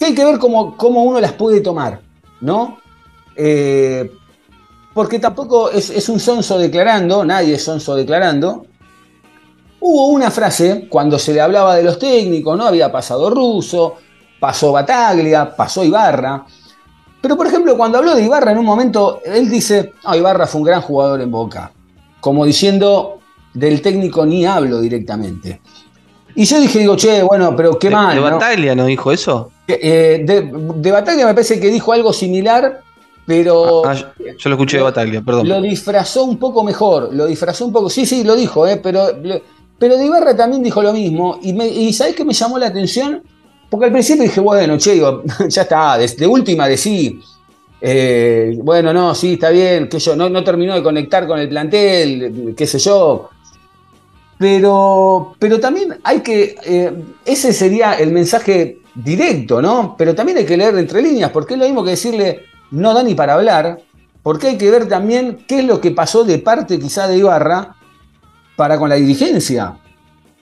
que 0.00 0.06
hay 0.06 0.14
que 0.14 0.24
ver 0.24 0.38
cómo, 0.40 0.76
cómo, 0.76 1.04
uno 1.04 1.20
las 1.20 1.34
puede 1.34 1.60
tomar, 1.60 2.00
¿no? 2.40 2.78
porque 4.92 5.18
tampoco 5.18 5.70
es, 5.70 5.88
es, 5.88 6.10
un 6.10 6.20
sonso 6.20 6.58
declarando, 6.58 7.24
nadie 7.24 7.54
es 7.54 7.64
sonso 7.64 7.94
declarando, 7.94 8.66
Hubo 9.82 10.08
una 10.08 10.30
frase 10.30 10.86
cuando 10.90 11.18
se 11.18 11.32
le 11.32 11.40
hablaba 11.40 11.74
de 11.74 11.82
los 11.82 11.98
técnicos, 11.98 12.56
¿no? 12.56 12.66
Había 12.66 12.92
pasado 12.92 13.30
Russo, 13.30 13.96
pasó 14.38 14.72
Bataglia, 14.72 15.56
pasó 15.56 15.82
Ibarra. 15.82 16.44
Pero 17.22 17.34
por 17.34 17.46
ejemplo, 17.46 17.78
cuando 17.78 17.96
habló 17.96 18.14
de 18.14 18.22
Ibarra 18.22 18.52
en 18.52 18.58
un 18.58 18.66
momento, 18.66 19.20
él 19.24 19.48
dice, 19.48 19.94
ah, 20.04 20.18
Ibarra 20.18 20.46
fue 20.46 20.60
un 20.60 20.66
gran 20.66 20.82
jugador 20.82 21.22
en 21.22 21.30
Boca. 21.30 21.72
Como 22.20 22.44
diciendo, 22.44 23.20
del 23.54 23.80
técnico 23.80 24.26
ni 24.26 24.44
hablo 24.44 24.80
directamente. 24.80 25.62
Y 26.40 26.46
yo 26.46 26.58
dije, 26.58 26.78
digo, 26.78 26.96
che, 26.96 27.22
bueno, 27.22 27.54
pero 27.54 27.78
qué 27.78 27.90
mal. 27.90 28.14
¿De 28.14 28.22
Bataglia 28.22 28.74
no 28.74 28.86
dijo 28.86 29.12
eso? 29.12 29.52
Eh, 29.68 30.22
de, 30.24 30.90
Bataglia 30.90 31.26
me 31.26 31.34
parece 31.34 31.60
que 31.60 31.68
dijo 31.68 31.92
algo 31.92 32.14
similar, 32.14 32.80
pero. 33.26 33.84
Ah, 33.84 33.92
ah, 33.94 34.12
yo, 34.38 34.48
lo 34.48 34.54
escuché 34.54 34.78
de 34.78 34.82
Bataglia, 34.84 35.20
perdón. 35.20 35.46
Lo 35.46 35.60
disfrazó 35.60 36.24
un 36.24 36.38
poco 36.38 36.64
mejor, 36.64 37.10
lo 37.12 37.26
disfrazó 37.26 37.66
un 37.66 37.72
poco. 37.74 37.90
Sí, 37.90 38.06
sí, 38.06 38.24
lo 38.24 38.34
dijo, 38.36 38.66
eh, 38.66 38.78
pero 38.82 39.08
pero 39.78 39.98
de 39.98 40.06
Ibarra 40.06 40.34
también 40.34 40.62
dijo 40.62 40.82
lo 40.82 40.94
mismo. 40.94 41.38
Y, 41.42 41.52
me, 41.52 41.92
¿sabés 41.92 42.16
qué 42.16 42.24
me 42.24 42.32
llamó 42.32 42.58
la 42.58 42.68
atención? 42.68 43.22
Porque 43.68 43.84
al 43.84 43.92
principio 43.92 44.22
dije, 44.22 44.40
bueno, 44.40 44.78
che, 44.78 44.98
ya 45.48 45.60
está, 45.60 45.98
de, 45.98 46.26
última 46.26 46.68
decí. 46.68 47.20
Eh, 47.82 48.58
bueno, 48.62 48.94
no, 48.94 49.14
sí, 49.14 49.34
está 49.34 49.50
bien, 49.50 49.90
que 49.90 49.98
yo 49.98 50.16
no, 50.16 50.30
no 50.30 50.42
terminó 50.42 50.74
de 50.74 50.82
conectar 50.82 51.26
con 51.26 51.38
el 51.38 51.50
plantel, 51.50 52.54
qué 52.56 52.66
sé 52.66 52.78
yo. 52.78 53.28
Pero, 54.40 55.36
pero 55.38 55.60
también 55.60 55.98
hay 56.02 56.20
que, 56.20 56.56
eh, 56.64 56.94
ese 57.26 57.52
sería 57.52 57.92
el 57.92 58.10
mensaje 58.10 58.78
directo, 58.94 59.60
¿no? 59.60 59.94
Pero 59.98 60.14
también 60.14 60.38
hay 60.38 60.46
que 60.46 60.56
leer 60.56 60.78
entre 60.78 61.02
líneas, 61.02 61.30
porque 61.30 61.52
es 61.52 61.60
lo 61.60 61.66
mismo 61.66 61.84
que 61.84 61.90
decirle, 61.90 62.40
no 62.70 62.94
da 62.94 63.02
ni 63.02 63.14
para 63.14 63.34
hablar, 63.34 63.82
porque 64.22 64.46
hay 64.46 64.56
que 64.56 64.70
ver 64.70 64.88
también 64.88 65.44
qué 65.46 65.58
es 65.58 65.66
lo 65.66 65.78
que 65.78 65.90
pasó 65.90 66.24
de 66.24 66.38
parte 66.38 66.78
quizá 66.78 67.06
de 67.06 67.18
Ibarra 67.18 67.76
para 68.56 68.78
con 68.78 68.88
la 68.88 68.94
dirigencia, 68.94 69.76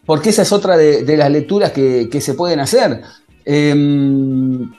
porque 0.07 0.31
esa 0.31 0.43
es 0.43 0.53
otra 0.53 0.77
de, 0.77 1.17
las 1.17 1.31
lecturas 1.33 1.73
que, 1.73 2.21
se 2.21 2.35
pueden 2.35 2.61
hacer. 2.61 3.03
Em, 3.45 4.73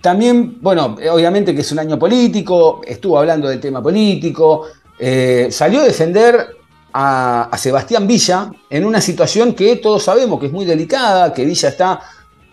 también, 0.00 0.58
bueno, 0.60 0.96
obviamente 1.08 1.54
que 1.54 1.60
es 1.60 1.70
un 1.70 1.78
año 1.78 2.00
político, 2.00 2.80
estuvo 2.84 3.16
hablando 3.16 3.46
del 3.46 3.60
tema 3.60 3.80
político, 3.80 4.66
eh, 4.98 5.46
salió 5.52 5.82
a 5.82 5.84
defender 5.84 6.61
a, 6.92 7.50
Sebastián 7.56 8.06
Villa 8.06 8.50
en 8.68 8.84
una 8.84 9.00
situación 9.00 9.54
que 9.54 9.76
todos 9.76 10.02
sabemos 10.02 10.38
que 10.40 10.46
es 10.46 10.52
muy 10.52 10.64
delicada, 10.64 11.32
que 11.32 11.44
Villa 11.44 11.68
está 11.68 12.00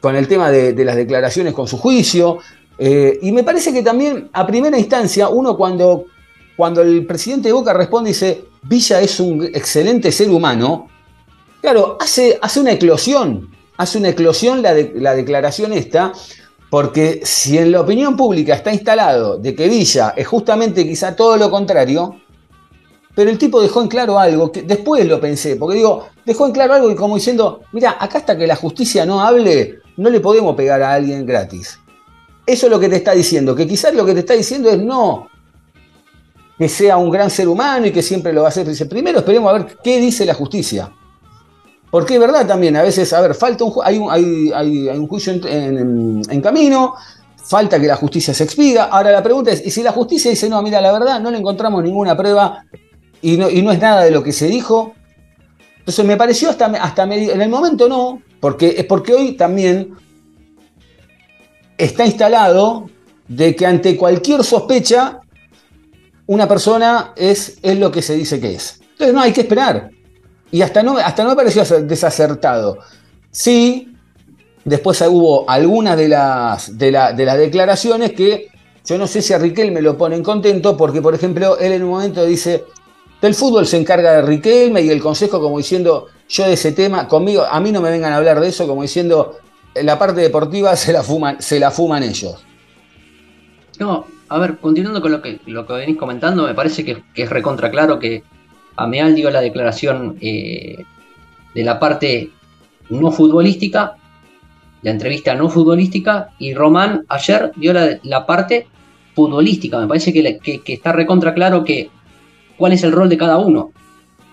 con 0.02 0.15
el 0.15 0.28
tema 0.28 0.49
de, 0.49 0.86
las 0.86 0.95
declaraciones 0.95 1.54
con 1.54 1.67
su 1.67 1.78
juicio, 1.78 2.38
eh, 2.78 3.19
y 3.21 3.32
me 3.32 3.43
parece 3.43 3.73
que 3.73 3.84
también 3.84 4.30
a 4.32 4.47
primera 4.47 4.78
instancia 4.80 5.28
uno 5.28 5.58
cuando 5.58 6.06
cuando 6.60 6.82
el 6.82 7.06
presidente 7.06 7.47
de 7.47 7.54
Boca 7.54 7.71
responde 7.71 8.10
y 8.10 8.13
dice, 8.13 8.43
Villa 8.63 8.99
es 8.99 9.21
un 9.21 9.45
excelente 9.45 10.12
ser 10.12 10.30
humano, 10.30 10.89
claro, 11.62 11.97
hace, 12.02 12.38
hace 12.41 12.60
una 12.60 12.73
eclosión, 12.73 13.49
hace 13.78 13.97
una 13.97 14.10
eclosión 14.10 14.62
la, 14.62 14.73
la 14.95 15.15
declaración 15.15 15.71
esta, 15.71 16.12
porque 16.69 17.21
si 17.23 17.58
en 17.58 17.71
la 17.71 17.80
opinión 17.80 18.17
pública 18.17 18.56
está 18.56 18.73
instalado 18.73 19.38
de 19.38 19.56
que 19.56 19.69
Villa 19.69 20.13
es 20.17 20.28
justamente 20.28 20.86
quizá 20.86 21.15
todo 21.15 21.38
lo 21.38 21.49
contrario, 21.49 22.19
pero 23.15 23.30
el 23.30 23.38
tipo 23.38 23.62
dejó 23.62 23.82
en 23.82 23.88
claro 23.88 24.19
algo, 24.19 24.52
que 24.52 24.62
después 24.62 25.06
lo 25.06 25.19
pensé, 25.19 25.56
porque 25.56 25.78
digo, 25.78 26.08
dejó 26.26 26.45
en 26.45 26.54
claro 26.54 26.74
algo 26.74 26.91
y 26.91 26.95
como 26.95 27.15
diciendo, 27.15 27.62
mira, 27.72 27.98
acá 28.00 28.19
hasta 28.19 28.38
que 28.38 28.48
la 28.48 28.56
justicia 28.56 29.06
no 29.06 29.22
hable, 29.22 29.80
no 29.98 30.10
le 30.10 30.19
podemos 30.19 30.56
pegar 30.56 30.82
a 30.82 30.93
alguien 30.93 31.26
gratis. 31.26 31.80
Eso 32.45 32.65
es 32.67 32.72
lo 32.72 32.80
que 32.80 32.89
te 32.89 32.98
está 32.98 33.13
diciendo, 33.13 33.56
que 33.56 33.67
quizás 33.67 33.93
lo 33.93 34.06
que 34.06 34.13
te 34.13 34.19
está 34.19 34.34
diciendo 34.34 34.69
es 34.69 34.80
no, 34.80 35.28
que 36.60 36.67
sea 36.67 36.98
un 36.98 37.10
gran 37.10 37.30
ser 37.30 37.48
humano 37.48 37.88
y 37.88 37.91
que 37.91 38.04
siempre 38.04 38.34
lo 38.34 38.41
va 38.41 38.48
a 38.48 38.50
hacer. 38.50 38.67
Dice, 38.67 38.86
primero 38.86 39.19
esperemos 39.19 39.50
a 39.50 39.54
ver 39.54 39.78
qué 39.82 39.98
dice 40.00 40.26
la 40.26 40.34
justicia. 40.34 40.91
Porque 41.89 42.15
es 42.15 42.19
verdad 42.19 42.45
también, 42.45 42.76
a 42.76 42.84
veces, 42.84 43.12
a 43.13 43.22
ver, 43.22 43.34
falta 43.34 43.63
un, 43.63 43.74
hay, 43.82 43.98
un, 43.98 44.12
hay, 44.12 44.89
un 44.89 45.08
juicio 45.08 45.34
en, 45.34 46.41
camino, 46.41 46.95
falta 47.38 47.80
que 47.80 47.88
la 47.88 47.95
justicia 47.95 48.34
se 48.34 48.43
expiga. 48.43 48.84
Ahora 48.86 49.10
la 49.12 49.24
pregunta 49.24 49.52
es, 49.52 49.65
¿y 49.65 49.72
si 49.72 49.82
la 49.82 49.93
justicia 49.93 50.30
dice, 50.30 50.50
no, 50.50 50.62
mira, 50.62 50.82
la 50.82 50.91
verdad, 50.91 51.22
no 51.22 51.32
le 51.32 51.38
encontramos 51.38 51.82
ninguna 51.82 52.15
prueba 52.15 52.65
y 53.22 53.38
no, 53.38 53.50
y 53.50 53.62
no 53.62 53.72
es 53.72 53.80
nada 53.80 54.04
de 54.04 54.12
lo 54.12 54.24
que 54.24 54.32
se 54.32 54.48
dijo? 54.48 54.94
Entonces 55.80 56.06
me 56.06 56.18
pareció 56.18 56.50
hasta, 56.50 56.66
hasta 56.66 57.04
en 57.04 57.42
el 57.42 57.50
momento 57.50 57.88
no, 57.90 58.22
porque 58.40 58.76
es 58.78 58.86
porque 58.86 59.14
hoy 59.14 59.34
también 59.34 59.94
está 61.78 62.06
instalado 62.06 62.90
de 63.28 63.56
que 63.56 63.66
ante 63.66 63.96
cualquier 63.96 64.44
sospecha 64.44 65.20
una 66.28 66.48
persona 66.48 67.14
es, 67.16 67.58
es 67.64 67.80
lo 67.80 67.92
que 67.92 68.02
se 68.02 68.16
dice 68.16 68.40
que 68.40 68.54
es. 68.54 68.82
Entonces 68.92 69.16
no, 69.16 69.22
hay 69.22 69.34
que 69.34 69.42
esperar. 69.42 69.90
Y 70.52 70.62
hasta 70.62 70.84
no, 70.84 70.98
hasta 70.98 71.24
no 71.24 71.30
me 71.30 71.36
pareció 71.36 71.64
desacertado. 71.82 72.80
Sí, 73.32 73.96
después 74.64 75.02
hubo 75.02 75.50
algunas 75.50 75.98
de 75.98 76.10
las, 76.10 76.78
de, 76.78 76.92
las 76.92 77.38
declaraciones 77.38 78.13
que 78.13 78.48
yo 78.86 78.98
no 78.98 79.08
sé 79.08 79.22
si 79.22 79.34
a 79.34 79.38
Riquelme 79.38 79.82
lo 79.82 79.98
ponen 79.98 80.24
contento, 80.24 80.76
porque 80.76 81.02
por 81.02 81.15
ejemplo, 81.15 81.58
él 81.60 81.74
en 81.74 81.84
un 81.84 81.92
momento 81.92 82.26
dice, 82.26 82.65
del 83.22 83.36
fútbol 83.36 83.65
se 83.65 83.78
encarga 83.78 84.13
de 84.13 84.22
Riquelme 84.22 84.82
y 84.82 84.90
el 84.90 85.02
consejo 85.02 85.40
como 85.42 85.58
diciendo, 85.58 86.08
yo 86.30 86.46
de 86.46 86.54
ese 86.54 86.72
tema, 86.72 87.08
conmigo, 87.08 87.44
a 87.50 87.60
mí 87.60 87.72
no 87.72 87.82
me 87.82 87.92
vengan 87.92 88.13
a 88.13 88.17
hablar 88.17 88.40
de 88.40 88.48
eso, 88.48 88.67
como 88.67 88.82
diciendo, 88.82 89.38
la 89.76 90.00
parte 90.00 90.22
deportiva 90.22 90.76
se 90.76 90.94
la 90.94 91.04
fuman, 91.04 91.42
se 91.42 91.60
la 91.60 91.72
fuman 91.72 92.04
ellos. 92.04 92.44
No, 93.80 94.06
a 94.30 94.38
ver, 94.38 94.58
continuando 94.58 95.02
con 95.02 95.12
lo 95.12 95.22
que, 95.22 95.40
lo 95.48 95.65
que 95.65 95.74
venís 95.74 95.98
comentando, 95.98 96.46
me 96.46 96.54
parece 96.54 96.86
que, 96.86 97.04
es 97.15 97.30
recontra 97.30 97.72
claro 97.72 98.00
que 98.00 98.24
Ameal 98.76 99.15
dio 99.15 99.30
la 99.32 99.42
declaración 99.42 100.17
eh, 100.22 100.84
de 101.54 101.63
la 101.63 101.80
parte 101.80 102.32
no 102.90 103.12
futbolística, 103.12 103.96
la 104.82 104.92
entrevista 104.92 105.36
no 105.36 105.50
futbolística, 105.50 106.30
y 106.40 106.54
Román 106.54 107.06
ayer 107.10 107.52
dio 107.56 107.74
la, 107.74 108.26
parte 108.26 108.67
futbolística, 109.13 109.80
me 109.80 109.88
parece 109.88 110.13
que, 110.13 110.40
que, 110.40 110.74
está 110.74 110.92
recontra 110.92 111.34
claro 111.34 111.63
que 111.63 111.90
cuál 112.60 112.74
es 112.74 112.84
el 112.84 112.92
rol 112.92 113.10
de 113.10 113.18
cada 113.18 113.40
uno. 113.40 113.72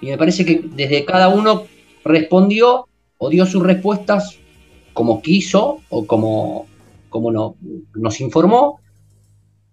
Y 0.02 0.08
me 0.08 0.18
parece 0.18 0.44
que 0.44 0.60
desde 0.62 1.06
cada 1.06 1.28
uno 1.28 1.64
respondió 2.04 2.88
o 3.16 3.30
dio 3.30 3.46
sus 3.46 3.62
respuestas 3.62 4.36
como 4.92 5.22
quiso 5.22 5.78
o 5.88 6.06
como, 6.06 6.66
como 7.08 7.30
no, 7.30 7.56
nos 7.94 8.20
informó, 8.20 8.80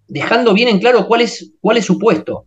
dejando 0.08 0.54
bien 0.54 0.70
en 0.70 0.80
claro 0.80 1.08
cuál 1.08 1.22
es, 1.22 1.52
cuál 1.60 1.78
es 1.78 1.86
su 1.86 1.98
puesto. 1.98 2.46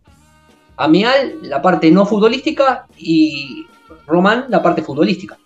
Amial, 0.77 1.39
la 1.41 1.61
parte 1.61 1.91
no 1.91 2.05
futbolística 2.05 2.87
y 2.97 3.65
Román, 4.05 4.45
la 4.49 4.63
parte 4.63 4.81
futbolística. 4.81 5.37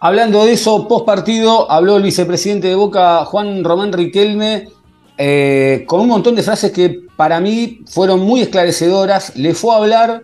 Hablando 0.00 0.44
de 0.44 0.52
eso, 0.52 0.88
post 0.88 1.06
partido, 1.06 1.70
habló 1.70 1.96
el 1.96 2.02
vicepresidente 2.02 2.68
de 2.68 2.74
Boca, 2.74 3.24
Juan 3.24 3.62
Román 3.62 3.92
Riquelme, 3.92 4.68
eh, 5.16 5.84
con 5.86 6.00
un 6.00 6.08
montón 6.08 6.34
de 6.34 6.42
frases 6.42 6.72
que 6.72 7.06
para 7.20 7.38
mí 7.38 7.80
fueron 7.84 8.20
muy 8.20 8.40
esclarecedoras. 8.40 9.36
Le 9.36 9.52
fue 9.52 9.74
a 9.74 9.76
hablar 9.76 10.22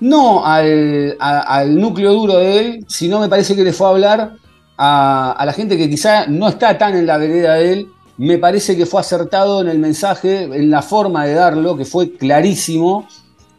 no 0.00 0.46
al, 0.46 1.78
núcleo 1.78 2.14
duro 2.14 2.38
de 2.38 2.58
él, 2.58 2.86
sino 2.88 3.20
me 3.20 3.28
parece 3.28 3.54
que 3.54 3.62
le 3.62 3.74
fue 3.74 3.86
a 3.86 3.90
hablar 3.90 4.32
a, 4.78 5.42
la 5.44 5.52
gente 5.52 5.76
que 5.76 5.90
quizá 5.90 6.26
no 6.26 6.48
está 6.48 6.78
tan 6.78 6.96
en 6.96 7.06
la 7.06 7.18
vereda 7.18 7.56
de 7.56 7.72
él. 7.74 7.88
Me 8.16 8.38
parece 8.38 8.78
que 8.78 8.86
fue 8.86 8.98
acertado 8.98 9.60
en 9.60 9.68
el 9.68 9.78
mensaje, 9.78 10.44
en 10.44 10.70
la 10.70 10.80
forma 10.80 11.26
de 11.26 11.34
darlo, 11.34 11.76
que 11.76 11.84
fue 11.84 12.12
clarísimo. 12.12 13.06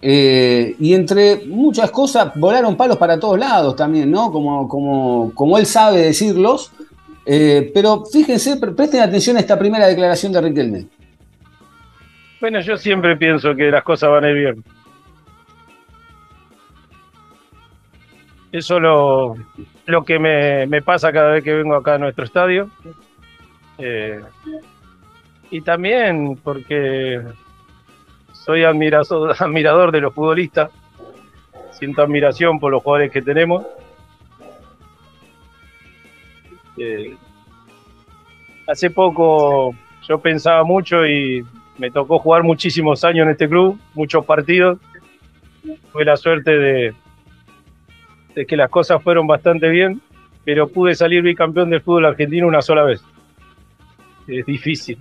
Eh, 0.02 0.76
y 0.80 0.96
entre 0.96 1.46
muchas 1.46 1.92
cosas 1.92 2.32
volaron 2.38 2.76
palos 2.76 2.98
para 2.98 3.20
todos 3.20 3.38
lados 3.38 3.76
también, 3.76 4.10
¿no? 4.10 4.32
Como, 4.32 4.68
como, 4.68 5.32
como 5.36 5.60
él 5.60 5.68
sabe 5.68 6.06
decirlos. 6.06 6.72
Eh, 7.24 7.70
pero 7.72 8.04
fíjense, 8.12 8.56
presten 8.58 9.02
atención 9.02 9.38
a 9.38 9.42
esta 9.42 9.60
primera 9.60 9.86
declaración 9.86 10.32
de 10.32 10.42
Riquelme. 10.42 10.99
Bueno, 12.42 12.62
yo 12.62 12.78
siempre 12.78 13.18
pienso 13.18 13.54
que 13.56 13.70
las 13.70 13.84
cosas 13.84 14.10
van 14.10 14.24
a 14.24 14.30
ir 14.30 14.36
bien. 14.36 14.64
Eso 18.52 18.78
es 18.78 18.82
lo, 18.82 19.36
lo 19.86 20.04
que 20.06 20.18
me, 20.18 20.82
pasa 20.82 21.12
cada 21.12 21.32
vez 21.32 21.44
que 21.44 21.54
vengo 21.54 21.76
acá 21.76 21.96
a 21.96 21.98
nuestro 21.98 22.26
estadio. 22.26 22.70
Eh, 23.78 24.22
y 25.52 25.62
también 25.62 26.38
porque 26.44 27.22
soy 28.32 28.64
admirador, 28.64 29.36
admirador 29.40 29.92
de 29.92 30.02
los 30.02 30.14
futbolistas, 30.14 30.72
siento 31.72 32.02
admiración 32.02 32.60
por 32.60 32.72
los 32.72 32.82
jugadores 32.82 33.12
que 33.12 33.22
tenemos. 33.22 33.66
Eh, 36.78 37.16
hace 38.68 38.90
poco 38.90 39.76
yo 40.08 40.18
pensaba 40.20 40.64
mucho 40.64 41.06
y 41.06 41.46
me 41.80 41.90
tocó 41.90 42.20
jugar 42.20 42.44
muchísimos 42.44 43.04
años 43.04 43.26
en 43.26 43.32
este 43.32 43.50
club, 43.50 43.80
muchos 43.96 44.26
partidos. 44.26 44.80
Tuve 45.92 46.06
la 46.06 46.18
suerte 46.18 46.52
de, 46.58 46.94
de 48.36 48.46
que 48.46 48.56
las 48.56 48.70
cosas 48.70 49.02
fueron 49.02 49.26
bastante 49.26 49.70
bien, 49.70 50.02
pero 50.46 50.68
pude 50.68 50.94
salir 50.94 51.22
bicampeón 51.24 51.70
del 51.70 51.82
fútbol 51.82 52.06
argentino 52.06 52.48
una 52.48 52.62
sola 52.62 52.84
vez. 52.84 53.04
Es 54.28 54.46
difícil 54.46 55.00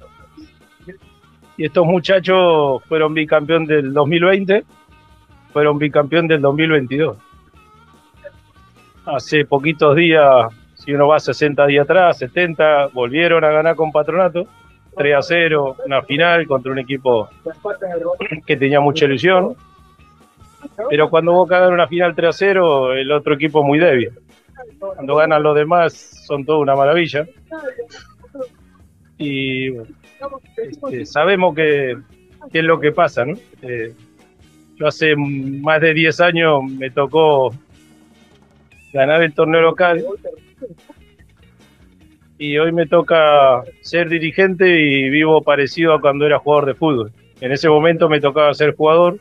y 1.59 1.65
estos 1.65 1.85
muchachos 1.85 2.83
fueron 2.85 3.13
bicampeón 3.13 3.67
del 3.67 3.93
2020, 3.93 4.65
fueron 5.53 5.77
bicampeón 5.77 6.29
del 6.29 6.41
2022. 6.41 7.17
Hace 9.05 9.45
poquitos 9.45 9.97
días, 9.97 10.47
si 10.75 10.95
uno 10.95 11.09
va 11.09 11.19
60 11.19 11.67
días 11.67 11.83
atrás, 11.83 12.19
70, 12.19 12.89
volvieron 12.93 13.43
a 13.43 13.51
ganar 13.51 13.75
con 13.75 13.91
Patronato, 13.91 14.47
3 14.99 15.15
a 15.15 15.23
0, 15.23 15.77
una 15.87 16.03
final 16.03 16.47
contra 16.47 16.73
un 16.73 16.79
equipo 16.79 17.29
que 18.47 18.57
tenía 18.57 18.81
mucha 18.81 19.07
ilusión. 19.07 19.57
Pero 20.91 21.09
cuando 21.09 21.33
vos 21.33 21.49
ganas 21.49 21.71
una 21.71 21.89
final 21.89 22.15
3 22.15 22.29
a 22.29 22.33
0, 22.33 22.93
el 22.95 23.11
otro 23.13 23.35
equipo 23.35 23.61
es 23.61 23.67
muy 23.67 23.79
débil. 23.79 24.11
Cuando 24.79 25.17
ganan 25.17 25.43
los 25.43 25.55
demás, 25.57 25.95
son 26.27 26.45
todo 26.45 26.59
una 26.59 26.75
maravilla. 26.75 27.27
Y 29.17 29.71
bueno, 29.71 29.89
este, 30.57 31.07
sabemos 31.07 31.55
que, 31.55 31.97
es 32.53 32.65
lo 32.65 32.79
que 32.79 32.93
pasa, 32.93 33.25
¿no? 33.25 33.35
Eh, 33.63 33.93
yo 34.77 34.87
hace 34.87 35.17
más 35.17 35.81
de 35.81 35.95
10 35.95 36.21
años 36.21 36.63
me 36.65 36.91
tocó 36.91 37.51
ganar 38.93 39.23
el 39.23 39.35
torneo 39.35 39.61
local 39.61 40.05
y 42.39 42.57
hoy 42.59 42.73
me 42.73 42.87
toca 42.87 43.63
ser 43.81 44.09
dirigente 44.09 44.81
y 44.81 45.11
vivo 45.11 45.43
parecido 45.43 45.93
a 45.93 46.01
cuando 46.01 46.25
era 46.27 46.39
jugador 46.39 46.67
de 46.67 46.75
fútbol. 46.75 47.13
En 47.41 47.53
ese 47.53 47.69
momento 47.69 48.09
me 48.09 48.21
tocaba 48.21 48.55
ser 48.55 48.75
jugador. 48.75 49.19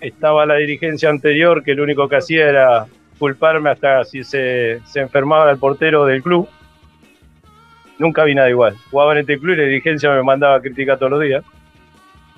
Estaba 0.00 0.46
la 0.46 0.56
dirigencia 0.56 1.10
anterior 1.10 1.62
que 1.62 1.74
lo 1.74 1.82
único 1.82 2.08
que 2.08 2.16
hacía 2.16 2.48
era 2.48 2.86
culparme 3.18 3.70
hasta 3.70 4.04
si 4.04 4.24
se, 4.24 4.80
se 4.86 5.00
enfermaba 5.00 5.50
el 5.50 5.58
portero 5.58 6.04
del 6.04 6.22
club 6.22 6.48
nunca 7.98 8.24
vi 8.24 8.34
nada 8.34 8.48
igual. 8.48 8.76
Jugaba 8.90 9.12
en 9.12 9.18
este 9.18 9.38
club 9.38 9.54
y 9.54 9.56
la 9.58 9.64
dirigencia 9.64 10.10
me 10.10 10.22
mandaba 10.22 10.56
a 10.56 10.60
criticar 10.60 10.98
todos 10.98 11.12
los 11.12 11.20
días. 11.20 11.44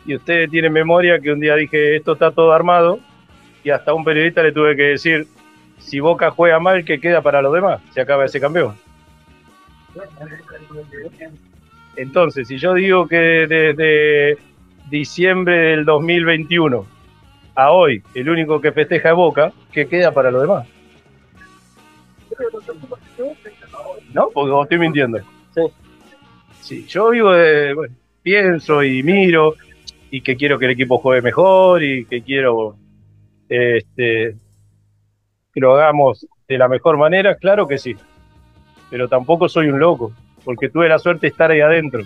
Y 0.06 0.14
ustedes 0.14 0.50
tienen 0.50 0.72
memoria 0.72 1.20
que 1.20 1.30
un 1.30 1.40
día 1.40 1.54
dije, 1.54 1.96
esto 1.96 2.14
está 2.14 2.30
todo 2.30 2.52
armado, 2.52 2.98
y 3.62 3.70
hasta 3.70 3.92
un 3.92 4.02
periodista 4.02 4.42
le 4.42 4.52
tuve 4.52 4.74
que 4.74 4.82
decir, 4.82 5.26
si 5.80 6.00
Boca 6.00 6.30
juega 6.30 6.60
mal, 6.60 6.84
¿qué 6.84 7.00
queda 7.00 7.22
para 7.22 7.42
los 7.42 7.52
demás? 7.52 7.80
Se 7.92 8.00
acaba 8.00 8.24
ese 8.24 8.40
campeón. 8.40 8.76
Entonces, 11.96 12.48
si 12.48 12.58
yo 12.58 12.74
digo 12.74 13.08
que 13.08 13.16
desde 13.16 14.38
diciembre 14.88 15.56
del 15.56 15.84
2021 15.84 16.86
a 17.54 17.72
hoy, 17.72 18.02
el 18.14 18.28
único 18.28 18.60
que 18.60 18.72
festeja 18.72 19.10
es 19.10 19.14
Boca, 19.16 19.52
¿qué 19.72 19.86
queda 19.86 20.12
para 20.12 20.30
los 20.30 20.42
demás? 20.42 20.66
¿No? 24.14 24.30
Porque 24.32 24.62
estoy 24.62 24.78
mintiendo. 24.78 25.18
Sí. 26.60 26.86
yo 26.86 27.10
vivo 27.10 27.32
de, 27.32 27.74
bueno, 27.74 27.94
pienso 28.22 28.84
y 28.84 29.02
miro 29.02 29.54
y 30.10 30.20
que 30.20 30.36
quiero 30.36 30.58
que 30.58 30.66
el 30.66 30.72
equipo 30.72 30.98
juegue 30.98 31.22
mejor 31.22 31.82
y 31.82 32.04
que 32.04 32.22
quiero 32.22 32.76
este, 33.48 34.36
que 35.52 35.60
lo 35.60 35.74
hagamos 35.74 36.26
de 36.48 36.58
la 36.58 36.68
mejor 36.68 36.96
manera, 36.96 37.34
claro 37.36 37.66
que 37.66 37.78
sí. 37.78 37.96
Pero 38.90 39.08
tampoco 39.08 39.48
soy 39.48 39.68
un 39.68 39.78
loco, 39.78 40.12
porque 40.44 40.68
tuve 40.68 40.88
la 40.88 40.98
suerte 40.98 41.22
de 41.22 41.28
estar 41.28 41.50
ahí 41.50 41.60
adentro. 41.60 42.02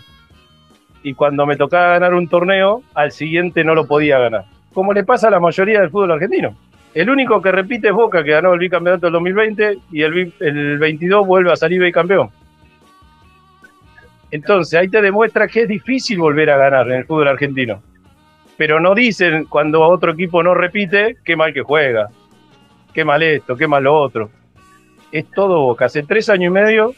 Y 1.03 1.15
cuando 1.15 1.47
me 1.47 1.57
tocaba 1.57 1.89
ganar 1.89 2.15
un 2.15 2.29
torneo, 2.29 2.83
al 2.95 3.13
siguiente 3.13 3.65
no 3.65 3.75
lo 3.75 3.87
podía 3.87 4.19
ganar. 4.19 4.45
Como 4.73 4.93
le 4.93 5.05
pasa 5.05 5.29
a 5.29 5.31
la 5.31 5.41
mayoría 5.41 5.81
del 5.81 5.91
fútbol 5.91 6.13
argentino. 6.13 6.57
El 6.95 7.11
único 7.11 7.43
que 7.43 7.53
repite 7.53 7.89
es 7.89 7.95
Boca, 7.95 8.23
que 8.23 8.31
ganó 8.31 8.53
el 8.53 8.61
bicampeonato 8.61 9.07
del 9.07 9.15
2020 9.15 9.79
y 9.91 10.03
el, 10.03 10.33
el 10.41 10.79
22 10.79 11.27
vuelve 11.27 11.53
a 11.53 11.57
salir 11.57 11.83
bicampeón. 11.83 12.31
Entonces 14.31 14.79
ahí 14.79 14.89
te 14.89 15.03
demuestra 15.03 15.49
que 15.49 15.63
es 15.63 15.69
difícil 15.69 16.19
volver 16.19 16.51
a 16.51 16.57
ganar 16.57 16.87
en 16.89 16.99
el 16.99 17.05
fútbol 17.05 17.29
argentino. 17.29 17.83
Pero 18.57 18.81
no 18.81 18.95
dicen 18.95 19.47
cuando 19.47 19.83
otro 19.83 20.13
equipo 20.13 20.43
no 20.43 20.55
repite, 20.55 21.17
qué 21.25 21.37
mal 21.37 21.53
que 21.53 21.63
juega, 21.63 22.09
qué 22.95 23.05
mal 23.05 23.23
esto, 23.23 23.57
qué 23.57 23.67
mal 23.67 23.83
lo 23.83 23.95
otro. 23.95 24.31
Es 25.13 25.31
todo 25.31 25.61
Boca. 25.61 25.87
Hace 25.87 26.03
tres 26.05 26.29
años 26.29 26.51
y 26.51 26.55
medio 26.55 26.95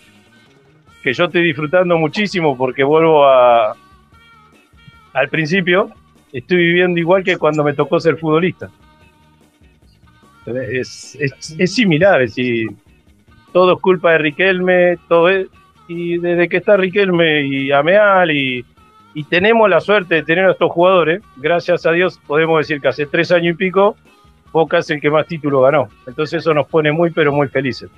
que 1.02 1.12
yo 1.12 1.24
estoy 1.24 1.42
disfrutando 1.42 1.96
muchísimo 1.98 2.56
porque 2.56 2.84
vuelvo 2.84 3.26
a 3.26 3.76
al 5.12 5.30
principio, 5.30 5.90
estoy 6.30 6.58
viviendo 6.58 7.00
igual 7.00 7.24
que 7.24 7.38
cuando 7.38 7.64
me 7.64 7.72
tocó 7.72 7.98
ser 7.98 8.18
futbolista. 8.18 8.68
Es, 10.46 11.16
similar, 11.64 12.20
es 12.20 12.36
todo 13.52 13.72
es 13.72 13.80
culpa 13.80 14.12
de 14.12 14.18
Riquelme, 14.18 14.98
todo 15.08 15.30
es, 15.30 15.48
y 15.88 16.18
desde 16.18 16.48
que 16.48 16.58
está 16.58 16.76
Riquelme 16.76 17.46
y 17.46 17.72
Ameal 17.72 18.30
y, 18.30 18.64
y 19.14 19.24
tenemos 19.24 19.70
la 19.70 19.80
suerte 19.80 20.16
de 20.16 20.22
tener 20.22 20.44
a 20.44 20.52
estos 20.52 20.70
jugadores, 20.70 21.22
gracias 21.36 21.86
a 21.86 21.92
Dios 21.92 22.20
podemos 22.26 22.58
decir 22.58 22.82
que 22.82 22.88
hace 22.88 23.06
tres 23.06 23.32
años 23.32 23.54
y 23.54 23.56
pico 23.56 23.96
Boca 24.52 24.78
es 24.78 24.90
el 24.90 25.00
que 25.00 25.10
más 25.10 25.26
títulos 25.26 25.62
ganó. 25.62 25.88
Entonces 26.06 26.40
eso 26.40 26.54
nos 26.54 26.66
pone 26.66 26.92
muy 26.92 27.10
pero 27.10 27.32
muy 27.32 27.48
felices. 27.48 27.88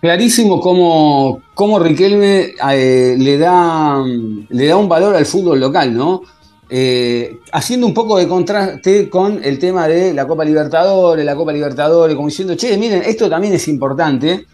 Clarísimo 0.00 0.60
cómo, 0.60 1.42
cómo 1.54 1.78
Riquelme 1.78 2.54
eh, 2.72 3.16
le, 3.18 3.36
da, 3.36 4.02
le 4.48 4.66
da 4.66 4.76
un 4.76 4.88
valor 4.88 5.14
al 5.14 5.26
fútbol 5.26 5.60
local, 5.60 5.94
¿no? 5.94 6.22
Eh, 6.70 7.40
haciendo 7.52 7.86
un 7.86 7.92
poco 7.92 8.16
de 8.16 8.28
contraste 8.28 9.10
con 9.10 9.40
el 9.44 9.58
tema 9.58 9.88
de 9.88 10.14
la 10.14 10.26
Copa 10.26 10.44
Libertadores, 10.44 11.24
la 11.24 11.34
Copa 11.34 11.52
Libertadores, 11.52 12.14
como 12.14 12.28
diciendo, 12.28 12.56
che, 12.56 12.78
miren, 12.78 13.02
esto 13.04 13.28
también 13.28 13.52
es 13.52 13.68
importante. 13.68 14.46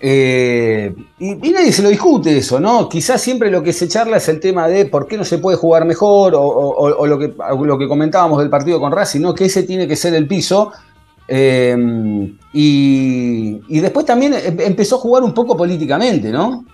Eh, 0.00 0.94
y, 1.18 1.34
nadie 1.34 1.72
se 1.72 1.82
lo 1.82 1.88
discute 1.88 2.36
eso, 2.36 2.60
¿no? 2.60 2.88
Quizás 2.88 3.20
siempre 3.20 3.50
lo 3.50 3.62
que 3.62 3.72
se 3.72 3.88
charla 3.88 4.18
es 4.18 4.28
el 4.28 4.40
tema 4.40 4.68
de 4.68 4.86
por 4.86 5.06
qué 5.06 5.16
no 5.16 5.24
se 5.24 5.38
puede 5.38 5.56
jugar 5.56 5.86
mejor 5.86 6.34
o, 6.36 7.06
lo, 7.06 7.18
que, 7.18 7.32
lo 7.64 7.78
que 7.78 7.88
comentábamos 7.88 8.38
del 8.38 8.50
partido 8.50 8.78
con 8.78 8.92
Racing, 8.92 9.20
¿no? 9.20 9.34
Que 9.34 9.46
ese 9.46 9.62
tiene 9.62 9.88
que 9.88 9.96
ser 9.96 10.14
el 10.14 10.26
piso. 10.26 10.72
Eh, 11.28 11.74
y, 12.52 13.80
después 13.80 14.04
también 14.04 14.34
em, 14.34 14.60
empezó 14.60 14.96
a 14.96 14.98
jugar 14.98 15.22
un 15.22 15.32
poco 15.32 15.56
políticamente, 15.56 16.30
¿no? 16.30 16.64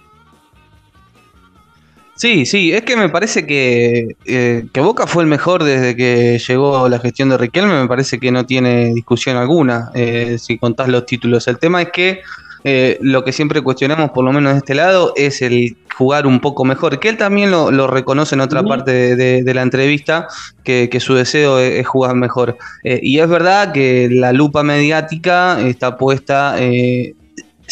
Sí, 2.17 2.45
sí, 2.45 2.73
es 2.73 2.83
que 2.83 2.97
me 2.97 3.09
parece 3.09 3.47
que, 3.47 4.17
eh, 4.27 4.67
que 4.73 4.81
Boca 4.81 5.07
fue 5.07 5.23
el 5.25 5.29
mejor 5.29 5.65
desde 5.65 5.97
que 5.97 6.39
llegó 6.39 6.89
la 6.89 6.99
gestión 6.99 7.31
de 7.31 7.39
Riquelme, 7.39 7.81
me 7.81 7.89
parece 7.89 8.21
que 8.21 8.31
no 8.31 8.47
tiene 8.47 8.93
discusión 8.95 9.37
alguna 9.37 9.91
si 10.39 10.59
contás 10.59 10.89
los 10.89 11.07
títulos. 11.07 11.49
El 11.49 11.59
tema 11.59 11.83
es 11.83 11.91
que 11.91 12.21
eh, 12.65 12.99
lo 13.01 13.25
que 13.25 13.33
siempre 13.33 13.61
cuestionamos, 13.61 14.11
por 14.11 14.25
lo 14.25 14.33
menos 14.33 14.53
de 14.53 14.59
este 14.59 14.75
lado, 14.75 15.13
es 15.17 15.43
el 15.43 15.77
jugar 15.97 16.27
un 16.27 16.41
poco 16.41 16.65
mejor, 16.65 17.01
que 17.01 17.09
él 17.09 17.17
también 17.17 17.51
lo, 17.51 17.87
reconoce 17.87 18.35
en 18.35 18.41
otra 18.41 18.63
parte 18.63 19.17
de, 19.17 19.55
la 19.55 19.63
entrevista, 19.63 20.29
que, 20.65 20.89
su 21.01 21.15
deseo 21.15 21.59
es, 21.59 21.87
jugar 21.87 22.15
mejor. 22.15 22.57
y 22.83 23.19
es 23.19 23.29
verdad 23.29 23.73
que 23.73 24.09
la 24.11 24.33
lupa 24.33 24.63
mediática 24.63 25.61
está 25.61 25.97
puesta 25.99 26.57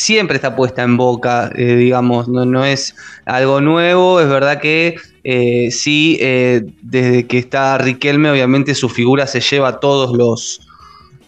siempre 0.01 0.36
está 0.36 0.57
puesta 0.57 0.82
en 0.82 0.97
boca, 0.97 1.51
eh, 1.55 1.76
digamos, 1.76 2.26
no, 2.26 2.45
no, 2.47 2.64
es 2.64 2.95
algo 3.26 3.61
nuevo, 3.61 4.20
es 4.20 4.28
verdad 4.28 4.61
que 4.61 4.97
eh, 5.24 5.70
sí, 5.70 6.16
eh, 6.20 6.62
desde 6.80 7.26
que 7.26 7.38
está 7.38 7.76
Riquelme, 7.76 8.30
obviamente 8.30 8.74
su 8.74 8.88
figura 8.88 9.26
se 9.26 9.41
lleva 9.41 9.78
todos 9.78 10.16
los, 10.16 10.61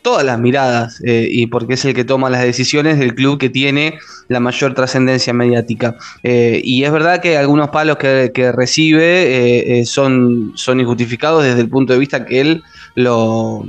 todas 0.03 0.25
las 0.25 0.39
miradas, 0.39 1.01
y 1.05 1.47
porque 1.47 1.75
es 1.75 1.85
el 1.85 1.95
que 1.95 2.05
toma 2.05 2.29
las 2.29 2.43
decisiones 2.43 2.99
del 2.99 3.15
club 3.15 3.39
que 3.39 3.49
tiene 3.49 3.99
la 4.29 4.41
mayor 4.41 4.75
trascendencia 4.75 5.33
mediática. 5.33 5.97
y 6.23 6.83
es 6.83 6.93
verdad 6.93 7.21
que 7.21 7.39
algunos 7.39 7.71
palos 7.71 7.97
que, 7.99 8.53
recibe 8.53 9.83
son, 9.87 10.53
son 10.57 10.81
injustificados 10.81 11.45
desde 11.45 11.61
el 11.61 11.69
punto 11.69 11.93
de 11.93 11.99
vista 11.99 12.25
que 12.25 12.41
él 12.41 12.63
lo, 12.95 13.65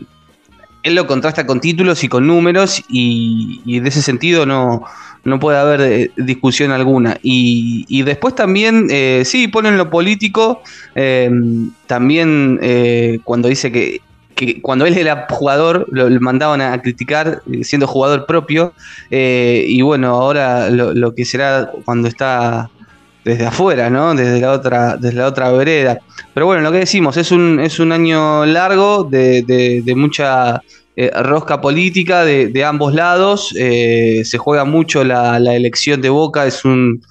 él 0.83 0.95
lo 0.95 1.07
contrasta 1.07 1.45
con 1.45 1.61
títulos 1.61 2.03
y 2.03 2.09
con 2.09 2.27
números 2.27 2.83
y, 2.89 3.61
y 3.65 3.79
de 3.79 3.89
ese 3.89 4.01
sentido 4.01 4.45
no, 4.45 4.83
no 5.23 5.39
puede 5.39 5.57
haber 5.57 5.81
eh, 5.81 6.11
discusión 6.17 6.71
alguna. 6.71 7.17
Y, 7.21 8.01
después 8.03 8.35
también, 8.35 8.87
eh, 8.89 9.23
sí, 9.25 9.47
ponen 9.47 9.77
lo 9.77 9.89
político, 9.89 10.61
eh, 10.95 11.31
también 11.87 12.59
eh, 12.61 13.19
cuando 13.23 13.47
dice 13.47 13.71
que, 13.71 14.01
cuando 14.61 14.85
él 14.85 14.97
era 14.97 15.27
jugador 15.29 15.87
lo, 15.91 16.09
mandaban 16.19 16.61
a 16.61 16.81
criticar 16.81 17.41
siendo 17.61 17.87
jugador 17.87 18.25
propio 18.25 18.73
y 19.09 19.81
bueno, 19.81 20.09
ahora 20.09 20.69
lo, 20.69 20.93
lo, 20.93 21.13
que 21.13 21.25
será 21.25 21.71
cuando 21.85 22.07
está 22.07 22.69
desde 23.23 23.45
afuera, 23.45 23.89
¿no? 23.89 24.13
Desde 24.13 24.39
la 24.39 24.51
otra, 24.51 24.97
desde 24.97 25.17
la 25.17 25.27
otra 25.27 25.51
vereda. 25.51 25.99
Pero 26.33 26.45
bueno, 26.45 26.61
lo 26.61 26.71
que 26.71 26.79
decimos, 26.79 27.17
es 27.17 27.31
un, 27.31 27.59
es 27.59 27.79
un 27.79 27.91
año 27.91 28.45
largo 28.45 29.03
de, 29.03 29.43
de, 29.43 29.95
mucha 29.95 30.61
eh, 30.95 31.09
rosca 31.23 31.59
política 31.59 32.23
de, 32.23 32.65
ambos 32.65 32.93
lados. 32.93 33.53
Eh, 33.57 34.21
se 34.25 34.37
juega 34.37 34.63
mucho 34.63 35.03
la, 35.03 35.37
elección 35.55 36.01
de 36.01 36.09
Boca, 36.09 36.45
es 36.45 36.65
un, 36.65 37.01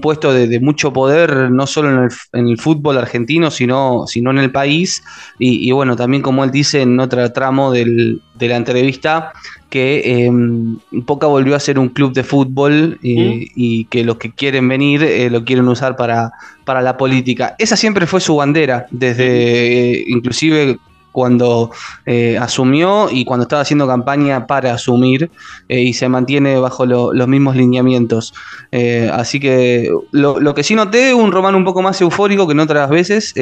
puesto 0.00 0.32
de, 0.32 0.60
mucho 0.60 0.92
poder, 0.92 1.50
no 1.50 1.66
solo 1.66 2.08
en 2.32 2.48
el, 2.48 2.58
fútbol 2.58 2.96
argentino, 2.96 3.50
sino, 3.50 4.04
sino 4.06 4.30
en 4.30 4.38
el 4.38 4.52
país. 4.52 5.02
Y, 5.38 5.70
bueno, 5.72 5.96
también 5.96 6.22
como 6.22 6.44
él 6.44 6.52
dice 6.52 6.82
en 6.82 7.00
otro 7.00 7.32
tramo 7.32 7.72
del, 7.72 8.22
de 8.34 8.48
la 8.48 8.56
entrevista, 8.56 9.32
que 9.68 10.26
em, 10.26 10.78
Boca 10.92 11.26
volvió 11.26 11.56
a 11.56 11.60
ser 11.60 11.80
un 11.80 11.88
club 11.88 12.12
de 12.12 12.22
fútbol 12.22 13.00
y, 13.02 13.84
que 13.86 14.04
los 14.04 14.18
que 14.18 14.30
quieren 14.30 14.68
venir 14.68 15.02
eh, 15.02 15.28
lo 15.28 15.44
quieren 15.44 15.66
usar 15.66 15.96
para, 15.96 16.30
para 16.64 16.80
la 16.82 16.96
política. 16.96 17.56
Esa 17.58 17.76
siempre 17.76 18.06
fue 18.06 18.20
su 18.20 18.36
bandera, 18.36 18.86
desde 18.92 20.04
inclusive 20.06 20.78
cuando 21.14 21.70
eh, 22.06 22.36
asumió 22.38 23.08
y 23.08 23.24
cuando 23.24 23.44
estaba 23.44 23.62
haciendo 23.62 23.86
campaña 23.86 24.48
para 24.48 24.74
asumir 24.74 25.30
eh, 25.68 25.80
y 25.80 25.94
se 25.94 26.08
mantiene 26.08 26.58
bajo 26.58 26.86
los 26.86 27.28
mismos 27.28 27.54
lineamientos. 27.54 28.34
Eh, 28.72 29.08
así 29.12 29.38
que 29.38 29.92
lo, 30.10 30.54
que 30.56 30.64
sí 30.64 30.74
noté, 30.74 31.14
un 31.14 31.30
Román 31.30 31.54
un 31.54 31.64
poco 31.64 31.82
más 31.82 32.00
eufórico 32.00 32.48
que 32.48 32.54
en 32.54 32.58
otras 32.58 32.90
veces, 32.90 33.32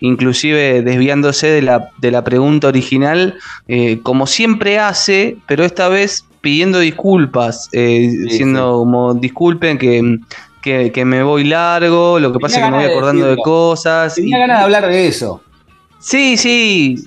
inclusive 0.00 0.82
desviándose 0.82 1.46
de 1.46 1.62
la, 1.62 1.90
de 1.98 2.10
la 2.10 2.24
pregunta 2.24 2.66
original, 2.66 3.36
como 4.02 4.26
siempre 4.26 4.80
hace, 4.80 5.36
pero 5.46 5.64
esta 5.64 5.88
vez 5.88 6.24
pidiendo 6.40 6.80
disculpas, 6.80 7.70
diciendo 7.70 8.78
como 8.78 9.14
disculpen 9.14 9.78
que... 9.78 10.18
Que, 10.66 11.04
me 11.04 11.22
voy 11.22 11.44
largo, 11.44 12.18
lo 12.18 12.32
que 12.32 12.40
pasa 12.40 12.58
es 12.58 12.64
que 12.64 12.70
me 12.72 12.78
voy 12.78 12.86
acordando 12.86 13.28
de, 13.28 13.36
cosas. 13.36 14.16
Tenía 14.16 14.38
ganas 14.38 14.58
de 14.58 14.64
hablar 14.64 14.88
de 14.88 15.06
eso. 15.06 15.40
Sí, 16.06 16.36
sí. 16.36 17.04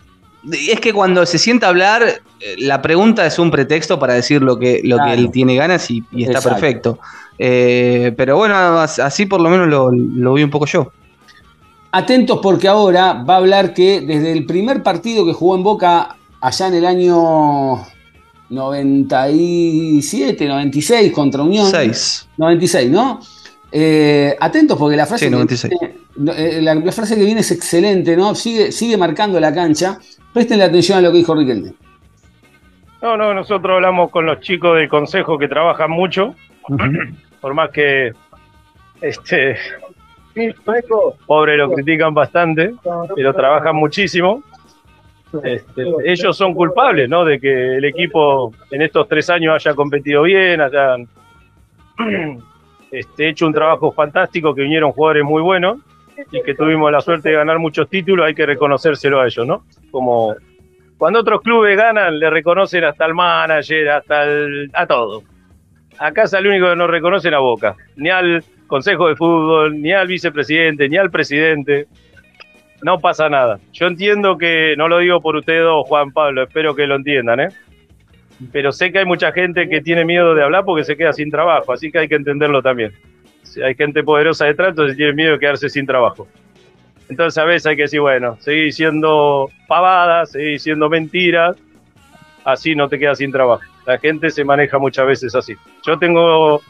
Es 0.52 0.82
que 0.82 0.92
cuando 0.92 1.26
se 1.26 1.38
sienta 1.38 1.68
a 1.68 1.70
hablar, 1.70 2.04
eh, 2.04 2.56
la 2.58 2.82
pregunta 2.82 3.26
es 3.26 3.40
un 3.40 3.50
pretexto 3.50 3.98
para 3.98 4.14
decir 4.14 4.42
lo 4.42 4.60
que, 4.60 4.82
lo 4.84 4.98
que 4.98 5.14
él 5.14 5.32
tiene 5.32 5.56
ganas 5.56 5.90
y, 5.90 6.04
está 6.18 6.42
perfecto. 6.42 7.00
Eh, 7.38 8.14
pero 8.18 8.36
bueno, 8.36 8.56
así 8.58 9.26
por 9.26 9.40
lo 9.40 9.50
menos 9.50 9.70
lo, 9.70 9.90
lo 9.92 10.34
vi 10.34 10.44
un 10.44 10.50
poco 10.50 10.66
yo. 10.66 10.92
Atentos 11.94 12.40
porque 12.44 12.68
ahora 12.68 13.14
va 13.24 13.36
a 13.36 13.38
hablar 13.38 13.74
que 13.74 14.02
desde 14.02 14.34
el 14.34 14.46
primer 14.46 14.84
partido 14.84 15.26
que 15.26 15.32
jugó 15.32 15.56
en 15.56 15.64
Boca 15.64 16.18
allá 16.42 16.68
en 16.68 16.74
el 16.74 16.86
año 16.86 17.88
97, 18.50 20.46
96 20.46 21.14
contra 21.14 21.42
Unión. 21.42 21.72
6. 21.72 22.28
96, 22.36 22.92
¿no? 22.92 23.22
Eh, 23.72 24.36
atentos 24.42 24.78
porque 24.78 24.98
la 24.98 25.06
frase, 25.06 25.28
eh, 25.28 25.96
la, 26.20 26.92
frase 26.92 27.16
que 27.16 27.24
viene 27.24 27.42
es 27.42 27.52
excelente, 27.52 28.16
¿no? 28.18 28.36
Sigue, 28.36 28.72
sigue 28.72 28.98
marcando 28.98 29.40
la 29.40 29.54
cancha. 29.54 29.98
Presten 30.34 30.62
atención 30.62 30.98
a 30.98 31.02
lo 31.02 31.12
que 31.12 31.20
dijo 31.20 31.34
Riquelme. 31.34 31.74
No, 33.02 33.16
no, 33.16 33.34
nosotros 33.34 33.76
hablamos 33.76 34.12
con 34.12 34.26
los 34.26 34.42
chicos 34.42 34.76
del 34.76 34.90
consejo 34.90 35.38
que 35.38 35.48
trabajan 35.48 35.90
mucho, 35.90 36.36
por 37.40 37.54
más 37.54 37.70
que 37.70 38.12
este 39.02 39.56
pobre 41.26 41.58
lo 41.58 41.72
critican 41.72 42.14
bastante, 42.14 42.74
pero 43.16 43.34
trabajan 43.34 43.76
muchísimo. 43.76 44.44
Este, 45.44 45.86
ellos 46.04 46.36
son 46.36 46.54
culpables, 46.54 47.08
¿no? 47.08 47.24
De 47.24 47.40
que 47.40 47.78
el 47.78 47.86
equipo 47.86 48.54
en 48.72 48.82
estos 48.82 49.08
tres 49.08 49.30
años 49.30 49.56
haya 49.56 49.74
competido 49.74 50.24
bien, 50.24 50.60
hayan 50.60 51.08
este, 52.92 53.30
hecho 53.30 53.48
un 53.48 53.54
trabajo 53.54 53.94
fantástico, 53.94 54.54
que 54.54 54.64
vinieron 54.64 54.92
jugadores 54.92 55.24
muy 55.24 55.42
buenos 55.42 55.78
y 56.32 56.42
que 56.44 56.56
tuvimos 56.56 56.92
la 56.92 57.02
suerte 57.02 57.30
de 57.30 57.36
ganar 57.36 57.60
muchos 57.60 57.90
títulos, 57.90 58.26
hay 58.26 58.36
que 58.36 58.46
reconocérselo 58.46 59.22
a 59.22 59.26
ellos, 59.26 59.46
¿no? 59.46 59.64
Como 59.92 60.36
cuando 60.98 61.20
otros 61.20 61.42
clubes 61.42 61.78
ganan, 61.78 62.20
le 62.20 62.30
reconocen 62.30 62.84
hasta 62.84 63.06
al 63.06 63.14
manager, 63.14 63.90
hasta 63.90 64.24
el, 64.24 64.70
a 64.74 64.86
todo. 64.86 65.24
Acá 65.98 66.24
es 66.24 66.34
el 66.34 66.48
único 66.48 66.70
que 66.70 66.76
no 66.76 66.88
reconocen 66.88 67.34
a 67.34 67.40
Boca, 67.40 67.76
ni 67.96 68.10
al 68.10 68.44
Consejo 68.68 69.08
de 69.08 69.16
Fútbol, 69.16 69.82
ni 69.82 69.92
al 69.94 70.08
vicepresidente, 70.08 70.90
ni 70.90 70.98
al 70.98 71.10
presidente. 71.10 71.88
No 72.82 73.00
pasa 73.00 73.30
nada. 73.30 73.60
Yo 73.74 73.88
entiendo 73.88 74.38
que, 74.38 74.76
no 74.78 74.88
lo 74.88 75.00
digo 75.00 75.22
por 75.22 75.36
ustedes 75.36 75.64
dos, 75.64 75.88
Juan 75.88 76.12
Pablo, 76.12 76.44
espero 76.44 76.76
que 76.76 76.88
lo 76.88 76.96
entiendan, 76.96 77.40
¿eh? 77.42 77.50
Pero 78.52 78.72
sé 78.72 78.92
que 78.92 79.00
hay 79.00 79.06
mucha 79.06 79.32
gente 79.34 79.68
que 79.68 79.82
tiene 79.82 80.06
miedo 80.06 80.34
de 80.34 80.44
hablar 80.44 80.64
porque 80.64 80.86
se 80.86 80.96
queda 80.96 81.12
sin 81.12 81.30
trabajo, 81.30 81.74
así 81.74 81.92
que 81.92 82.00
hay 82.00 82.08
que 82.08 82.16
entenderlo 82.16 82.62
también 82.62 82.94
hay 83.58 83.76
gente 83.76 84.04
poderosa 84.04 84.46
detrás, 84.46 84.70
entonces 84.70 84.98
tiene 84.98 85.14
miedo 85.14 85.34
de 85.34 85.40
quedarse 85.40 85.70
sin 85.70 85.86
trabajo. 85.86 86.28
Entonces 87.10 87.38
a 87.38 87.46
veces 87.46 87.66
hay 87.66 87.76
que 87.76 87.84
decir, 87.84 88.02
bueno, 88.02 88.38
seguir 88.40 88.66
diciendo 88.66 89.50
pavadas, 89.68 90.32
seguir 90.32 90.50
diciendo 90.50 90.90
mentiras, 90.90 91.58
así 92.44 92.76
no 92.76 92.88
te 92.88 93.00
quedas 93.00 93.18
sin 93.18 93.32
trabajo. 93.32 93.64
La 93.86 93.98
gente 93.98 94.30
se 94.30 94.44
maneja 94.44 94.78
muchas 94.78 95.08
veces 95.08 95.34
así. 95.34 95.56
Yo 95.86 95.98
tengo 95.98 96.62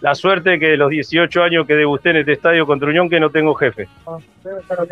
la 0.00 0.14
suerte 0.14 0.50
de 0.50 0.58
que 0.58 0.76
los 0.76 0.90
18 0.90 1.42
años 1.42 1.66
que 1.66 1.74
degusté 1.74 2.10
en 2.10 2.16
este 2.16 2.32
estadio 2.32 2.66
contra 2.66 2.88
Unión 2.88 3.08
que 3.08 3.20
no 3.20 3.30
tengo 3.30 3.54
jefe. 3.54 3.88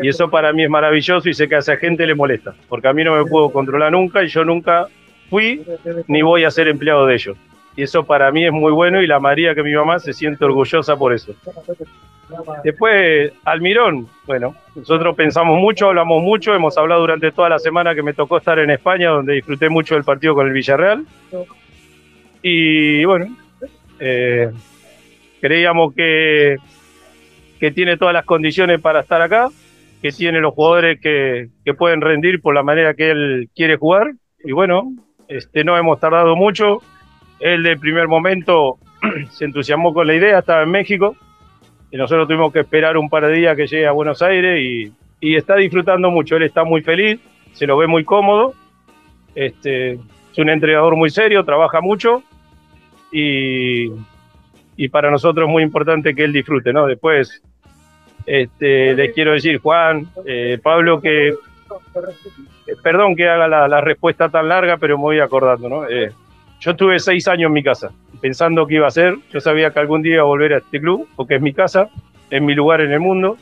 Y 0.01 0.07
eso 0.07 0.29
para 0.29 0.53
mí 0.53 0.63
es 0.63 0.69
maravilloso 0.69 1.29
y 1.29 1.33
sé 1.33 1.47
que 1.47 1.55
a 1.55 1.59
esa 1.59 1.77
gente 1.77 2.07
le 2.07 2.15
molesta, 2.15 2.55
porque 2.69 2.87
a 2.87 2.93
mí 2.93 3.03
no 3.03 3.15
me 3.15 3.25
puedo 3.25 3.49
controlar 3.51 3.91
nunca 3.91 4.23
y 4.23 4.27
yo 4.27 4.43
nunca 4.43 4.87
fui 5.29 5.61
ni 6.07 6.21
voy 6.21 6.43
a 6.43 6.51
ser 6.51 6.67
empleado 6.67 7.05
de 7.05 7.15
ellos. 7.15 7.37
Y 7.75 7.83
eso 7.83 8.05
para 8.05 8.31
mí 8.31 8.45
es 8.45 8.51
muy 8.51 8.71
bueno 8.71 9.01
y 9.01 9.07
la 9.07 9.19
María 9.19 9.53
que 9.53 9.63
mi 9.63 9.73
mamá 9.73 9.99
se 9.99 10.13
siente 10.13 10.45
orgullosa 10.45 10.95
por 10.95 11.13
eso. 11.13 11.33
Después, 12.63 13.33
Almirón, 13.43 14.07
bueno, 14.25 14.55
nosotros 14.75 15.15
pensamos 15.15 15.59
mucho, 15.59 15.87
hablamos 15.87 16.23
mucho, 16.23 16.55
hemos 16.55 16.77
hablado 16.77 17.01
durante 17.01 17.31
toda 17.31 17.49
la 17.49 17.59
semana 17.59 17.93
que 17.93 18.01
me 18.01 18.13
tocó 18.13 18.37
estar 18.37 18.57
en 18.59 18.71
España, 18.71 19.09
donde 19.09 19.33
disfruté 19.33 19.69
mucho 19.69 19.95
del 19.95 20.03
partido 20.03 20.33
con 20.33 20.47
el 20.47 20.53
Villarreal. 20.53 21.05
Y 22.41 23.03
bueno, 23.05 23.27
eh, 23.99 24.51
creíamos 25.41 25.93
que, 25.93 26.57
que 27.59 27.71
tiene 27.71 27.97
todas 27.97 28.13
las 28.13 28.25
condiciones 28.25 28.81
para 28.81 29.01
estar 29.01 29.21
acá, 29.21 29.49
que 30.01 30.11
tiene 30.11 30.39
los 30.39 30.53
jugadores 30.53 30.99
que, 30.99 31.49
que 31.63 31.73
pueden 31.73 32.01
rendir 32.01 32.41
por 32.41 32.55
la 32.55 32.63
manera 32.63 32.93
que 32.93 33.11
él 33.11 33.49
quiere 33.55 33.75
jugar. 33.75 34.13
Y 34.43 34.51
bueno, 34.51 34.93
este, 35.27 35.63
no 35.63 35.77
hemos 35.77 35.99
tardado 35.99 36.35
mucho, 36.35 36.81
él 37.39 37.63
de 37.63 37.77
primer 37.77 38.07
momento 38.07 38.77
se 39.31 39.45
entusiasmó 39.45 39.93
con 39.93 40.07
la 40.07 40.15
idea, 40.15 40.39
estaba 40.39 40.63
en 40.63 40.71
México 40.71 41.15
y 41.91 41.97
nosotros 41.97 42.27
tuvimos 42.27 42.51
que 42.51 42.59
esperar 42.59 42.97
un 42.97 43.09
par 43.09 43.25
de 43.25 43.33
días 43.33 43.55
que 43.55 43.67
llegue 43.67 43.87
a 43.87 43.91
Buenos 43.91 44.21
Aires 44.21 44.61
y, 44.61 44.93
está 45.21 45.55
disfrutando 45.55 46.11
mucho. 46.11 46.35
Él 46.35 46.43
está 46.43 46.63
muy 46.63 46.83
feliz, 46.83 47.19
se 47.53 47.65
lo 47.65 47.77
ve 47.77 47.87
muy 47.87 48.03
cómodo. 48.03 48.53
Este, 49.33 49.93
es 49.93 50.37
un 50.37 50.49
entrenador 50.49 50.95
muy 50.95 51.09
serio, 51.09 51.43
trabaja 51.43 51.81
mucho 51.81 52.21
y, 53.11 53.89
y 54.77 54.89
para 54.89 55.09
nosotros 55.09 55.47
es 55.47 55.51
muy 55.51 55.63
importante 55.63 56.13
que 56.13 56.25
él 56.25 56.33
disfrute, 56.33 56.71
¿no? 56.73 56.85
Después 56.85 57.41
Este, 58.25 58.93
les 58.93 59.13
quiero 59.13 59.33
decir, 59.33 59.59
Juan, 59.59 60.07
eh, 60.25 60.59
Pablo, 60.61 60.99
que 60.99 61.29
eh, 61.29 61.33
perdón 62.81 63.15
que 63.15 63.29
haga 63.29 63.47
la, 63.47 63.81
respuesta 63.81 64.29
tan 64.29 64.49
larga, 64.49 64.77
pero 64.77 64.97
me 64.97 65.03
voy 65.03 65.19
acordando, 65.19 65.69
¿no? 65.69 65.87
Eh, 65.87 66.11
yo 66.59 66.75
tuve 66.75 66.99
seis 66.99 67.27
años 67.27 67.47
en 67.47 67.53
mi 67.53 67.63
casa, 67.63 67.91
pensando 68.21 68.65
que 68.65 68.75
iba 68.75 68.87
a 68.87 68.91
ser. 68.91 69.15
Yo 69.31 69.39
sabía 69.39 69.71
que 69.71 69.79
algún 69.79 70.01
día 70.01 70.15
iba 70.15 70.23
a 70.23 70.25
volver 70.25 70.53
a 70.53 70.57
este 70.57 70.79
club, 70.79 71.07
porque 71.15 71.35
es 71.35 71.41
mi 71.41 71.53
casa, 71.53 71.89
es 72.29 72.41
mi 72.41 72.55
lugar 72.55 72.81
en 72.81 72.91
el 72.91 72.99
mundo. 72.99 73.37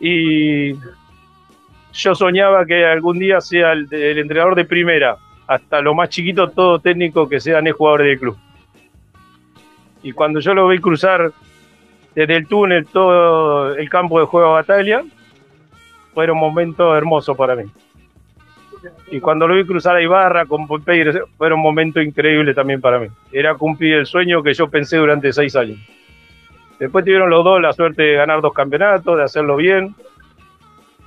Y 0.00 0.74
yo 1.92 2.14
soñaba 2.14 2.66
que 2.66 2.84
algún 2.84 3.18
día 3.18 3.40
sea 3.40 3.72
el, 3.72 3.88
entrenador 3.92 4.54
de 4.54 4.64
primera, 4.64 5.16
hasta 5.46 5.80
lo 5.80 5.94
más 5.94 6.10
chiquito, 6.10 6.50
todo 6.50 6.78
técnico 6.78 7.28
que 7.28 7.40
sean 7.40 7.66
es 7.66 7.74
jugadores 7.74 8.08
del 8.08 8.18
club. 8.18 8.36
Y 10.02 10.12
cuando 10.12 10.40
yo 10.40 10.54
lo 10.54 10.68
vi 10.68 10.78
cruzar 10.78 11.32
desde 12.14 12.36
el 12.36 12.46
túnel 12.46 12.86
todo 12.86 13.74
el 13.74 13.88
campo 13.88 14.20
de 14.20 14.26
juego 14.26 14.48
a 14.48 14.60
Batalla, 14.60 15.02
fue 16.12 16.30
un 16.30 16.38
momento 16.38 16.96
hermoso 16.96 17.34
para 17.34 17.56
mí. 17.56 17.64
Y 19.10 19.20
cuando 19.20 19.46
lo 19.46 19.54
vi 19.54 19.64
cruzar 19.64 19.96
a 19.96 20.02
Ibarra 20.02 20.46
con 20.46 20.66
Pompey, 20.66 21.04
fue 21.36 21.52
un 21.52 21.60
momento 21.60 22.00
increíble 22.00 22.54
también 22.54 22.80
para 22.80 22.98
mí. 22.98 23.08
Era 23.32 23.54
cumplir 23.54 23.94
el 23.94 24.06
sueño 24.06 24.42
que 24.42 24.54
yo 24.54 24.68
pensé 24.68 24.96
durante 24.96 25.32
seis 25.32 25.54
años. 25.56 25.78
Después 26.78 27.04
tuvieron 27.04 27.30
los 27.30 27.44
dos 27.44 27.60
la 27.60 27.72
suerte 27.72 28.02
de 28.02 28.14
ganar 28.14 28.40
dos 28.40 28.52
campeonatos, 28.52 29.16
de 29.16 29.22
hacerlo 29.22 29.56
bien. 29.56 29.94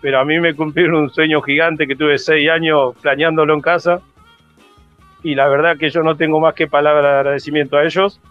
Pero 0.01 0.19
a 0.19 0.25
mí 0.25 0.39
me 0.39 0.55
cumplieron 0.55 0.95
un 0.95 1.09
sueño 1.09 1.41
gigante 1.41 1.85
que 1.85 1.95
tuve 1.95 2.17
seis 2.17 2.49
años 2.49 2.95
planeándolo 3.01 3.53
en 3.53 3.61
casa. 3.61 4.01
Y 5.21 5.35
la 5.35 5.47
verdad 5.49 5.77
que 5.77 5.89
yo 5.89 6.01
no 6.01 6.15
tengo 6.15 6.39
más 6.39 6.53
que 6.53 6.67
palabras 6.67 7.03
de 7.03 7.09
agradecimiento 7.19 7.77
a 7.77 7.83
ellos 7.83 8.21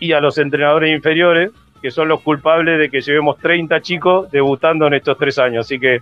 y 0.00 0.12
a 0.12 0.20
los 0.20 0.36
entrenadores 0.38 0.94
inferiores, 0.94 1.52
que 1.80 1.90
son 1.90 2.08
los 2.08 2.20
culpables 2.20 2.78
de 2.78 2.90
que 2.90 3.00
llevemos 3.00 3.38
30 3.38 3.80
chicos 3.80 4.30
debutando 4.30 4.86
en 4.88 4.94
estos 4.94 5.16
tres 5.16 5.38
años. 5.38 5.66
Así 5.66 5.78
que 5.78 6.00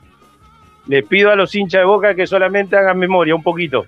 les 0.86 1.04
pido 1.06 1.30
a 1.30 1.36
los 1.36 1.54
hinchas 1.54 1.80
de 1.80 1.86
boca 1.86 2.14
que 2.14 2.26
solamente 2.26 2.76
hagan 2.76 2.98
memoria 2.98 3.34
un 3.34 3.42
poquito 3.42 3.86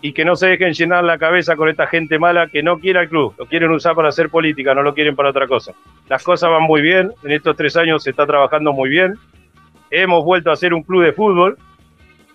y 0.00 0.12
que 0.12 0.24
no 0.24 0.36
se 0.36 0.48
dejen 0.48 0.72
llenar 0.72 1.04
la 1.04 1.18
cabeza 1.18 1.56
con 1.56 1.68
esta 1.68 1.86
gente 1.86 2.18
mala 2.18 2.48
que 2.48 2.62
no 2.62 2.78
quiere 2.78 3.00
al 3.00 3.08
club, 3.08 3.34
lo 3.36 3.46
quieren 3.46 3.70
usar 3.70 3.94
para 3.94 4.08
hacer 4.08 4.30
política, 4.30 4.74
no 4.74 4.82
lo 4.82 4.94
quieren 4.94 5.16
para 5.16 5.30
otra 5.30 5.46
cosa. 5.48 5.72
Las 6.08 6.22
cosas 6.22 6.50
van 6.50 6.62
muy 6.62 6.80
bien, 6.80 7.12
en 7.24 7.32
estos 7.32 7.56
tres 7.56 7.76
años 7.76 8.02
se 8.02 8.10
está 8.10 8.26
trabajando 8.26 8.72
muy 8.72 8.88
bien, 8.88 9.14
hemos 9.90 10.24
vuelto 10.24 10.50
a 10.50 10.56
ser 10.56 10.72
un 10.72 10.82
club 10.82 11.04
de 11.04 11.12
fútbol 11.12 11.58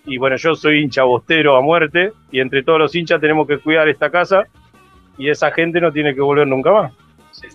y 0.04 0.18
bueno, 0.18 0.36
yo 0.36 0.54
soy 0.54 0.82
hincha 0.82 1.04
bostero 1.04 1.56
a 1.56 1.62
muerte 1.62 2.12
y 2.30 2.40
entre 2.40 2.62
todos 2.62 2.78
los 2.78 2.94
hinchas 2.94 3.20
tenemos 3.20 3.48
que 3.48 3.58
cuidar 3.58 3.88
esta 3.88 4.10
casa 4.10 4.44
y 5.16 5.30
esa 5.30 5.50
gente 5.50 5.80
no 5.80 5.92
tiene 5.92 6.14
que 6.14 6.20
volver 6.20 6.46
nunca 6.46 6.72
más. 6.72 6.92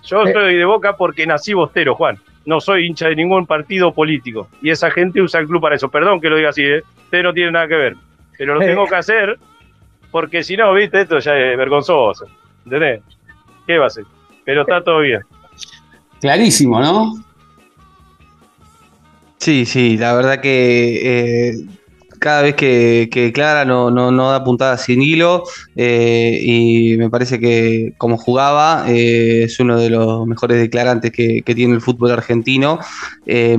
Yo 0.03 0.23
eh. 0.23 0.33
soy 0.33 0.55
de 0.55 0.65
boca 0.65 0.97
porque 0.97 1.25
nací 1.27 1.53
bostero, 1.53 1.95
Juan. 1.95 2.17
No 2.49 2.59
soy 2.59 2.87
hincha 2.87 3.07
de 3.07 3.15
ningún 3.15 3.45
partido 3.45 3.93
político. 3.93 4.47
Y 4.59 4.71
esa 4.71 4.89
gente 4.89 5.21
usa 5.21 5.39
el 5.39 5.45
club 5.45 5.61
para 5.61 5.75
eso. 5.75 5.87
Perdón 5.87 6.19
que 6.19 6.31
lo 6.31 6.35
diga 6.35 6.49
así, 6.49 6.63
¿eh? 6.63 6.81
Usted 7.03 7.21
no 7.21 7.31
tiene 7.31 7.51
nada 7.51 7.67
que 7.67 7.75
ver. 7.75 7.95
Pero 8.39 8.55
lo 8.55 8.61
eh. 8.63 8.65
tengo 8.65 8.87
que 8.87 8.95
hacer 8.95 9.37
porque 10.09 10.43
si 10.43 10.57
no, 10.57 10.73
viste, 10.73 11.01
esto 11.01 11.19
ya 11.19 11.37
es 11.37 11.55
vergonzoso. 11.55 12.25
¿Entendés? 12.65 13.01
¿Qué 13.67 13.77
va 13.77 13.85
a 13.85 13.89
ser? 13.91 14.05
Pero 14.45 14.61
está 14.61 14.83
todo 14.83 15.01
bien. 15.01 15.21
Clarísimo, 16.19 16.79
¿no? 16.79 17.13
Sí, 19.37 19.67
sí, 19.67 19.95
la 19.99 20.15
verdad 20.15 20.41
que 20.41 21.53
cada 22.19 22.41
vez 22.41 22.55
que, 22.55 23.31
Clara 23.33 23.65
no, 23.65 23.89
no, 23.89 24.31
da 24.31 24.43
puntadas 24.43 24.83
sin 24.83 25.01
hilo 25.01 25.43
eh, 25.75 26.39
y 26.41 26.97
me 26.97 27.09
parece 27.09 27.39
que 27.39 27.93
como 27.97 28.17
jugaba 28.17 28.85
eh, 28.87 29.43
es 29.43 29.59
uno 29.59 29.79
de 29.79 29.89
los 29.89 30.27
mejores 30.27 30.59
declarantes 30.59 31.11
que, 31.11 31.41
tiene 31.43 31.73
el 31.73 31.81
fútbol 31.81 32.11
argentino. 32.11 32.79
Eh, 33.25 33.57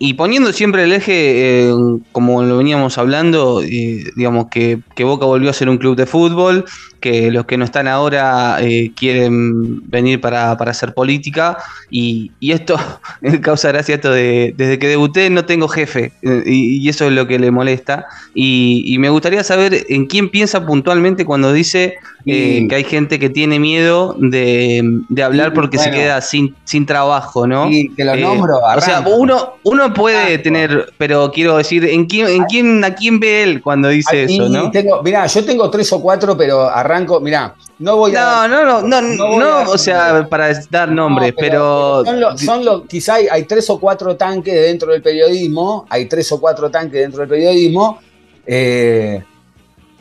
y 0.00 0.14
poniendo 0.14 0.52
siempre 0.52 0.84
el 0.84 0.92
eje, 0.92 1.72
como 2.12 2.44
lo 2.44 2.58
veníamos 2.58 2.96
hablando, 2.98 3.60
digamos 3.60 4.46
que, 4.48 4.78
que, 4.94 5.02
Boca 5.02 5.26
volvió 5.26 5.50
a 5.50 5.52
ser 5.52 5.68
un 5.68 5.78
club 5.78 5.96
de 5.96 6.06
fútbol, 6.06 6.64
que 7.00 7.30
los 7.30 7.44
que 7.46 7.56
no 7.56 7.64
están 7.64 7.88
ahora 7.88 8.58
eh, 8.60 8.92
quieren 8.96 9.88
venir 9.88 10.20
para, 10.20 10.52
hacer 10.52 10.94
política 10.94 11.58
y, 11.90 12.32
esto 12.40 12.76
causa 13.42 13.68
gracia 13.68 13.96
esto 13.96 14.10
de 14.10 14.54
desde 14.56 14.78
que 14.78 14.88
debuté 14.88 15.30
no 15.30 15.44
tengo 15.44 15.68
jefe 15.68 16.12
eh, 16.22 16.42
y, 16.46 16.88
eso 16.88 17.06
es 17.06 17.12
lo 17.12 17.26
que 17.26 17.38
le 17.38 17.50
molesta 17.50 18.06
y, 18.34 18.96
me 18.98 19.10
gustaría 19.10 19.44
saber 19.44 19.86
en 19.88 20.06
quién 20.06 20.28
piensa 20.28 20.66
puntualmente 20.66 21.24
cuando 21.24 21.52
dice 21.52 21.98
eh, 22.26 22.66
que 22.68 22.74
hay 22.74 22.84
gente 22.84 23.18
que 23.18 23.30
tiene 23.30 23.58
miedo 23.58 24.14
de, 24.18 24.82
hablar 25.24 25.54
porque 25.54 25.78
se 25.78 25.90
queda 25.90 26.20
sin, 26.20 26.54
sin 26.64 26.84
trabajo, 26.84 27.46
¿no? 27.46 27.68
Sí, 27.68 27.90
que 27.96 28.04
lo 28.04 28.16
nombro. 28.16 28.58
o 28.58 28.80
sea, 28.80 29.00
uno, 29.00 29.54
uno 29.62 29.94
puede 29.94 30.36
tener, 30.38 30.92
pero 30.98 31.30
quiero 31.32 31.56
decir, 31.56 31.84
¿en 31.84 32.06
quién, 32.06 32.28
en 32.28 32.44
quién, 32.44 32.84
a 32.84 32.94
quién 32.94 33.18
ve 33.20 33.44
él 33.44 33.62
cuando 33.62 33.88
dice 33.88 34.24
eso, 34.24 34.48
no? 34.48 34.70
Tengo, 34.70 35.02
mirá, 35.02 35.26
yo 35.26 35.44
tengo 35.44 35.70
tres 35.70 35.92
o 35.92 36.02
cuatro, 36.02 36.36
pero 36.36 36.68
arranco, 36.68 36.87
mirá, 37.20 37.54
no 37.78 37.96
voy 37.96 38.14
a. 38.16 38.48
No, 38.48 38.64
no, 38.64 38.82
no, 38.82 39.02
no, 39.02 39.38
no, 39.38 39.70
o 39.70 39.78
sea, 39.78 40.26
para 40.28 40.52
dar 40.70 40.90
nombres, 40.90 41.34
pero. 41.36 42.04
Son 42.36 42.64
los, 42.64 42.82
quizá 42.86 43.14
hay, 43.14 43.44
tres 43.44 43.68
o 43.70 43.78
cuatro 43.78 44.16
tanques 44.16 44.54
dentro 44.54 44.92
del 44.92 45.02
periodismo, 45.02 45.86
hay 45.88 46.06
tres 46.06 46.30
o 46.32 46.40
cuatro 46.40 46.70
tanques 46.70 47.00
dentro 47.00 47.20
del 47.20 47.28
periodismo. 47.28 48.00
Eh, 48.46 49.22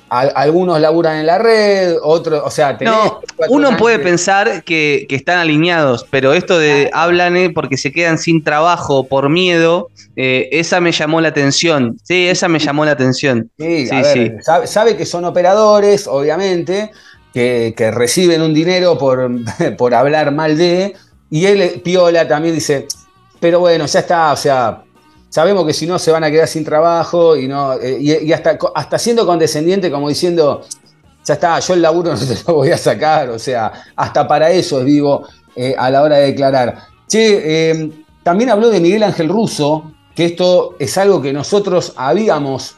algunos 0.09 0.79
laburan 0.79 1.17
en 1.17 1.25
la 1.25 1.37
red, 1.37 1.97
otros, 2.01 2.41
o 2.45 2.49
sea, 2.49 2.77
no, 2.81 3.19
uno 3.49 3.75
puede 3.77 3.99
pensar 3.99 4.63
que, 4.63 5.05
están 5.09 5.39
alineados, 5.39 6.05
pero 6.09 6.33
esto 6.33 6.57
de 6.57 6.89
hablan 6.93 7.35
eh, 7.35 7.49
porque 7.49 7.75
se 7.77 7.91
quedan 7.91 8.17
sin 8.17 8.43
trabajo 8.43 9.05
por 9.07 9.29
miedo, 9.29 9.89
eh, 10.15 10.47
esa 10.51 10.79
me 10.79 10.91
llamó 10.91 11.19
la 11.19 11.29
atención. 11.29 11.97
Sí, 12.03 12.27
esa 12.27 12.47
me 12.47 12.59
llamó 12.59 12.85
la 12.85 12.91
atención. 12.91 13.49
Sí, 13.57 13.87
sí, 13.87 14.31
Sabe, 14.65 14.95
que 14.95 15.05
son 15.05 15.25
operadores, 15.25 16.07
obviamente, 16.07 16.91
que, 17.33 17.73
reciben 17.93 18.41
un 18.41 18.53
dinero 18.53 18.97
por, 18.97 19.29
por 19.77 19.93
hablar 19.93 20.31
mal 20.31 20.57
de, 20.57 20.93
y 21.29 21.45
él, 21.45 21.81
Piola, 21.83 22.27
también 22.27 22.55
dice, 22.55 22.87
pero 23.39 23.59
bueno, 23.59 23.85
ya 23.85 23.99
está, 23.99 24.31
o 24.31 24.37
sea, 24.37 24.83
sabemos 25.29 25.65
que 25.65 25.73
si 25.73 25.85
no 25.85 25.99
se 25.99 26.11
van 26.11 26.23
a 26.23 26.31
quedar 26.31 26.47
sin 26.47 26.63
trabajo 26.63 27.35
y, 27.35 27.47
no, 27.47 27.73
eh, 27.73 27.97
y, 27.99 28.31
hasta, 28.31 28.57
hasta 28.73 28.97
siendo 28.97 29.25
condescendiente, 29.25 29.91
como 29.91 30.09
diciendo, 30.09 30.63
ya 31.25 31.33
está, 31.33 31.59
yo 31.59 31.73
el 31.73 31.81
laburo 31.81 32.11
no 32.15 32.19
te 32.19 32.37
lo 32.47 32.55
voy 32.55 32.71
a 32.71 32.77
sacar, 32.77 33.29
o 33.29 33.39
sea, 33.39 33.71
hasta 33.95 34.27
para 34.27 34.51
eso 34.51 34.79
es 34.79 34.85
vivo 34.85 35.27
eh, 35.55 35.75
a 35.77 35.89
la 35.89 36.03
hora 36.03 36.17
de 36.17 36.27
declarar. 36.27 36.77
Che, 37.07 37.71
eh, 37.71 37.91
también 38.23 38.49
habló 38.49 38.69
de 38.69 38.79
Miguel 38.79 39.03
Ángel 39.03 39.29
Russo, 39.29 39.91
que 40.13 40.25
esto 40.25 40.75
es 40.79 40.97
algo 40.97 41.21
que 41.21 41.31
nosotros 41.31 41.93
habíamos 41.95 42.75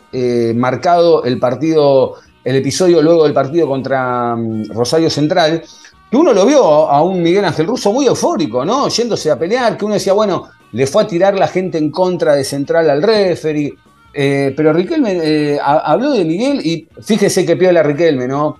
marcado 0.55 1.23
el 1.23 1.39
partido, 1.39 2.15
el 2.43 2.57
episodio 2.57 3.01
luego 3.01 3.23
del 3.23 3.33
partido 3.33 3.67
contra 3.67 4.35
mm, 4.35 4.71
Rosario 4.73 5.09
Central, 5.09 5.63
que 6.11 6.17
uno 6.17 6.33
lo 6.33 6.45
vio 6.45 6.63
a 6.89 7.01
un 7.01 7.21
Miguel 7.21 7.45
Ángel 7.45 7.67
Russo 7.67 7.93
muy 7.93 8.07
eufórico, 8.07 8.65
¿no? 8.65 8.89
Yéndose 8.89 9.31
a 9.31 9.37
pelear, 9.37 9.77
que 9.77 9.85
uno 9.85 9.93
decía, 9.93 10.13
bueno, 10.13 10.49
le 10.71 10.87
fue 10.87 11.03
a 11.03 11.07
tirar 11.07 11.35
la 11.35 11.47
gente 11.47 11.77
en 11.77 11.91
contra 11.91 12.35
de 12.35 12.43
Central 12.43 12.89
al 12.89 13.01
referee. 13.01 13.73
Eh, 14.13 14.53
pero 14.55 14.73
Riquelme 14.73 15.11
eh, 15.21 15.59
habló 15.61 16.11
de 16.11 16.25
Miguel 16.25 16.65
y 16.65 16.87
fíjese 17.01 17.45
que 17.45 17.55
piola 17.55 17.83
Riquelme, 17.83 18.27
¿no? 18.27 18.57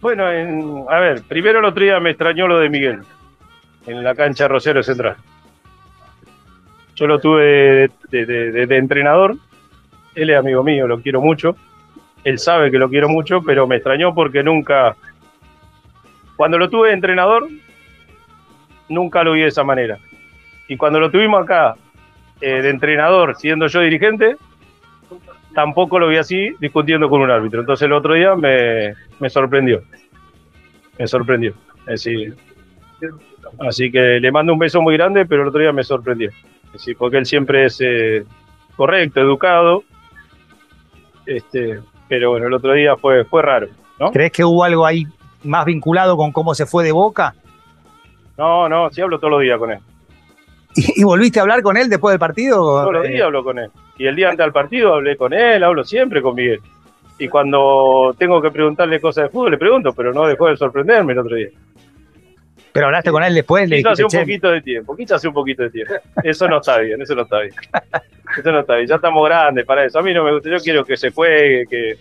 Bueno, 0.00 0.24
a 0.88 1.00
ver, 1.00 1.22
primero 1.26 1.58
el 1.58 1.64
otro 1.64 1.82
día 1.82 1.98
me 1.98 2.10
extrañó 2.10 2.46
lo 2.46 2.60
de 2.60 2.68
Miguel 2.68 3.00
en 3.86 4.04
la 4.04 4.14
cancha 4.14 4.46
Rosero 4.46 4.82
Central. 4.82 5.16
Yo 6.94 7.06
lo 7.06 7.18
tuve 7.18 7.90
de, 8.10 8.66
entrenador, 8.70 9.36
él 10.14 10.30
es 10.30 10.36
amigo 10.36 10.62
mío, 10.62 10.86
lo 10.86 11.00
quiero 11.00 11.20
mucho, 11.20 11.56
él 12.24 12.38
sabe 12.38 12.70
que 12.70 12.78
lo 12.78 12.88
quiero 12.88 13.08
mucho, 13.08 13.42
pero 13.42 13.66
me 13.66 13.76
extrañó 13.76 14.14
porque 14.14 14.42
nunca, 14.42 14.96
cuando 16.36 16.58
lo 16.58 16.68
tuve 16.68 16.88
de 16.88 16.94
entrenador, 16.94 17.48
nunca 18.88 19.22
lo 19.22 19.32
vi 19.32 19.42
de 19.42 19.48
esa 19.48 19.64
manera. 19.64 19.98
Y 20.68 20.76
cuando 20.76 21.00
lo 21.00 21.10
tuvimos 21.10 21.42
acá 21.42 21.76
eh, 22.40 22.62
de 22.62 22.70
entrenador, 22.70 23.36
siendo 23.36 23.66
yo 23.66 23.80
dirigente, 23.80 24.36
tampoco 25.54 25.98
lo 25.98 26.08
vi 26.08 26.18
así 26.18 26.54
discutiendo 26.60 27.08
con 27.08 27.20
un 27.20 27.30
árbitro. 27.30 27.60
Entonces 27.60 27.86
el 27.86 27.92
otro 27.92 28.14
día 28.14 28.34
me, 28.36 28.94
sorprendió. 29.30 29.82
Me 30.98 31.06
sorprendió. 31.06 31.54
Así, 31.86 32.32
así 33.66 33.90
que 33.90 34.20
le 34.20 34.30
mando 34.30 34.52
un 34.52 34.58
beso 34.58 34.82
muy 34.82 34.96
grande, 34.96 35.26
pero 35.26 35.42
el 35.42 35.48
otro 35.48 35.60
día 35.60 35.72
me 35.72 35.84
sorprendió. 35.84 36.30
Así, 36.74 36.94
porque 36.94 37.16
él 37.16 37.26
siempre 37.26 37.64
es 37.64 37.80
eh, 37.80 38.24
correcto, 38.76 39.20
educado. 39.20 39.84
Este, 41.24 41.80
pero 42.08 42.30
bueno, 42.30 42.46
el 42.46 42.54
otro 42.54 42.72
día 42.72 42.96
fue, 42.96 43.24
fue 43.24 43.42
raro. 43.42 43.68
¿Crees 44.12 44.32
que 44.32 44.44
hubo 44.44 44.64
algo 44.64 44.86
ahí 44.86 45.06
más 45.42 45.64
vinculado 45.64 46.16
con 46.16 46.30
cómo 46.30 46.54
se 46.54 46.66
fue 46.66 46.84
de 46.84 46.92
boca? 46.92 47.34
No, 48.38 48.68
no, 48.68 48.88
sí 48.90 49.00
hablo 49.00 49.18
todos 49.18 49.32
los 49.32 49.42
días 49.42 49.58
con 49.58 49.72
él. 49.72 49.78
¿Y, 50.76 51.02
volviste 51.02 51.40
a 51.40 51.42
hablar 51.42 51.60
con 51.60 51.76
él 51.76 51.88
después 51.88 52.12
del 52.12 52.20
partido? 52.20 52.56
Todos 52.56 52.92
los 52.92 53.08
días 53.08 53.22
hablo 53.22 53.42
con 53.42 53.58
él. 53.58 53.68
Y 53.98 54.06
el 54.06 54.14
día 54.14 54.30
antes 54.30 54.44
del 54.44 54.52
partido 54.52 54.94
hablé 54.94 55.16
con 55.16 55.32
él, 55.32 55.64
hablo 55.64 55.82
siempre 55.82 56.22
con 56.22 56.36
Miguel. 56.36 56.60
Y 57.18 57.26
cuando 57.28 58.14
tengo 58.16 58.40
que 58.40 58.52
preguntarle 58.52 59.00
cosas 59.00 59.24
de 59.24 59.30
fútbol, 59.30 59.50
le 59.50 59.58
pregunto, 59.58 59.92
pero 59.92 60.12
no 60.14 60.24
dejó 60.26 60.46
de 60.48 60.56
sorprenderme 60.56 61.14
el 61.14 61.18
otro 61.18 61.34
día. 61.34 61.48
Pero 62.72 62.86
hablaste 62.86 63.10
con 63.10 63.24
él 63.24 63.34
después, 63.34 63.68
le 63.68 63.78
Quiso 63.78 63.90
hace 63.90 64.04
un 64.04 64.08
dijiste, 64.08 64.18
"Che, 64.18 64.24
poquito 64.24 64.50
de 64.52 64.60
tiempo, 64.60 64.96
quiso 64.96 65.14
hace 65.16 65.26
un 65.26 65.34
poquito 65.34 65.62
de 65.64 65.70
tiempo. 65.70 65.94
Eso 66.22 66.46
no 66.46 66.58
está 66.58 66.78
bien, 66.78 67.02
eso 67.02 67.16
no 67.16 67.22
está 67.22 67.40
bien. 67.40 67.54
Eso 68.38 68.52
no 68.52 68.60
está 68.60 68.76
bien, 68.76 68.86
ya 68.86 68.94
estamos 68.96 69.24
grandes 69.26 69.64
para 69.64 69.84
eso. 69.84 69.98
A 69.98 70.02
mí 70.02 70.14
no 70.14 70.22
me 70.22 70.32
gusta, 70.32 70.48
yo 70.50 70.58
quiero 70.58 70.84
que 70.84 70.96
se 70.96 71.10
juegue, 71.10 71.66
que, 71.66 71.96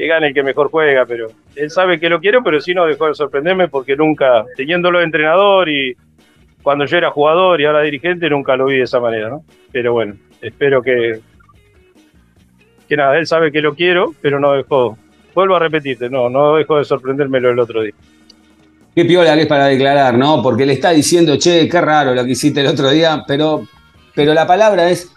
que 0.00 0.06
gane 0.06 0.28
el 0.28 0.34
que 0.34 0.42
mejor 0.42 0.70
juega, 0.70 1.04
pero 1.04 1.26
él 1.54 1.70
sabe 1.70 2.00
que 2.00 2.08
lo 2.08 2.20
quiero, 2.20 2.42
pero 2.42 2.58
sí 2.58 2.72
no 2.72 2.86
dejó 2.86 3.08
de 3.08 3.14
sorprenderme 3.14 3.68
porque 3.68 3.96
nunca, 3.96 4.46
teniéndolo 4.56 4.98
de 4.98 5.04
entrenador 5.04 5.68
y 5.68 5.94
cuando 6.62 6.86
yo 6.86 6.96
era 6.96 7.10
jugador 7.10 7.60
y 7.60 7.66
ahora 7.66 7.82
dirigente, 7.82 8.30
nunca 8.30 8.56
lo 8.56 8.64
vi 8.64 8.78
de 8.78 8.84
esa 8.84 8.98
manera, 8.98 9.28
¿no? 9.28 9.44
Pero 9.70 9.92
bueno, 9.92 10.14
espero 10.40 10.80
que, 10.80 11.20
que 12.88 12.96
nada, 12.96 13.18
él 13.18 13.26
sabe 13.26 13.52
que 13.52 13.60
lo 13.60 13.74
quiero, 13.74 14.14
pero 14.22 14.40
no 14.40 14.54
dejó, 14.54 14.96
vuelvo 15.34 15.56
a 15.56 15.58
repetirte, 15.58 16.08
no, 16.08 16.30
no 16.30 16.56
dejó 16.56 16.78
de 16.78 16.86
sorprendérmelo 16.86 17.50
el 17.50 17.58
otro 17.58 17.82
día. 17.82 17.92
Qué 18.94 19.04
piola 19.04 19.34
que 19.34 19.42
es 19.42 19.48
para 19.48 19.66
declarar, 19.66 20.16
¿no? 20.16 20.42
Porque 20.42 20.64
le 20.64 20.72
está 20.72 20.92
diciendo, 20.92 21.36
che, 21.36 21.68
qué 21.68 21.78
raro 21.78 22.14
lo 22.14 22.24
que 22.24 22.30
hiciste 22.30 22.62
el 22.62 22.68
otro 22.68 22.88
día, 22.88 23.22
pero, 23.28 23.68
pero 24.14 24.32
la 24.32 24.46
palabra 24.46 24.88
es. 24.88 25.12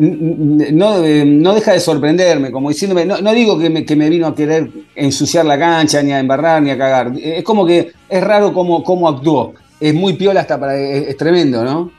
No, 0.00 1.04
eh, 1.04 1.26
no 1.26 1.54
deja 1.54 1.72
de 1.72 1.80
sorprenderme, 1.80 2.50
como 2.50 2.70
diciéndome, 2.70 3.04
no, 3.04 3.20
no 3.20 3.32
digo 3.34 3.58
que 3.58 3.68
me, 3.68 3.84
que 3.84 3.96
me 3.96 4.08
vino 4.08 4.26
a 4.26 4.34
querer 4.34 4.70
ensuciar 4.94 5.44
la 5.44 5.58
cancha, 5.58 6.02
ni 6.02 6.12
a 6.12 6.20
embarrar, 6.20 6.62
ni 6.62 6.70
a 6.70 6.78
cagar. 6.78 7.12
Es 7.22 7.44
como 7.44 7.66
que 7.66 7.92
es 8.08 8.24
raro 8.24 8.54
cómo, 8.54 8.82
cómo 8.82 9.08
actuó. 9.08 9.52
Es 9.78 9.92
muy 9.92 10.14
piola 10.14 10.40
hasta 10.40 10.58
para. 10.58 10.78
Es, 10.78 11.08
es 11.08 11.16
tremendo, 11.18 11.62
¿no? 11.64 11.92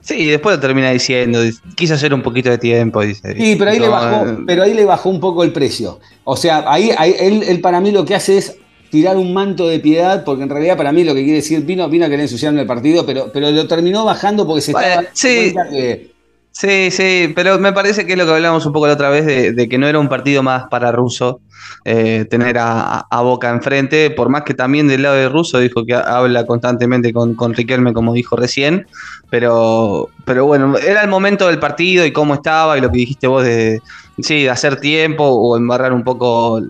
Sí, 0.00 0.26
después 0.26 0.56
lo 0.56 0.60
termina 0.60 0.90
diciendo, 0.90 1.38
quise 1.76 1.94
hacer 1.94 2.12
un 2.14 2.22
poquito 2.22 2.48
de 2.48 2.58
tiempo, 2.58 3.02
dice. 3.02 3.34
Sí, 3.36 3.56
pero 3.56 3.70
ahí, 3.70 3.78
le 3.78 3.88
bajó, 3.88 4.28
eh, 4.28 4.36
pero 4.46 4.62
ahí 4.64 4.74
le 4.74 4.84
bajó 4.84 5.10
un 5.10 5.20
poco 5.20 5.44
el 5.44 5.52
precio. 5.52 6.00
O 6.24 6.36
sea, 6.36 6.64
ahí, 6.66 6.92
ahí 6.96 7.14
él, 7.20 7.42
él 7.46 7.60
para 7.60 7.80
mí 7.80 7.92
lo 7.92 8.04
que 8.04 8.14
hace 8.14 8.38
es 8.38 8.56
tirar 8.90 9.16
un 9.16 9.32
manto 9.32 9.68
de 9.68 9.78
piedad, 9.78 10.24
porque 10.24 10.42
en 10.42 10.48
realidad 10.48 10.76
para 10.76 10.92
mí 10.92 11.04
lo 11.04 11.14
que 11.14 11.22
quiere 11.22 11.36
decir, 11.36 11.64
vino, 11.64 11.88
vino 11.88 12.04
a 12.04 12.08
querer 12.08 12.22
ensuciarme 12.22 12.62
el 12.62 12.66
partido, 12.66 13.06
pero, 13.06 13.30
pero 13.32 13.50
lo 13.50 13.68
terminó 13.68 14.04
bajando 14.04 14.46
porque 14.46 14.62
se 14.62 14.72
Bueno, 14.72 14.88
estaba 14.88 15.08
sí. 15.12 15.54
que. 15.70 16.11
Sí, 16.52 16.90
sí, 16.90 17.32
pero 17.34 17.58
me 17.58 17.72
parece 17.72 18.06
que 18.06 18.12
es 18.12 18.18
lo 18.18 18.26
que 18.26 18.32
hablamos 18.32 18.64
un 18.66 18.72
poco 18.72 18.86
la 18.86 18.92
otra 18.92 19.08
vez 19.08 19.24
de, 19.24 19.52
de 19.52 19.68
que 19.68 19.78
no 19.78 19.86
era 19.88 19.98
un 19.98 20.08
partido 20.08 20.42
más 20.42 20.64
para 20.70 20.92
Russo 20.92 21.40
eh, 21.84 22.26
tener 22.30 22.56
a, 22.58 23.06
Boca 23.22 23.50
enfrente, 23.50 24.10
por 24.10 24.28
más 24.28 24.42
que 24.42 24.52
también 24.52 24.88
del 24.88 25.02
lado 25.02 25.14
de 25.14 25.28
Russo 25.28 25.58
dijo 25.58 25.84
que 25.86 25.94
habla 25.94 26.44
constantemente 26.44 27.12
con, 27.12 27.34
con 27.34 27.54
Riquelme, 27.54 27.92
como 27.92 28.12
dijo 28.12 28.36
recién, 28.36 28.86
pero, 29.30 30.08
pero 30.24 30.44
bueno, 30.44 30.76
era 30.76 31.02
el 31.02 31.08
momento 31.08 31.46
del 31.46 31.58
partido 31.58 32.04
y 32.04 32.12
cómo 32.12 32.34
estaba 32.34 32.76
y 32.76 32.80
lo 32.80 32.90
que 32.90 32.98
dijiste 32.98 33.26
vos 33.28 33.44
de, 33.44 33.80
sí, 34.18 34.42
de 34.42 34.50
hacer 34.50 34.80
tiempo 34.80 35.24
o 35.24 35.56
embarrar 35.56 35.92
un 35.92 36.04
poco 36.04 36.60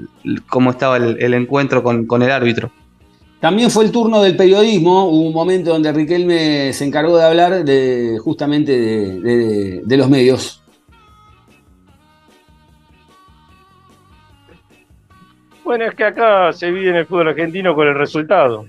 cómo 0.49 0.71
estaba 0.71 0.99
el, 0.99 1.17
el 1.21 1.35
encuentro 1.35 1.83
con, 1.83 2.07
con 2.07 2.23
el 2.23 2.31
árbitro. 2.31 2.71
También 3.43 3.73
fue 3.73 3.85
el 3.85 3.91
turno 3.91 4.23
del 4.23 4.37
periodismo, 4.37 5.07
hubo 5.07 5.27
un 5.27 5.35
momento 5.35 5.71
donde 5.71 5.91
Riquelme 5.93 6.73
se 6.73 6.85
encargó 6.85 7.17
de 7.19 7.25
hablar 7.25 7.65
de 7.65 8.17
justamente 8.23 8.71
de, 8.73 9.97
los 9.97 10.09
medios. 10.09 10.63
Bueno, 15.65 15.87
es 15.87 15.95
que 15.97 16.05
acá 16.05 16.53
se 16.53 16.71
vive 16.71 16.91
en 16.91 16.97
el 16.99 17.07
fútbol 17.07 17.31
argentino 17.31 17.75
con 17.75 17.89
el 17.89 17.97
resultado. 17.97 18.65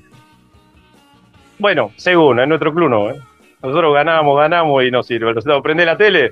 Bueno, 1.59 1.91
según, 1.97 2.39
en 2.39 2.49
nuestro 2.49 2.74
club 2.74 2.89
no. 2.89 3.11
¿eh? 3.11 3.21
Nosotros 3.61 3.93
ganamos, 3.93 4.36
ganamos 4.39 4.84
y 4.84 4.89
no 4.89 5.03
sirve. 5.03 5.30
El 5.30 5.36
resultado, 5.36 5.61
prende 5.61 5.86
la 5.86 5.97
tele 5.97 6.32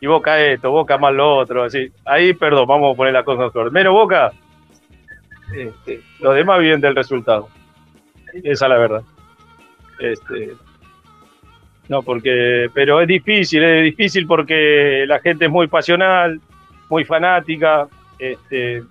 y 0.00 0.06
Boca 0.06 0.40
esto, 0.40 0.70
Boca 0.70 0.96
más 0.96 1.12
lo 1.12 1.38
otro. 1.38 1.64
Así. 1.64 1.90
Ahí, 2.04 2.34
perdón, 2.34 2.68
vamos 2.68 2.94
a 2.94 2.96
poner 2.96 3.14
las 3.14 3.24
cosas 3.24 3.52
suerte. 3.52 3.72
Menos 3.72 3.94
Boca, 3.94 4.30
este, 5.52 6.02
los 6.20 6.36
demás 6.36 6.60
viven 6.60 6.80
del 6.80 6.94
resultado. 6.94 7.48
Esa 8.32 8.66
es 8.66 8.68
la 8.70 8.78
verdad. 8.78 9.02
Este, 9.98 10.54
no, 11.88 12.02
porque, 12.02 12.70
pero 12.72 13.00
es 13.00 13.08
difícil, 13.08 13.62
es 13.64 13.84
difícil 13.84 14.26
porque 14.26 15.04
la 15.08 15.18
gente 15.18 15.46
es 15.46 15.50
muy 15.50 15.66
pasional, 15.66 16.40
muy 16.88 17.04
fanática. 17.04 17.88
Este, 18.18 18.82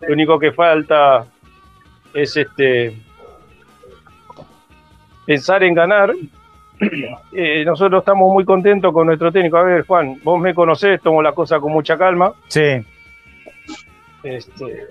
lo 0.00 0.12
único 0.12 0.38
que 0.38 0.52
falta 0.52 1.26
es 2.14 2.36
este 2.36 2.96
pensar 5.26 5.62
en 5.64 5.74
ganar. 5.74 6.12
Eh, 7.32 7.64
nosotros 7.64 8.00
estamos 8.00 8.30
muy 8.30 8.44
contentos 8.44 8.92
con 8.92 9.06
nuestro 9.06 9.32
técnico. 9.32 9.56
A 9.56 9.62
ver, 9.62 9.86
Juan, 9.86 10.20
vos 10.22 10.38
me 10.38 10.54
conocés, 10.54 11.00
tomo 11.00 11.22
la 11.22 11.32
cosa 11.32 11.58
con 11.58 11.72
mucha 11.72 11.96
calma. 11.96 12.34
sí, 12.48 12.84
Este, 14.22 14.86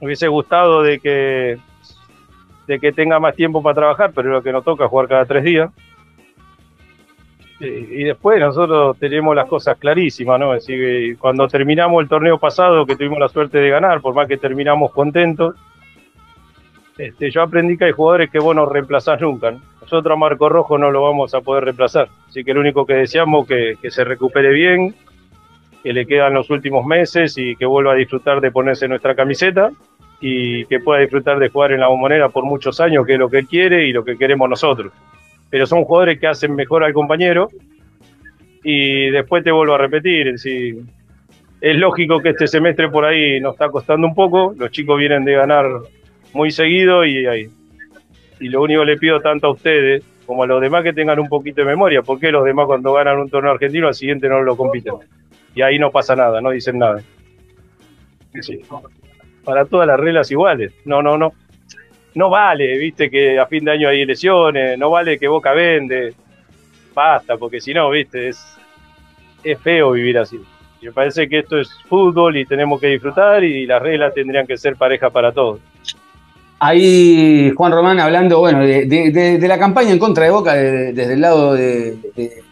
me 0.00 0.06
hubiese 0.06 0.26
gustado 0.28 0.82
de 0.82 1.00
que 1.00 1.58
de 2.68 2.78
que 2.78 2.92
tenga 2.92 3.18
más 3.18 3.34
tiempo 3.34 3.62
para 3.62 3.74
trabajar, 3.74 4.12
pero 4.14 4.30
lo 4.30 4.42
que 4.42 4.52
nos 4.52 4.62
toca 4.62 4.84
es 4.84 4.90
jugar 4.90 5.08
cada 5.08 5.24
tres 5.24 5.42
días. 5.42 5.70
Eh, 7.60 7.88
Y 7.90 8.04
después 8.04 8.38
nosotros 8.38 8.98
tenemos 8.98 9.34
las 9.34 9.48
cosas 9.48 9.78
clarísimas, 9.78 10.38
¿no? 10.38 10.54
Es 10.54 10.66
decir, 10.66 10.78
que 10.78 11.16
cuando 11.18 11.48
terminamos 11.48 12.02
el 12.02 12.10
torneo 12.10 12.38
pasado, 12.38 12.84
que 12.84 12.94
tuvimos 12.94 13.18
la 13.18 13.28
suerte 13.28 13.56
de 13.56 13.70
ganar, 13.70 14.02
por 14.02 14.14
más 14.14 14.28
que 14.28 14.36
terminamos 14.36 14.92
contentos, 14.92 15.56
este, 16.98 17.30
yo 17.30 17.40
aprendí 17.40 17.78
que 17.78 17.86
hay 17.86 17.92
jugadores 17.92 18.30
que 18.30 18.38
vos 18.38 18.54
no 18.54 18.66
reemplazás 18.66 19.18
nunca. 19.18 19.50
¿no? 19.52 19.60
Nosotros 19.80 20.12
a 20.12 20.16
Marco 20.16 20.50
Rojo 20.50 20.76
no 20.76 20.90
lo 20.90 21.02
vamos 21.02 21.34
a 21.34 21.40
poder 21.40 21.64
reemplazar. 21.64 22.08
Así 22.28 22.44
que 22.44 22.52
lo 22.52 22.60
único 22.60 22.84
que 22.84 22.94
deseamos 22.94 23.44
es 23.44 23.48
que, 23.48 23.74
que 23.80 23.90
se 23.90 24.04
recupere 24.04 24.50
bien, 24.50 24.94
que 25.82 25.94
le 25.94 26.04
quedan 26.04 26.34
los 26.34 26.50
últimos 26.50 26.84
meses 26.84 27.38
y 27.38 27.56
que 27.56 27.64
vuelva 27.64 27.92
a 27.92 27.96
disfrutar 27.96 28.42
de 28.42 28.50
ponerse 28.50 28.86
nuestra 28.88 29.14
camiseta 29.14 29.70
y 30.20 30.64
que 30.66 30.80
pueda 30.80 31.00
disfrutar 31.00 31.38
de 31.38 31.48
jugar 31.48 31.72
en 31.72 31.80
la 31.80 31.88
bombonera 31.88 32.28
por 32.28 32.44
muchos 32.44 32.80
años, 32.80 33.06
que 33.06 33.14
es 33.14 33.18
lo 33.18 33.28
que 33.28 33.38
él 33.38 33.46
quiere 33.46 33.86
y 33.86 33.92
lo 33.92 34.04
que 34.04 34.16
queremos 34.18 34.48
nosotros. 34.48 34.92
Pero 35.50 35.66
son 35.66 35.84
jugadores 35.84 36.18
que 36.18 36.26
hacen 36.26 36.54
mejor 36.54 36.84
al 36.84 36.92
compañero 36.92 37.48
y 38.64 39.10
después 39.10 39.44
te 39.44 39.50
vuelvo 39.52 39.74
a 39.74 39.78
repetir, 39.78 40.32
decir, 40.32 40.78
es 41.60 41.76
lógico 41.76 42.20
que 42.20 42.30
este 42.30 42.46
semestre 42.46 42.88
por 42.88 43.04
ahí 43.04 43.40
nos 43.40 43.54
está 43.54 43.68
costando 43.70 44.06
un 44.06 44.14
poco, 44.14 44.54
los 44.58 44.70
chicos 44.70 44.98
vienen 44.98 45.24
de 45.24 45.34
ganar 45.34 45.66
muy 46.32 46.50
seguido 46.50 47.04
y, 47.04 47.26
ahí- 47.26 47.48
y 48.40 48.48
lo 48.48 48.62
único 48.62 48.80
que 48.80 48.86
le 48.86 48.96
pido 48.98 49.20
tanto 49.20 49.46
a 49.46 49.50
ustedes 49.52 50.04
como 50.26 50.42
a 50.42 50.46
los 50.46 50.60
demás 50.60 50.82
que 50.84 50.92
tengan 50.92 51.18
un 51.18 51.28
poquito 51.28 51.62
de 51.62 51.66
memoria, 51.68 52.02
porque 52.02 52.30
los 52.30 52.44
demás 52.44 52.66
cuando 52.66 52.92
ganan 52.92 53.18
un 53.18 53.30
torneo 53.30 53.52
argentino 53.52 53.88
al 53.88 53.94
siguiente 53.94 54.28
no 54.28 54.42
lo 54.42 54.56
compiten. 54.56 54.94
Y 55.54 55.62
ahí 55.62 55.78
no 55.78 55.90
pasa 55.90 56.14
nada, 56.14 56.40
no 56.40 56.50
dicen 56.50 56.78
nada. 56.78 57.00
Sí. 58.42 58.60
Para 59.48 59.64
todas 59.64 59.86
las 59.86 59.98
reglas 59.98 60.30
iguales. 60.30 60.72
No, 60.84 61.00
no, 61.00 61.16
no. 61.16 61.32
No 62.14 62.28
vale, 62.28 62.76
viste, 62.76 63.08
que 63.08 63.38
a 63.38 63.46
fin 63.46 63.64
de 63.64 63.70
año 63.72 63.88
hay 63.88 64.02
elecciones, 64.02 64.78
no 64.78 64.90
vale 64.90 65.18
que 65.18 65.26
Boca 65.26 65.52
vende. 65.52 66.12
Basta, 66.94 67.38
porque 67.38 67.58
si 67.58 67.72
no, 67.72 67.88
viste, 67.88 68.28
es, 68.28 68.44
es 69.42 69.58
feo 69.60 69.92
vivir 69.92 70.18
así. 70.18 70.38
Me 70.82 70.92
parece 70.92 71.28
que 71.30 71.38
esto 71.38 71.58
es 71.58 71.70
fútbol 71.88 72.36
y 72.36 72.44
tenemos 72.44 72.78
que 72.78 72.88
disfrutar 72.88 73.42
y 73.42 73.64
las 73.66 73.80
reglas 73.80 74.12
tendrían 74.12 74.46
que 74.46 74.58
ser 74.58 74.76
parejas 74.76 75.10
para 75.10 75.32
todos. 75.32 75.60
Ahí 76.60 77.50
Juan 77.56 77.72
Román 77.72 78.00
hablando, 78.00 78.40
bueno, 78.40 78.60
de, 78.60 78.84
de- 78.86 79.38
de- 79.38 79.48
la 79.48 79.58
campaña 79.58 79.92
en 79.92 79.98
contra 79.98 80.24
de 80.24 80.30
Boca 80.30 80.54
de- 80.54 80.92
desde 80.92 81.14
el 81.14 81.20
lado 81.20 81.54
de- 81.54 81.96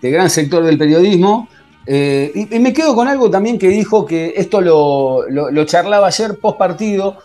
de 0.01 0.11
gran 0.11 0.31
sector 0.31 0.63
del 0.65 0.79
periodismo. 0.79 1.49
Eh, 1.87 2.33
y, 2.51 2.59
me 2.59 2.73
quedo 2.73 2.95
con 2.97 3.07
algo 3.07 3.31
también 3.31 3.59
que 3.59 3.69
dijo 3.69 4.05
que 4.05 4.35
esto 4.37 4.61
lo, 4.61 5.29
lo- 5.29 5.65
charlaba 5.65 6.09
ayer 6.09 6.37
post 6.41 6.59
partido 6.59 7.17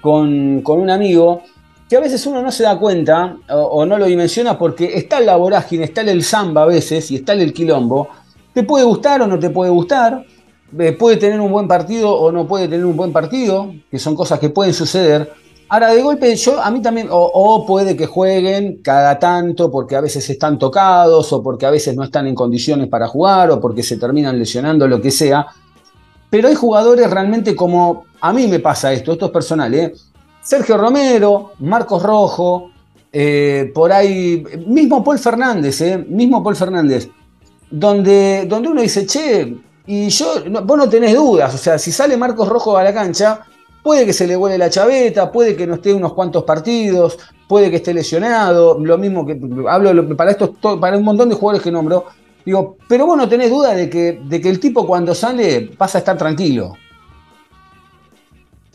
con, 0.00 0.60
con 0.62 0.80
un 0.80 0.90
amigo, 0.90 1.42
que 1.88 1.96
a 1.96 2.00
veces 2.00 2.26
uno 2.26 2.42
no 2.42 2.50
se 2.50 2.64
da 2.64 2.78
cuenta 2.78 3.36
o, 3.48 3.86
no 3.86 3.96
lo 3.96 4.06
dimensiona 4.06 4.58
porque 4.58 4.96
está 4.96 5.20
la 5.20 5.36
vorágine, 5.36 5.84
está 5.84 6.00
el 6.02 6.22
samba 6.22 6.62
a 6.62 6.66
veces 6.66 7.10
y 7.10 7.16
está 7.16 7.32
el 7.32 7.52
quilombo. 7.52 8.08
Te 8.52 8.64
puede 8.64 8.84
gustar 8.84 9.22
o 9.22 9.26
no 9.26 9.38
te 9.38 9.50
puede 9.50 9.70
gustar, 9.70 10.24
eh, 10.78 10.92
puede 10.92 11.16
tener 11.16 11.40
un 11.40 11.50
buen 11.50 11.68
partido 11.68 12.12
o 12.12 12.32
no 12.32 12.46
puede 12.46 12.68
tener 12.68 12.84
un 12.84 12.96
buen 12.96 13.12
partido, 13.12 13.72
que 13.90 13.98
son 13.98 14.14
cosas 14.16 14.38
que 14.38 14.50
pueden 14.50 14.74
suceder. 14.74 15.32
Ahora, 15.70 15.92
de 15.92 16.02
golpe, 16.02 16.34
yo 16.34 16.62
a 16.62 16.70
mí 16.70 16.80
también, 16.80 17.08
o, 17.10 17.64
puede 17.66 17.94
que 17.94 18.06
jueguen 18.06 18.80
cada 18.82 19.18
tanto 19.18 19.70
porque 19.70 19.96
a 19.96 20.00
veces 20.00 20.28
están 20.30 20.58
tocados, 20.58 21.30
o 21.32 21.42
porque 21.42 21.66
a 21.66 21.70
veces 21.70 21.94
no 21.94 22.04
están 22.04 22.26
en 22.26 22.34
condiciones 22.34 22.88
para 22.88 23.06
jugar, 23.06 23.50
o 23.50 23.60
porque 23.60 23.82
se 23.82 23.98
terminan 23.98 24.38
lesionando, 24.38 24.88
lo 24.88 25.00
que 25.00 25.10
sea. 25.10 25.46
Pero 26.30 26.48
hay 26.48 26.54
jugadores 26.54 27.10
realmente 27.10 27.54
como, 27.54 28.04
a 28.20 28.32
mí 28.32 28.46
me 28.46 28.60
pasa 28.60 28.92
esto, 28.92 29.12
esto 29.12 29.26
es 29.26 29.30
personal, 29.32 29.74
¿eh? 29.74 29.92
Sergio 30.42 30.78
Romero, 30.78 31.52
Marcos 31.58 32.02
Rojo, 32.02 32.70
eh, 33.12 33.70
por 33.74 33.92
ahí, 33.92 34.42
mismo 34.66 35.04
Paul 35.04 35.18
Fernández, 35.18 35.80
¿eh? 35.82 35.98
Mismo 36.08 36.42
Paul 36.42 36.56
Fernández, 36.56 37.10
donde, 37.70 38.46
donde 38.46 38.68
uno 38.70 38.80
dice, 38.80 39.06
che, 39.06 39.54
y 39.86 40.08
yo, 40.08 40.44
no- 40.48 40.62
vos 40.62 40.78
no 40.78 40.88
tenés 40.88 41.14
dudas, 41.14 41.54
o 41.54 41.58
sea, 41.58 41.78
si 41.78 41.92
sale 41.92 42.16
Marcos 42.16 42.48
Rojo 42.48 42.76
a 42.78 42.84
la 42.84 42.94
cancha, 42.94 43.40
puede 43.82 44.04
que 44.06 44.12
se 44.12 44.26
le 44.26 44.36
vuele 44.36 44.58
la 44.58 44.70
chaveta, 44.70 45.30
puede 45.32 45.56
que 45.56 45.66
no 45.66 45.74
esté 45.74 45.92
unos 45.92 46.12
cuantos 46.14 46.44
partidos, 46.44 47.18
puede 47.48 47.70
que 47.70 47.76
esté 47.76 47.94
lesionado, 47.94 48.78
lo 48.78 48.98
mismo 48.98 49.24
que 49.26 49.38
hablo 49.68 49.92
lo- 49.94 50.16
para 50.16 50.30
estos, 50.32 50.60
to- 50.60 50.78
para 50.80 50.96
un 50.98 51.04
montón 51.04 51.28
de 51.28 51.34
jugadores 51.34 51.62
que 51.64 51.70
nombro, 51.72 52.04
digo, 52.44 52.76
pero 52.88 53.06
vos 53.06 53.16
no 53.16 53.28
tenés 53.28 53.50
duda 53.50 53.74
de 53.74 53.88
que, 53.88 54.20
de 54.24 54.40
que 54.40 54.48
el 54.50 54.60
tipo 54.60 54.86
cuando 54.86 55.14
sale 55.14 55.70
pasa 55.76 55.98
a 55.98 56.00
estar 56.00 56.16
tranquilo. 56.18 56.74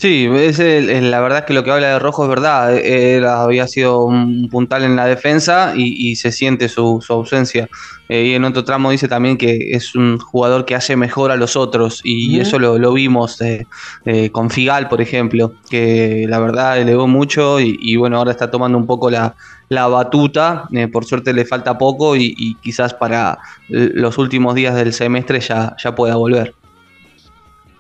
Sí, 0.04 0.28
es 0.30 0.60
el- 0.60 1.12
la 1.12 1.22
verdad 1.22 1.40
es 1.40 1.46
que 1.46 1.54
lo 1.54 1.64
que 1.64 1.72
habla 1.72 1.88
de 1.94 1.98
Rojo 2.00 2.24
es 2.24 2.30
verdad. 2.30 2.76
Era- 2.78 3.42
había 3.44 3.68
sido 3.68 4.04
un 4.04 4.50
puntal 4.50 4.84
en 4.84 4.98
la 4.98 5.06
defensa 5.06 5.72
y, 5.78 6.10
y 6.10 6.18
se 6.18 6.34
siente 6.34 6.68
su, 6.68 7.00
su 7.02 7.14
ausencia. 7.14 7.70
Eh, 8.10 8.26
y 8.26 8.34
en 8.34 8.44
otro 8.44 8.66
tramo 8.66 8.92
dice 8.92 9.08
también 9.08 9.38
que 9.38 9.70
es 9.72 9.96
un 9.96 10.18
jugador 10.20 10.66
que 10.66 10.76
hace 10.76 10.98
mejor 10.98 11.32
a 11.32 11.38
los 11.38 11.56
otros 11.56 12.02
y 12.04 12.38
eso 12.42 12.60
lo, 12.60 12.78
lo 12.78 12.92
vimos 12.92 13.40
eh, 13.40 13.66
eh, 14.04 14.30
con 14.30 14.50
Figal, 14.50 14.90
por 14.90 15.00
ejemplo, 15.00 15.54
que 15.70 16.26
la 16.28 16.40
verdad 16.40 16.78
elevó 16.82 17.08
mucho 17.08 17.62
y, 17.62 17.78
y 17.82 17.96
bueno, 17.96 18.18
ahora 18.18 18.32
está 18.32 18.52
tomando 18.52 18.78
un 18.78 18.86
poco 18.86 19.10
la, 19.10 19.36
la 19.70 19.88
batuta. 19.88 20.66
Por 20.92 21.06
suerte 21.06 21.32
le 21.32 21.46
falta 21.46 21.78
poco 21.78 22.18
y, 22.18 22.34
y 22.38 22.56
quizás 22.56 22.94
para 22.94 23.38
los 23.70 24.18
últimos 24.18 24.54
días 24.54 24.76
del 24.76 24.92
semestre 24.92 25.40
ya, 25.40 25.78
ya 25.82 25.96
pueda 25.96 26.18
volver. 26.18 26.54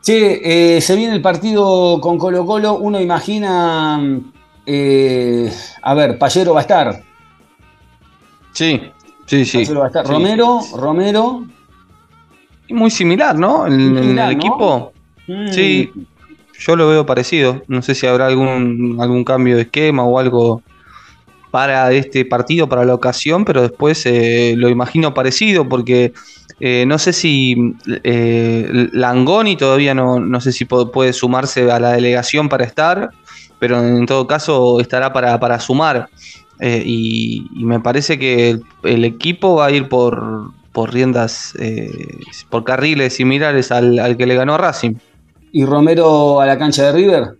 Che, 0.03 0.75
eh, 0.75 0.81
se 0.81 0.97
viene 0.97 1.15
el 1.15 1.21
partido 1.21 1.97
con 2.01 2.17
Colo 2.17 2.45
Colo, 2.45 2.73
uno 2.73 2.99
imagina, 2.99 4.01
eh, 4.65 5.49
a 5.81 5.93
ver, 5.93 6.17
Pallero 6.17 6.53
va 6.53 6.59
a 6.59 6.63
estar. 6.63 7.03
Sí, 8.51 8.81
sí, 9.25 9.45
sí. 9.45 9.59
Pallero 9.59 9.79
va 9.79 9.85
a 9.85 9.87
estar. 9.87 10.05
Sí. 10.05 10.11
Romero, 10.11 10.59
Romero. 10.75 11.45
Muy 12.69 12.91
similar, 12.91 13.37
¿no? 13.37 13.63
Similar, 13.65 14.31
el 14.31 14.37
¿no? 14.37 14.41
equipo. 14.41 14.93
mm, 15.27 15.47
Sí, 15.53 15.89
yo 16.59 16.75
lo 16.75 16.89
veo 16.89 17.05
parecido. 17.05 17.63
No 17.69 17.81
sé 17.81 17.95
si 17.95 18.05
habrá 18.05 18.27
algún, 18.27 18.97
algún 18.99 19.23
cambio 19.23 19.55
de 19.55 19.61
esquema 19.61 20.03
o 20.03 20.19
algo 20.19 20.61
para 21.49 21.91
este 21.93 22.25
partido, 22.25 22.67
para 22.67 22.83
la 22.83 22.95
ocasión, 22.95 23.45
pero 23.45 23.61
después 23.61 24.05
eh, 24.05 24.55
lo 24.57 24.67
imagino 24.67 25.13
parecido 25.13 25.69
porque 25.69 26.11
eh, 26.65 26.85
no 26.87 26.97
sé 26.97 27.11
si 27.11 27.55
eh, 28.03 28.87
Langoni 28.93 29.57
todavía 29.57 29.93
no, 29.93 30.19
no 30.19 30.39
sé 30.39 30.53
si 30.53 30.63
puede 30.63 31.11
sumarse 31.11 31.69
a 31.69 31.77
la 31.79 31.91
delegación 31.91 32.47
para 32.47 32.63
estar, 32.63 33.09
pero 33.59 33.79
en 33.83 34.05
todo 34.05 34.25
caso 34.27 34.79
estará 34.79 35.11
para, 35.11 35.37
para 35.39 35.59
sumar. 35.59 36.07
Eh, 36.61 36.81
y, 36.85 37.45
y 37.53 37.65
me 37.65 37.81
parece 37.81 38.17
que 38.17 38.51
el, 38.51 38.63
el 38.83 39.03
equipo 39.03 39.55
va 39.55 39.65
a 39.65 39.71
ir 39.71 39.89
por, 39.89 40.51
por 40.71 40.93
riendas, 40.93 41.53
eh, 41.59 41.89
por 42.49 42.63
carriles 42.63 43.15
similares 43.15 43.71
al, 43.71 43.99
al 43.99 44.15
que 44.15 44.25
le 44.25 44.35
ganó 44.35 44.53
a 44.55 44.57
Racing. 44.59 44.93
¿Y 45.51 45.65
Romero 45.65 46.39
a 46.39 46.45
la 46.45 46.57
cancha 46.57 46.83
de 46.85 46.91
River? 46.93 47.37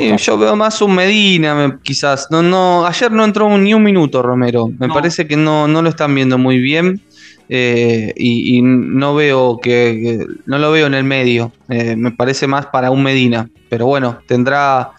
Eh, 0.00 0.16
yo 0.16 0.38
veo 0.38 0.56
más 0.56 0.80
un 0.80 0.94
Medina, 0.94 1.54
me- 1.54 1.78
quizás. 1.82 2.28
No, 2.30 2.42
no, 2.42 2.86
ayer 2.86 3.12
no 3.12 3.24
entró 3.24 3.46
ni 3.58 3.74
un 3.74 3.82
minuto 3.82 4.22
Romero. 4.22 4.68
Me 4.78 4.88
No. 4.88 4.94
parece 4.94 5.26
que 5.26 5.36
no, 5.36 5.68
no 5.68 5.82
lo 5.82 5.90
están 5.90 6.14
viendo 6.14 6.38
muy 6.38 6.58
bien. 6.58 7.00
Eh, 7.48 8.12
y, 8.16 8.58
y 8.58 8.62
no 8.62 9.14
veo 9.14 9.58
que, 9.58 9.70
que- 10.02 10.26
no 10.46 10.58
lo 10.58 10.70
veo 10.72 10.86
en 10.86 10.94
el 10.94 11.04
medio. 11.04 11.52
Eh, 11.68 11.96
me 11.96 12.10
parece 12.12 12.46
más 12.46 12.66
para 12.66 12.90
un 12.90 13.02
Medina. 13.02 13.48
Pero 13.68 13.86
bueno, 13.86 14.18
tendrá 14.26 14.90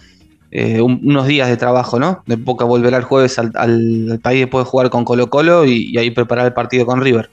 eh, 0.51 0.81
un- 0.81 0.99
unos 1.03 1.25
días 1.27 1.49
de 1.49 1.57
trabajo, 1.57 1.99
¿no? 1.99 2.23
De 2.27 2.37
poca 2.37 2.65
volverá 2.65 2.97
el 2.97 3.03
jueves 3.03 3.39
al, 3.39 3.51
al- 3.55 4.07
al 4.11 4.19
país 4.19 4.41
después 4.41 4.65
de 4.65 4.69
jugar 4.69 4.89
con 4.89 5.03
Colo 5.05 5.29
Colo 5.29 5.65
y, 5.65 5.89
y 5.91 5.97
ahí 5.97 6.11
preparar 6.11 6.45
el 6.45 6.53
partido 6.53 6.85
con 6.85 7.01
River. 7.01 7.29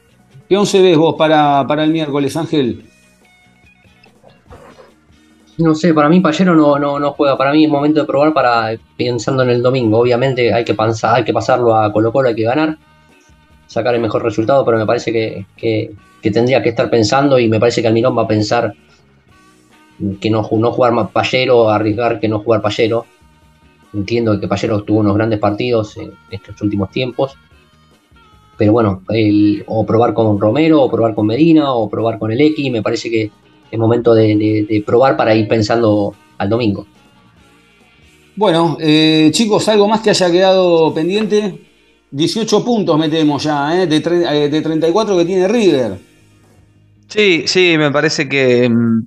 ¿Qué 0.48 0.56
once 0.56 0.80
ves 0.82 0.96
vos 0.96 1.14
para, 1.16 1.66
para 1.66 1.84
el 1.84 1.92
miércoles, 1.92 2.36
Ángel? 2.36 2.82
No 5.58 5.74
sé, 5.74 5.92
para 5.92 6.08
mí 6.08 6.20
Pallero 6.20 6.54
no, 6.54 6.78
no, 6.78 6.98
no 6.98 7.12
juega. 7.12 7.36
Para 7.36 7.52
mí 7.52 7.64
es 7.64 7.70
momento 7.70 8.00
de 8.00 8.06
probar 8.06 8.32
para 8.32 8.70
pensando 8.96 9.42
en 9.42 9.50
el 9.50 9.62
domingo. 9.62 9.98
Obviamente 9.98 10.54
hay 10.54 10.64
que, 10.64 10.72
pasar, 10.74 11.16
hay 11.16 11.24
que 11.24 11.34
pasarlo 11.34 11.76
a 11.76 11.92
Colo 11.92 12.12
Colo, 12.12 12.28
hay 12.28 12.34
que 12.34 12.44
ganar, 12.44 12.78
sacar 13.70 13.94
el 13.94 14.00
mejor 14.00 14.24
resultado, 14.24 14.64
pero 14.64 14.78
me 14.78 14.84
parece 14.84 15.12
que, 15.12 15.46
que- 15.56 15.92
tendría 16.32 16.60
que 16.60 16.70
estar 16.70 16.90
pensando 16.90 17.38
y 17.38 17.48
me 17.48 17.60
parece 17.60 17.80
que 17.80 17.86
Almirón 17.88 18.18
va 18.18 18.22
a 18.22 18.26
pensar 18.28 18.74
que 20.20 20.28
no, 20.28 20.46
no 20.50 20.72
jugar 20.72 20.92
más 20.92 21.10
Pallero, 21.12 21.70
arriesgar 21.70 22.18
que 22.18 22.26
no 22.28 22.40
jugar 22.40 22.60
Pallero. 22.62 23.06
Entiendo 23.94 24.38
que 24.40 24.48
Pallero 24.48 24.82
tuvo 24.82 24.98
unos 25.00 25.14
grandes 25.14 25.38
partidos 25.38 25.96
en 25.98 26.12
estos 26.30 26.60
últimos 26.62 26.90
tiempos. 26.90 27.36
Pero 28.58 28.72
bueno, 28.72 29.02
el- 29.08 29.62
o 29.68 29.86
probar 29.86 30.14
con 30.14 30.38
Romero, 30.40 30.82
o 30.82 30.90
probar 30.90 31.14
con 31.14 31.26
Medina, 31.26 31.72
o 31.72 31.88
probar 31.88 32.18
con 32.18 32.32
el 32.32 32.40
X, 32.40 32.70
me 32.72 32.82
parece 32.82 33.08
que 33.08 33.30
es 33.70 33.78
momento 33.78 34.12
de, 34.14 34.36
de- 34.36 34.66
de 34.68 34.82
probar 34.84 35.16
para 35.16 35.32
ir 35.34 35.46
pensando 35.46 36.12
al 36.38 36.48
domingo. 36.48 36.86
Bueno, 38.34 38.76
eh, 38.80 39.30
chicos, 39.32 39.68
algo 39.68 39.86
más 39.86 40.00
que 40.00 40.10
haya 40.10 40.30
quedado 40.30 40.92
pendiente. 40.92 41.69
18 42.10 42.64
puntos 42.64 42.98
metemos 42.98 43.42
ya, 43.44 43.82
¿eh? 43.82 43.86
de, 43.86 43.96
eh, 43.96 44.48
de 44.48 44.62
34 44.62 45.16
que 45.16 45.24
tiene 45.24 45.48
River. 45.48 45.98
Sí, 47.08 47.44
sí, 47.46 47.76
me 47.78 47.90
parece 47.90 48.28
que, 48.28 48.68
mm, 48.68 49.06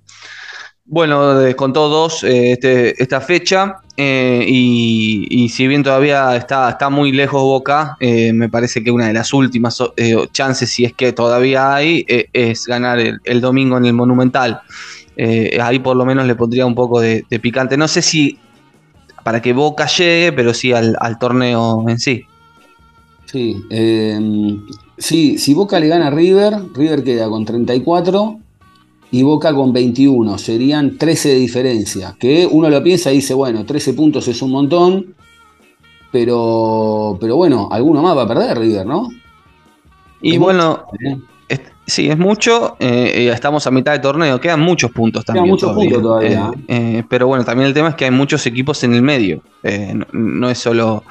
bueno, 0.86 1.36
descontó 1.36 1.88
dos 1.90 2.24
eh, 2.24 2.54
este- 2.54 3.02
esta 3.02 3.22
fecha 3.22 3.78
eh, 3.96 4.46
y, 4.48 5.50
si 5.50 5.68
bien 5.68 5.84
todavía 5.84 6.36
está, 6.36 6.70
está 6.70 6.90
muy 6.90 7.12
lejos 7.12 7.42
Boca, 7.42 7.96
me 8.00 8.50
parece 8.50 8.84
que 8.84 8.90
una 8.90 9.08
de 9.08 9.14
las 9.14 9.34
últimas 9.34 9.78
chances, 10.32 10.70
si 10.70 10.84
es 10.84 10.94
que 10.94 11.14
todavía 11.14 11.76
hay, 11.76 12.06
es 12.08 12.66
ganar 12.66 13.00
el, 13.00 13.42
domingo 13.42 13.78
en 13.78 13.86
el 13.86 13.94
Monumental. 13.94 14.62
Ahí 15.62 15.78
por 15.80 15.96
lo 15.96 16.06
menos 16.06 16.26
le 16.26 16.34
pondría 16.34 16.66
un 16.66 16.74
poco 16.74 17.00
de, 17.00 17.24
picante. 17.40 17.78
No 17.78 17.88
sé 17.88 18.02
si 18.02 18.40
para 19.24 19.42
que 19.42 19.54
Boca 19.54 19.86
llegue, 19.86 20.34
pero 20.34 20.56
sí 20.56 20.74
al 20.74 21.20
torneo 21.20 21.88
en 21.88 22.00
sí. 22.00 22.26
Sí, 23.34 23.66
eh, 23.72 24.60
sí, 24.96 25.40
si 25.40 25.56
Boca 25.56 25.80
le 25.80 25.88
gana 25.88 26.06
a 26.06 26.12
River, 26.12 26.54
River 26.72 27.04
queda 27.04 27.28
con 27.28 27.46
34 27.46 28.40
y 29.10 29.24
Boca 29.24 29.56
con 29.56 29.74
21. 29.74 30.38
Serían 30.38 31.00
13 31.00 31.30
de 31.30 31.36
diferencia. 31.40 32.16
Que 32.20 32.48
uno 32.50 32.70
lo 32.70 32.84
piensa 32.84 33.12
y 33.12 33.16
dice, 33.16 33.34
bueno, 33.34 33.66
13 33.66 33.96
puntos 33.96 34.28
es 34.28 34.40
un 34.44 34.52
montón, 34.52 35.16
pero, 36.12 37.18
pero 37.20 37.36
bueno, 37.36 37.70
alguno 37.72 38.04
más 38.04 38.16
va 38.16 38.22
a 38.22 38.28
perder 38.28 38.60
River, 38.60 38.86
¿no? 38.86 39.10
Y 40.22 40.38
bueno, 40.38 40.86
¿Eh? 41.04 41.18
Sí, 41.86 42.10
es 42.10 42.18
mucho. 42.18 42.78
eh, 42.80 43.30
estamos 43.34 43.68
a 43.68 43.72
mitad 43.72 43.92
de 43.92 44.00
torneo. 44.00 44.40
Quedan 44.40 44.62
muchos 44.62 44.90
puntos 44.92 45.26
también. 45.26 45.48
muchos 45.50 45.74
puntos 45.74 46.02
todavía, 46.02 46.50
Eh, 46.68 46.98
eh, 47.00 47.04
pero 47.10 47.28
bueno, 47.28 47.44
también 47.44 47.68
el 47.68 47.74
tema 47.74 47.90
es 47.90 47.96
que 47.96 48.06
hay 48.06 48.12
muchos 48.12 48.46
equipos 48.46 48.84
en 48.86 48.94
el 48.94 49.02
medio. 49.02 49.42
Eh, 49.64 49.92
no, 49.94 50.06
no 50.14 50.50
es 50.50 50.58
solo 50.60 51.04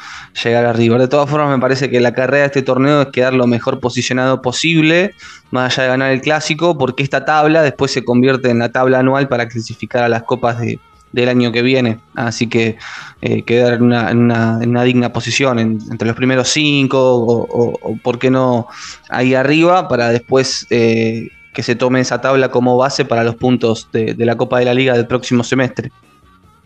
llegar 0.42 0.64
a 0.64 0.72
River. 0.72 0.98
De 1.00 1.08
todas 1.08 1.28
formas, 1.28 1.50
me 1.50 1.60
parece 1.60 1.90
que 1.90 2.00
la 2.00 2.12
carrera 2.14 2.42
de 2.42 2.46
este 2.46 2.62
torneo 2.62 3.02
es 3.02 3.08
quedar 3.08 3.34
lo 3.34 3.46
mejor 3.46 3.80
posicionado 3.80 4.40
posible, 4.40 5.14
más 5.50 5.74
allá 5.78 5.82
de 5.84 5.88
ganar 5.90 6.10
el 6.12 6.20
clásico, 6.22 6.78
porque 6.78 7.02
esta 7.02 7.24
tabla 7.26 7.62
después 7.62 7.90
se 7.92 8.02
convierte 8.04 8.48
en 8.48 8.58
la 8.58 8.70
tabla 8.70 9.00
anual 9.00 9.28
para 9.28 9.48
clasificar 9.48 10.02
a 10.04 10.08
las 10.08 10.22
copas 10.22 10.58
de- 10.58 10.78
del 11.12 11.28
año 11.28 11.52
que 11.52 11.62
viene. 11.62 11.98
Así 12.14 12.48
que 12.48 12.76
eh, 13.20 13.42
quedar 13.42 13.74
en 13.74 13.82
una, 13.82 14.10
en 14.10 14.18
una- 14.18 14.58
en 14.62 14.70
una 14.70 14.82
digna 14.82 15.12
posición 15.12 15.58
en- 15.58 15.78
entre 15.90 16.06
los 16.08 16.16
primeros 16.16 16.48
cinco, 16.48 16.98
o, 17.00 17.42
o- 17.42 17.78
o 17.82 17.96
por 18.02 18.18
qué 18.18 18.30
no 18.30 18.66
ahí 19.08 19.34
arriba 19.34 19.88
para 19.88 20.08
después 20.08 20.66
eh, 20.70 21.28
que 21.54 21.62
se 21.62 21.74
tome 21.76 22.00
esa 22.00 22.20
tabla 22.20 22.50
como 22.50 22.76
base 22.76 23.04
para 23.04 23.22
los 23.24 23.34
puntos 23.36 23.88
de, 23.92 24.14
de 24.14 24.24
la 24.26 24.36
Copa 24.36 24.58
de 24.58 24.64
la 24.64 24.74
Liga 24.74 24.94
del 24.94 25.06
próximo 25.06 25.44
semestre. 25.44 25.92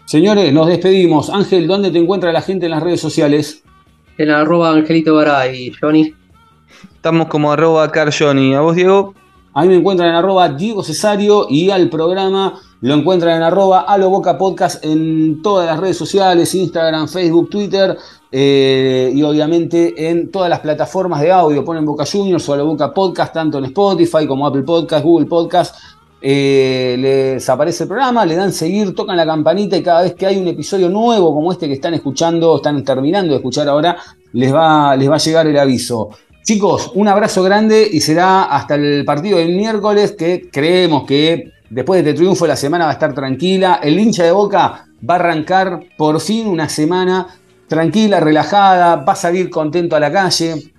Señores, 0.05 0.53
nos 0.53 0.69
despedimos. 0.69 1.29
Ángel, 1.31 1.67
¿dónde 1.67 1.91
te 1.91 1.99
encuentra 1.99 2.33
la 2.33 2.41
gente 2.41 2.67
en 2.67 2.71
las 2.71 2.83
redes 2.83 3.01
sociales? 3.01 3.65
En 4.19 4.31
arroba 4.31 4.71
Angelito 4.71 5.17
Garay, 5.17 5.73
Johnny. 5.81 6.15
Estamos 6.95 7.27
como 7.27 7.51
arroba 7.53 7.91
Johnny. 8.17 8.55
¿A 8.55 8.61
vos, 8.61 8.77
Diego? 8.77 9.15
A 9.53 9.63
mí 9.63 9.69
me 9.69 9.77
encuentran 9.77 10.11
en 10.11 10.15
arroba 10.15 10.49
Diego 10.49 10.85
Cesario 10.85 11.47
y 11.51 11.71
al 11.71 11.89
programa 11.89 12.55
lo 12.81 12.95
encuentran 12.95 13.37
en 13.37 13.43
arroba 13.43 13.81
Alo 13.81 14.11
Boca 14.11 14.37
Podcast 14.37 14.85
en 14.85 15.41
todas 15.43 15.66
las 15.66 15.81
redes 15.81 15.97
sociales, 15.97 16.55
Instagram, 16.55 17.09
Facebook, 17.09 17.49
Twitter 17.49 17.97
eh, 18.31 19.11
y 19.14 19.22
obviamente 19.22 20.09
en 20.09 20.31
todas 20.31 20.51
las 20.51 20.61
plataformas 20.61 21.20
de 21.20 21.33
audio. 21.33 21.64
Ponen 21.64 21.87
Boca 21.87 22.05
Juniors 22.11 22.47
o 22.49 22.53
Alo 22.53 22.66
Boca 22.66 22.93
Podcast, 22.93 23.33
tanto 23.33 23.59
en 23.59 23.66
Spotify 23.66 24.27
como 24.27 24.47
Apple 24.47 24.62
Podcast, 24.62 25.05
Google 25.05 25.27
Podcast. 25.27 25.77
Eh, 26.20 26.97
les 26.99 27.49
aparece 27.49 27.85
el 27.85 27.89
programa, 27.89 28.27
le 28.27 28.35
dan 28.35 28.53
seguir, 28.53 28.95
tocan 28.95 29.16
la 29.16 29.27
campanita 29.27 29.77
y 29.77 29.83
cada 29.83 30.03
vez 30.03 30.14
que 30.14 30.27
hay 30.27 30.37
un 30.37 30.49
episodio 30.49 30.89
nuevo 30.89 31.33
como 31.35 31.53
este 31.53 31.68
que 31.68 31.74
están 31.74 31.95
escuchando, 31.95 32.57
están 32.57 32.83
terminando 32.85 33.33
de 33.33 33.37
escuchar 33.37 33.68
ahora, 33.68 33.97
les 34.33 34.53
va, 34.53 34.97
les 34.97 35.11
va 35.11 35.14
a 35.14 35.18
llegar 35.18 35.47
el 35.47 35.59
aviso. 35.59 36.11
Chicos, 36.43 36.93
un 36.95 37.09
abrazo 37.09 37.43
grande 37.43 37.89
y 37.91 38.01
será 38.01 38.45
hasta 38.45 38.77
el 38.77 39.05
partido 39.05 39.39
del 39.39 39.57
miércoles 39.57 40.12
que 40.12 40.49
creemos 40.51 41.05
que 41.05 41.53
después 41.71 42.03
de 42.03 42.11
este 42.11 42.19
triunfo 42.19 42.47
la 42.47 42.57
semana 42.57 42.85
va 42.85 42.91
a 42.91 42.95
estar 42.95 43.14
tranquila. 43.14 43.81
El 43.83 43.99
hincha 43.99 44.25
de 44.25 44.33
Boca 44.33 44.87
va 45.09 45.14
a 45.14 45.19
arrancar 45.19 45.81
por 45.97 46.21
fin 46.21 46.47
una 46.47 46.69
semana 46.69 47.27
tranquila, 47.69 48.21
relajada, 48.21 48.97
va 48.97 49.12
a 49.12 49.17
salir 49.17 49.51
contento 49.51 49.97
a 49.97 50.01
la 50.01 50.12
calle, 50.12 50.73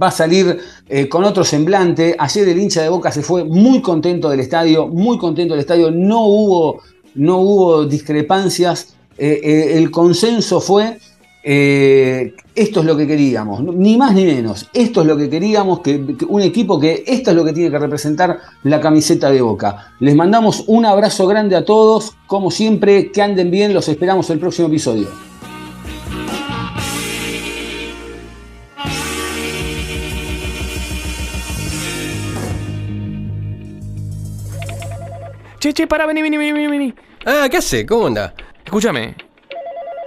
va 0.00 0.08
a 0.08 0.10
salir 0.10 0.58
eh, 0.88 1.08
con 1.08 1.24
otro 1.24 1.44
semblante. 1.44 2.16
Ayer 2.18 2.48
el 2.48 2.58
hincha 2.58 2.82
de 2.82 2.88
Boca 2.88 3.10
se 3.10 3.22
fue 3.22 3.44
muy 3.44 3.80
contento 3.80 4.28
del 4.28 4.40
estadio, 4.40 4.88
muy 4.88 5.18
contento 5.18 5.54
del 5.54 5.60
estadio. 5.60 5.90
No 5.90 6.26
hubo, 6.26 6.82
no 7.14 7.38
hubo 7.38 7.84
discrepancias. 7.86 8.94
Eh, 9.16 9.40
eh, 9.44 9.78
el 9.78 9.90
consenso 9.90 10.60
fue 10.60 10.98
eh, 11.46 12.34
esto 12.54 12.80
es 12.80 12.86
lo 12.86 12.96
que 12.96 13.06
queríamos, 13.06 13.62
ni 13.62 13.98
más 13.98 14.14
ni 14.14 14.24
menos. 14.24 14.70
Esto 14.72 15.02
es 15.02 15.06
lo 15.06 15.14
que 15.14 15.28
queríamos, 15.28 15.80
que, 15.80 16.16
que 16.16 16.24
un 16.24 16.40
equipo 16.40 16.80
que 16.80 17.04
esto 17.06 17.30
es 17.30 17.36
lo 17.36 17.44
que 17.44 17.52
tiene 17.52 17.70
que 17.70 17.78
representar 17.78 18.38
la 18.62 18.80
camiseta 18.80 19.30
de 19.30 19.42
Boca. 19.42 19.92
Les 20.00 20.16
mandamos 20.16 20.64
un 20.68 20.86
abrazo 20.86 21.26
grande 21.26 21.54
a 21.54 21.64
todos, 21.64 22.16
como 22.26 22.50
siempre, 22.50 23.12
que 23.12 23.20
anden 23.20 23.50
bien, 23.50 23.74
los 23.74 23.88
esperamos 23.88 24.30
el 24.30 24.38
próximo 24.38 24.68
episodio. 24.68 25.08
Che, 35.58 35.72
che, 35.74 35.86
para, 35.86 36.06
vení, 36.06 36.22
vení, 36.22 36.36
vení, 36.36 36.68
vení. 36.68 36.94
Ah, 37.26 37.48
¿qué 37.50 37.58
hace? 37.58 37.84
¿Cómo 37.84 38.06
anda? 38.06 38.34
Escúchame. 38.64 39.33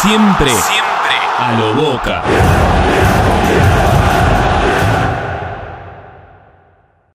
Siempre, 0.00 0.48
siempre 0.48 1.16
a 1.38 1.52
lo 1.58 1.74
boca. 1.74 2.22